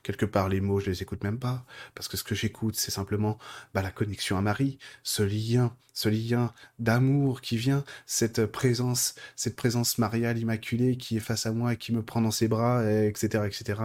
quelque 0.03 0.27
part 0.27 0.49
les 0.49 0.61
mots 0.61 0.81
je 0.81 0.91
les 0.91 1.03
écoute 1.03 1.25
même 1.25 1.39
pas 1.39 1.65
parce 1.95 2.07
que 2.07 2.17
ce 2.17 2.23
que 2.23 2.35
j'écoute 2.35 2.77
c'est 2.77 2.91
simplement 2.93 3.39
bah, 3.75 3.83
la 3.83 3.91
connexion 3.91 4.37
à 4.37 4.41
Marie 4.41 4.79
ce 5.03 5.23
lien 5.25 5.75
ce 5.95 6.09
lien 6.09 6.53
d'amour 6.79 7.41
qui 7.41 7.57
vient 7.57 7.85
cette 8.07 8.47
présence 8.47 9.17
cette 9.35 9.57
présence 9.57 9.99
mariale 9.99 10.39
immaculée 10.39 10.97
qui 10.97 11.17
est 11.17 11.21
face 11.21 11.47
à 11.47 11.53
moi 11.53 11.73
et 11.73 11.77
qui 11.77 11.93
me 11.93 12.03
prend 12.03 12.21
dans 12.21 12.31
ses 12.31 12.47
bras 12.47 12.89
etc 12.89 13.45
etc 13.47 13.81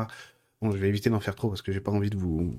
bon 0.62 0.71
je 0.71 0.77
vais 0.77 0.89
éviter 0.89 1.10
d'en 1.10 1.19
faire 1.19 1.36
trop 1.36 1.49
parce 1.49 1.63
que 1.63 1.71
j'ai 1.71 1.82
pas 1.82 1.91
envie 1.91 2.12
de 2.12 2.17
vous 2.17 2.56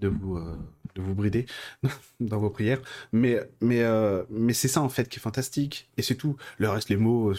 de 0.00 0.08
vous 0.08 0.36
euh, 0.36 0.56
de 0.94 1.02
vous 1.02 1.14
brider 1.14 1.46
dans 2.20 2.38
vos 2.38 2.50
prières. 2.50 2.80
Mais, 3.12 3.40
mais, 3.60 3.82
euh, 3.82 4.24
mais 4.30 4.52
c'est 4.52 4.68
ça 4.68 4.82
en 4.82 4.88
fait 4.88 5.08
qui 5.08 5.18
est 5.18 5.22
fantastique. 5.22 5.88
Et 5.96 6.02
c'est 6.02 6.16
tout. 6.16 6.36
Le 6.58 6.68
reste, 6.68 6.88
les 6.88 6.96
mots, 6.96 7.32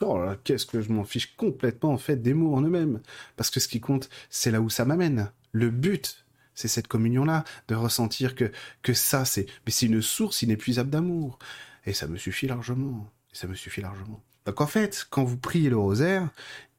oh 0.00 0.24
qu'est-ce 0.44 0.66
que 0.66 0.80
je 0.80 0.92
m'en 0.92 1.04
fiche 1.04 1.34
complètement 1.36 1.92
en 1.92 1.98
fait 1.98 2.16
des 2.16 2.34
mots 2.34 2.54
en 2.54 2.62
eux-mêmes. 2.62 3.00
Parce 3.36 3.50
que 3.50 3.60
ce 3.60 3.68
qui 3.68 3.80
compte, 3.80 4.08
c'est 4.28 4.50
là 4.50 4.60
où 4.60 4.70
ça 4.70 4.84
m'amène. 4.84 5.30
Le 5.52 5.70
but, 5.70 6.24
c'est 6.54 6.68
cette 6.68 6.88
communion-là, 6.88 7.44
de 7.68 7.74
ressentir 7.74 8.34
que, 8.34 8.52
que 8.82 8.92
ça, 8.92 9.24
c'est, 9.24 9.46
mais 9.64 9.72
c'est 9.72 9.86
une 9.86 10.02
source 10.02 10.42
inépuisable 10.42 10.90
d'amour. 10.90 11.38
Et 11.86 11.92
ça 11.92 12.06
me 12.06 12.16
suffit 12.16 12.46
largement. 12.46 13.10
Et 13.32 13.36
ça 13.36 13.46
me 13.46 13.54
suffit 13.54 13.80
largement. 13.80 14.22
Donc 14.46 14.60
en 14.60 14.66
fait, 14.66 15.06
quand 15.10 15.24
vous 15.24 15.36
priez 15.36 15.70
le 15.70 15.76
rosaire, 15.76 16.28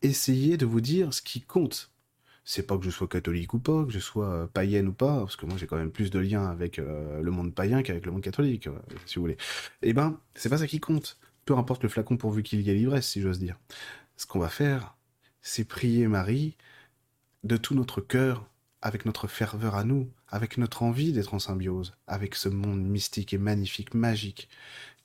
essayez 0.01 0.57
de 0.57 0.65
vous 0.65 0.81
dire 0.81 1.13
ce 1.13 1.21
qui 1.21 1.41
compte 1.41 1.91
c'est 2.43 2.65
pas 2.65 2.77
que 2.77 2.83
je 2.83 2.89
sois 2.89 3.07
catholique 3.07 3.53
ou 3.53 3.59
pas, 3.59 3.85
que 3.85 3.91
je 3.91 3.99
sois 3.99 4.27
euh, 4.27 4.47
païenne 4.47 4.87
ou 4.87 4.93
pas, 4.93 5.19
parce 5.19 5.35
que 5.35 5.45
moi 5.45 5.57
j'ai 5.57 5.67
quand 5.67 5.77
même 5.77 5.91
plus 5.91 6.09
de 6.09 6.19
liens 6.19 6.47
avec 6.47 6.79
euh, 6.79 7.21
le 7.21 7.31
monde 7.31 7.53
païen 7.53 7.83
qu'avec 7.83 8.05
le 8.05 8.11
monde 8.11 8.23
catholique, 8.23 8.67
euh, 8.67 8.79
si 9.05 9.15
vous 9.15 9.21
voulez. 9.21 9.37
Eh 9.81 9.93
ben, 9.93 10.19
c'est 10.35 10.49
pas 10.49 10.57
ça 10.57 10.67
qui 10.67 10.79
compte. 10.79 11.19
Peu 11.45 11.55
importe 11.57 11.83
le 11.83 11.89
flacon 11.89 12.17
pourvu 12.17 12.43
qu'il 12.43 12.61
y 12.61 12.69
ait 12.69 12.73
l'ivresse, 12.73 13.07
si 13.07 13.21
j'ose 13.21 13.39
dire. 13.39 13.57
Ce 14.17 14.25
qu'on 14.25 14.39
va 14.39 14.49
faire, 14.49 14.95
c'est 15.41 15.65
prier 15.65 16.07
Marie 16.07 16.55
de 17.43 17.57
tout 17.57 17.75
notre 17.75 18.01
cœur, 18.01 18.45
avec 18.81 19.05
notre 19.05 19.27
ferveur 19.27 19.75
à 19.75 19.83
nous, 19.83 20.11
avec 20.27 20.57
notre 20.57 20.83
envie 20.83 21.13
d'être 21.13 21.33
en 21.33 21.39
symbiose, 21.39 21.93
avec 22.07 22.35
ce 22.35 22.49
monde 22.49 22.83
mystique 22.83 23.33
et 23.33 23.37
magnifique, 23.37 23.93
magique, 23.93 24.49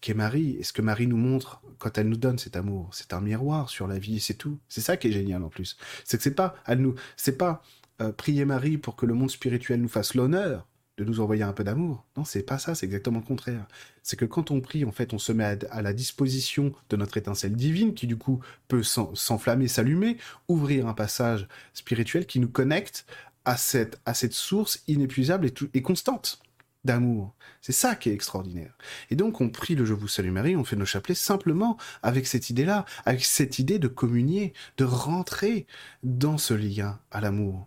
qu'est 0.00 0.14
Marie. 0.14 0.56
Et 0.58 0.62
ce 0.62 0.72
que 0.72 0.82
Marie 0.82 1.06
nous 1.06 1.16
montre 1.16 1.62
quand 1.78 1.98
elle 1.98 2.08
nous 2.08 2.16
donne 2.16 2.38
cet 2.38 2.56
amour, 2.56 2.90
c'est 2.92 3.12
un 3.12 3.20
miroir 3.20 3.68
sur 3.70 3.86
la 3.86 3.98
vie, 3.98 4.20
c'est 4.20 4.34
tout. 4.34 4.58
C'est 4.68 4.80
ça 4.80 4.96
qui 4.96 5.08
est 5.08 5.12
génial 5.12 5.42
en 5.42 5.48
plus. 5.48 5.76
C'est 6.04 6.16
que 6.16 6.22
c'est 6.22 6.34
pas, 6.34 6.54
elle 6.66 6.80
nous, 6.80 6.94
c'est 7.16 7.38
pas 7.38 7.62
euh, 8.00 8.12
prier 8.12 8.44
Marie 8.44 8.78
pour 8.78 8.96
que 8.96 9.06
le 9.06 9.14
monde 9.14 9.30
spirituel 9.30 9.80
nous 9.80 9.88
fasse 9.88 10.14
l'honneur 10.14 10.66
de 10.98 11.04
nous 11.04 11.20
envoyer 11.20 11.42
un 11.42 11.52
peu 11.52 11.64
d'amour. 11.64 12.06
Non, 12.16 12.24
c'est 12.24 12.42
pas 12.42 12.58
ça, 12.58 12.74
c'est 12.74 12.86
exactement 12.86 13.18
le 13.18 13.24
contraire. 13.26 13.66
C'est 14.02 14.16
que 14.16 14.24
quand 14.24 14.50
on 14.50 14.60
prie, 14.60 14.84
en 14.84 14.92
fait, 14.92 15.12
on 15.12 15.18
se 15.18 15.32
met 15.32 15.44
à, 15.44 15.56
à 15.70 15.82
la 15.82 15.92
disposition 15.92 16.72
de 16.88 16.96
notre 16.96 17.18
étincelle 17.18 17.54
divine 17.54 17.92
qui, 17.94 18.06
du 18.06 18.16
coup, 18.16 18.40
peut 18.68 18.82
s'enflammer, 18.82 19.68
s'allumer, 19.68 20.16
ouvrir 20.48 20.86
un 20.86 20.94
passage 20.94 21.48
spirituel 21.74 22.24
qui 22.24 22.40
nous 22.40 22.48
connecte 22.48 23.04
à 23.44 23.56
cette, 23.56 24.00
à 24.06 24.14
cette 24.14 24.32
source 24.32 24.82
inépuisable 24.88 25.46
et, 25.46 25.50
tout, 25.50 25.68
et 25.72 25.82
constante 25.82 26.40
d'amour. 26.86 27.34
C'est 27.60 27.72
ça 27.72 27.94
qui 27.96 28.08
est 28.08 28.14
extraordinaire. 28.14 28.78
Et 29.10 29.16
donc 29.16 29.40
on 29.42 29.50
prie 29.50 29.74
le 29.74 29.84
Je 29.84 29.92
vous 29.92 30.08
salue 30.08 30.30
Marie, 30.30 30.56
on 30.56 30.64
fait 30.64 30.76
nos 30.76 30.86
chapelets 30.86 31.14
simplement 31.14 31.76
avec 32.02 32.26
cette 32.26 32.48
idée-là, 32.48 32.86
avec 33.04 33.24
cette 33.24 33.58
idée 33.58 33.78
de 33.78 33.88
communier, 33.88 34.54
de 34.78 34.84
rentrer 34.84 35.66
dans 36.02 36.38
ce 36.38 36.54
lien 36.54 36.98
à 37.10 37.20
l'amour. 37.20 37.66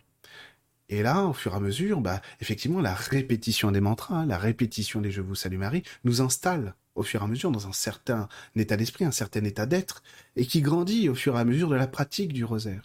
Et 0.89 1.03
là, 1.03 1.25
au 1.25 1.33
fur 1.33 1.53
et 1.53 1.55
à 1.55 1.59
mesure, 1.59 2.01
bah, 2.01 2.19
effectivement, 2.41 2.81
la 2.81 2.95
répétition 2.95 3.71
des 3.71 3.79
mantras, 3.79 4.25
la 4.25 4.39
répétition 4.39 5.01
des 5.01 5.11
Je 5.11 5.21
vous 5.21 5.35
salue 5.35 5.57
Marie, 5.57 5.83
nous 6.03 6.21
installe 6.21 6.73
au 6.95 7.03
fur 7.03 7.21
et 7.21 7.23
à 7.23 7.27
mesure 7.27 7.51
dans 7.51 7.67
un 7.67 7.73
certain 7.73 8.27
état 8.55 8.75
d'esprit, 8.75 9.05
un 9.05 9.11
certain 9.11 9.43
état 9.43 9.67
d'être, 9.67 10.01
et 10.35 10.45
qui 10.45 10.61
grandit 10.61 11.07
au 11.07 11.15
fur 11.15 11.37
et 11.37 11.39
à 11.39 11.45
mesure 11.45 11.69
de 11.69 11.75
la 11.75 11.87
pratique 11.87 12.33
du 12.33 12.43
rosaire. 12.43 12.81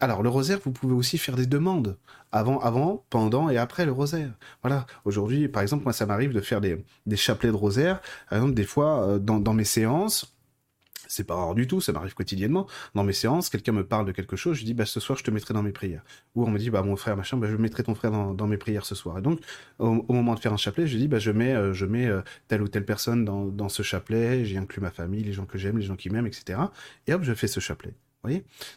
Alors, 0.00 0.22
le 0.22 0.28
rosaire, 0.28 0.58
vous 0.62 0.72
pouvez 0.72 0.94
aussi 0.94 1.16
faire 1.16 1.36
des 1.36 1.46
demandes 1.46 1.96
avant, 2.32 2.58
avant, 2.60 3.04
pendant 3.08 3.48
et 3.48 3.56
après 3.56 3.86
le 3.86 3.92
rosaire. 3.92 4.32
Voilà. 4.62 4.86
Aujourd'hui, 5.04 5.48
par 5.48 5.62
exemple, 5.62 5.84
moi, 5.84 5.92
ça 5.92 6.04
m'arrive 6.04 6.32
de 6.32 6.40
faire 6.40 6.60
des, 6.60 6.84
des 7.06 7.16
chapelets 7.16 7.50
de 7.50 7.56
rosaire. 7.56 8.00
Par 8.28 8.38
exemple, 8.38 8.54
des 8.54 8.64
fois, 8.64 9.08
euh, 9.08 9.18
dans, 9.18 9.54
mes 9.54 9.64
séances, 9.64 10.36
c'est 11.08 11.24
pas 11.24 11.34
rare 11.34 11.54
du 11.54 11.66
tout, 11.66 11.80
ça 11.80 11.92
m'arrive 11.92 12.14
quotidiennement. 12.14 12.66
Dans 12.94 13.04
mes 13.04 13.14
séances, 13.14 13.48
quelqu'un 13.48 13.72
me 13.72 13.86
parle 13.86 14.04
de 14.06 14.12
quelque 14.12 14.36
chose, 14.36 14.58
je 14.58 14.64
dis 14.64 14.74
bah 14.74 14.86
ce 14.86 14.98
soir 14.98 15.16
je 15.16 15.22
te 15.22 15.30
mettrai 15.30 15.54
dans 15.54 15.62
mes 15.62 15.70
prières. 15.70 16.02
Ou 16.34 16.44
on 16.44 16.50
me 16.50 16.58
dit 16.58 16.68
bah 16.68 16.82
mon 16.82 16.96
frère 16.96 17.16
machin, 17.16 17.36
bah 17.36 17.46
je 17.48 17.56
mettrai 17.56 17.84
ton 17.84 17.94
frère 17.94 18.10
dans, 18.10 18.46
mes 18.48 18.56
prières 18.56 18.84
ce 18.84 18.96
soir. 18.96 19.16
Et 19.18 19.22
donc 19.22 19.40
au, 19.78 20.04
au, 20.08 20.12
moment 20.12 20.34
de 20.34 20.40
faire 20.40 20.52
un 20.52 20.56
chapelet, 20.56 20.88
je 20.88 20.98
dis 20.98 21.06
bah 21.06 21.20
je 21.20 21.30
mets 21.30 21.54
euh, 21.54 21.72
je 21.72 21.86
mets 21.86 22.06
euh, 22.06 22.22
telle 22.48 22.60
ou 22.60 22.68
telle 22.68 22.84
personne 22.84 23.24
dans, 23.24 23.46
dans 23.46 23.68
ce 23.68 23.84
chapelet, 23.84 24.44
j'y 24.44 24.58
inclus 24.58 24.80
ma 24.80 24.90
famille, 24.90 25.22
les 25.22 25.32
gens 25.32 25.46
que 25.46 25.58
j'aime, 25.58 25.78
les 25.78 25.84
gens 25.84 25.96
qui 25.96 26.10
m'aiment, 26.10 26.26
etc. 26.26 26.58
Et 27.06 27.14
hop 27.14 27.22
je 27.22 27.34
fais 27.34 27.46
ce 27.46 27.60
chapelet. 27.60 27.94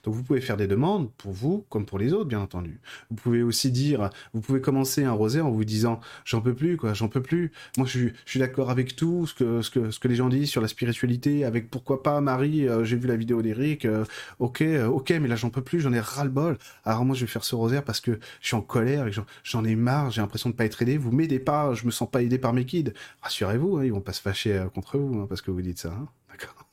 Donc 0.04 0.13
vous 0.13 0.23
pouvez 0.23 0.41
faire 0.41 0.58
des 0.58 0.67
demandes 0.67 1.12
pour 1.13 1.32
vous 1.32 1.65
comme 1.69 1.86
pour 1.86 1.99
les 1.99 2.13
autres, 2.13 2.25
bien 2.25 2.39
entendu. 2.39 2.80
Vous 3.10 3.15
pouvez 3.15 3.41
aussi 3.41 3.71
dire, 3.71 4.10
vous 4.34 4.41
pouvez 4.41 4.62
commencer 4.62 5.04
un 5.04 5.12
rosaire 5.12 5.45
en 5.45 5.52
vous 5.52 5.65
disant 5.65 5.99
j'en 6.25 6.41
peux 6.41 6.54
plus, 6.54 6.78
quoi, 6.78 6.93
j'en 6.93 7.08
peux 7.08 7.21
plus. 7.21 7.52
Moi 7.78 7.88
je 7.88 8.10
suis, 8.25 8.39
d'accord 8.39 8.69
avec 8.69 8.95
tout 8.95 9.28
ce 9.28 9.34
que, 9.34 10.08
les 10.08 10.15
gens 10.15 10.30
disent 10.30 10.49
sur 10.49 10.62
la 10.62 10.67
spiritualité, 10.67 11.45
avec 11.45 11.69
pourquoi 11.69 12.04
pas 12.04 12.21
Marie, 12.21 12.67
euh, 12.67 12.84
j'ai 12.84 12.97
vu 12.97 13.08
la 13.08 13.15
vidéo 13.15 13.41
d'Eric, 13.41 13.86
euh, 13.86 14.06
ok, 14.39 14.62
euh, 14.62 14.88
ok, 14.88 15.12
mais 15.12 15.28
là 15.28 15.36
j'en 15.36 15.49
peux 15.49 15.63
plus, 15.63 15.82
j'en 15.82 15.93
ai 15.93 15.99
ras-le-bol. 15.99 16.58
Alors 16.86 17.06
moi 17.06 17.15
je 17.15 17.21
vais 17.21 17.32
faire 17.32 17.43
ce 17.43 17.56
rosaire 17.56 17.84
parce 17.84 17.99
que 17.99 18.19
je 18.41 18.47
suis 18.47 18.56
en 18.56 18.62
colère 18.62 19.08
et 19.08 19.12
j'en 19.43 19.65
ai 19.65 19.75
marre, 19.75 20.12
j'ai 20.12 20.21
l'impression 20.21 20.49
de 20.49 20.56
pas 20.56 20.65
être 20.65 20.82
aidé. 20.82 20.97
Vous 20.97 21.12
m'aidez 21.12 21.39
pas, 21.39 21.73
je 21.73 21.86
me 21.86 21.91
sens 21.91 22.10
pas 22.10 22.21
aidé 22.21 22.38
par 22.38 22.54
mes 22.54 22.65
kids. 22.65 22.93
Rassurez-vous, 23.21 23.78
hein, 23.78 23.86
ils 23.86 23.91
vont 23.91 24.02
pas 24.02 24.13
se 24.13 24.21
fâcher 24.21 24.63
contre 24.73 24.97
vous 24.97 25.21
hein, 25.21 25.25
parce 25.28 25.41
que 25.41 25.52
vous 25.52 25.62
dites 25.62 25.80
ça. 25.80 25.89
Hein. 25.89 26.08
D'accord 26.30 26.68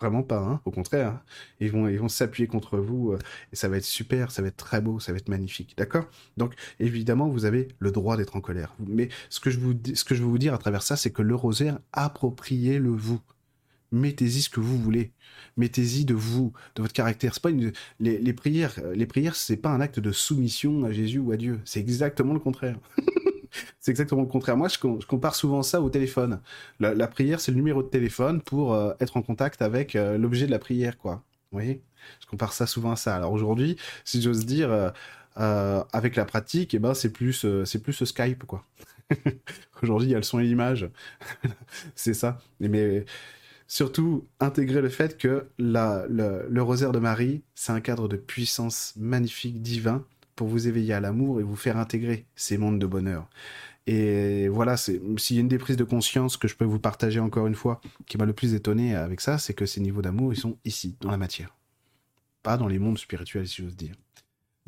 Vraiment 0.00 0.22
pas, 0.22 0.38
hein 0.38 0.60
au 0.64 0.70
contraire. 0.70 1.08
Hein. 1.08 1.22
Ils 1.60 1.72
vont, 1.72 1.88
ils 1.88 1.98
vont 1.98 2.08
s'appuyer 2.08 2.46
contre 2.46 2.78
vous 2.78 3.12
euh, 3.12 3.18
et 3.52 3.56
ça 3.56 3.68
va 3.68 3.78
être 3.78 3.84
super, 3.84 4.30
ça 4.30 4.42
va 4.42 4.48
être 4.48 4.56
très 4.56 4.80
beau, 4.80 5.00
ça 5.00 5.12
va 5.12 5.18
être 5.18 5.28
magnifique, 5.28 5.74
d'accord? 5.76 6.04
Donc 6.36 6.54
évidemment, 6.78 7.28
vous 7.28 7.44
avez 7.44 7.68
le 7.80 7.90
droit 7.90 8.16
d'être 8.16 8.36
en 8.36 8.40
colère. 8.40 8.74
Mais 8.86 9.08
ce 9.28 9.40
que 9.40 9.50
je 9.50 9.58
vous, 9.58 9.74
ce 9.94 10.04
que 10.04 10.14
je 10.14 10.22
veux 10.22 10.28
vous 10.28 10.38
dire 10.38 10.54
à 10.54 10.58
travers 10.58 10.82
ça, 10.82 10.96
c'est 10.96 11.10
que 11.10 11.22
le 11.22 11.34
rosaire, 11.34 11.78
appropriez-le 11.92 12.90
vous. 12.90 13.20
Mettez-y 13.90 14.42
ce 14.42 14.50
que 14.50 14.60
vous 14.60 14.78
voulez. 14.78 15.12
Mettez-y 15.56 16.04
de 16.04 16.14
vous, 16.14 16.52
de 16.76 16.82
votre 16.82 16.94
caractère. 16.94 17.34
Pas 17.40 17.50
les, 17.50 17.72
les 17.98 18.32
prières, 18.34 18.74
les 18.94 19.06
prières, 19.06 19.34
c'est 19.34 19.56
pas 19.56 19.70
un 19.70 19.80
acte 19.80 19.98
de 19.98 20.12
soumission 20.12 20.84
à 20.84 20.92
Jésus 20.92 21.18
ou 21.18 21.32
à 21.32 21.36
Dieu. 21.36 21.60
C'est 21.64 21.80
exactement 21.80 22.34
le 22.34 22.40
contraire. 22.40 22.78
c'est 23.80 23.90
exactement 23.90 24.22
le 24.22 24.28
contraire. 24.28 24.56
Moi, 24.56 24.68
je, 24.68 24.78
compare 25.06 25.34
souvent 25.34 25.62
ça 25.62 25.80
au 25.80 25.90
téléphone. 25.90 26.40
La, 26.80 27.06
prière, 27.08 27.40
c'est 27.40 27.50
le 27.52 27.56
numéro 27.56 27.82
de 27.82 27.88
téléphone 27.88 28.40
pour 28.40 28.74
euh, 28.74 28.92
être 29.00 29.16
en 29.16 29.22
contact 29.22 29.62
avec 29.62 29.96
euh, 29.96 30.18
l'objet 30.18 30.46
de 30.46 30.50
la 30.50 30.58
prière, 30.58 30.98
quoi. 30.98 31.22
Vous 31.50 31.58
voyez? 31.58 31.82
Je 32.20 32.26
compare 32.26 32.52
ça 32.52 32.66
souvent 32.66 32.92
à 32.92 32.96
ça. 32.96 33.16
Alors 33.16 33.32
aujourd'hui, 33.32 33.76
si 34.04 34.20
j'ose 34.22 34.46
dire, 34.46 34.92
euh, 35.38 35.84
avec 35.92 36.16
la 36.16 36.24
pratique, 36.24 36.74
eh 36.74 36.78
ben, 36.78 36.94
c'est 36.94 37.12
plus, 37.12 37.46
c'est 37.64 37.82
plus 37.82 38.04
Skype, 38.04 38.44
quoi. 38.44 38.64
aujourd'hui, 39.82 40.08
il 40.08 40.12
y 40.12 40.14
a 40.14 40.18
le 40.18 40.22
son 40.22 40.38
et 40.38 40.44
l'image. 40.44 40.90
c'est 41.94 42.14
ça. 42.14 42.40
Mais 42.60 43.04
surtout, 43.66 44.26
intégrer 44.40 44.82
le 44.82 44.90
fait 44.90 45.16
que 45.18 45.46
le 45.58 46.60
rosaire 46.60 46.92
de 46.92 46.98
Marie, 46.98 47.42
c'est 47.54 47.72
un 47.72 47.80
cadre 47.80 48.08
de 48.08 48.16
puissance 48.16 48.94
magnifique, 48.96 49.62
divin, 49.62 50.04
pour 50.38 50.46
vous 50.46 50.68
éveiller 50.68 50.94
à 50.94 51.00
l'amour 51.00 51.40
et 51.40 51.42
vous 51.42 51.56
faire 51.56 51.76
intégrer 51.76 52.24
ces 52.36 52.56
mondes 52.58 52.78
de 52.78 52.86
bonheur. 52.86 53.28
Et 53.88 54.48
voilà, 54.48 54.76
s'il 54.76 55.00
y 55.30 55.36
a 55.38 55.40
une 55.40 55.48
des 55.48 55.58
prises 55.58 55.76
de 55.76 55.84
conscience 55.84 56.36
que 56.36 56.46
je 56.46 56.54
peux 56.54 56.64
vous 56.64 56.78
partager 56.78 57.18
encore 57.18 57.48
une 57.48 57.56
fois, 57.56 57.80
qui 58.06 58.16
m'a 58.18 58.24
le 58.24 58.32
plus 58.32 58.54
étonné 58.54 58.94
avec 58.94 59.20
ça, 59.20 59.38
c'est 59.38 59.54
que 59.54 59.66
ces 59.66 59.80
niveaux 59.80 60.00
d'amour, 60.00 60.32
ils 60.32 60.38
sont 60.38 60.56
ici, 60.64 60.94
dans 61.00 61.10
la 61.10 61.16
matière. 61.16 61.56
Pas 62.44 62.56
dans 62.56 62.68
les 62.68 62.78
mondes 62.78 62.98
spirituels, 62.98 63.48
si 63.48 63.62
j'ose 63.62 63.76
dire. 63.76 63.94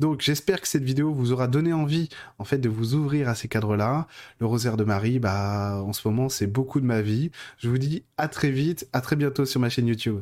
Donc 0.01 0.21
j'espère 0.21 0.59
que 0.59 0.67
cette 0.67 0.83
vidéo 0.83 1.13
vous 1.13 1.31
aura 1.31 1.47
donné 1.47 1.71
envie 1.71 2.09
en 2.39 2.43
fait 2.43 2.57
de 2.57 2.67
vous 2.67 2.95
ouvrir 2.95 3.29
à 3.29 3.35
ces 3.35 3.47
cadres-là. 3.47 4.07
Le 4.39 4.47
rosaire 4.47 4.75
de 4.75 4.83
Marie, 4.83 5.19
bah 5.19 5.81
en 5.85 5.93
ce 5.93 6.05
moment 6.07 6.27
c'est 6.27 6.47
beaucoup 6.47 6.81
de 6.81 6.85
ma 6.87 7.01
vie. 7.01 7.29
Je 7.59 7.69
vous 7.69 7.77
dis 7.77 8.03
à 8.17 8.27
très 8.27 8.49
vite, 8.49 8.89
à 8.93 9.01
très 9.01 9.15
bientôt 9.15 9.45
sur 9.45 9.61
ma 9.61 9.69
chaîne 9.69 9.87
YouTube. 9.87 10.21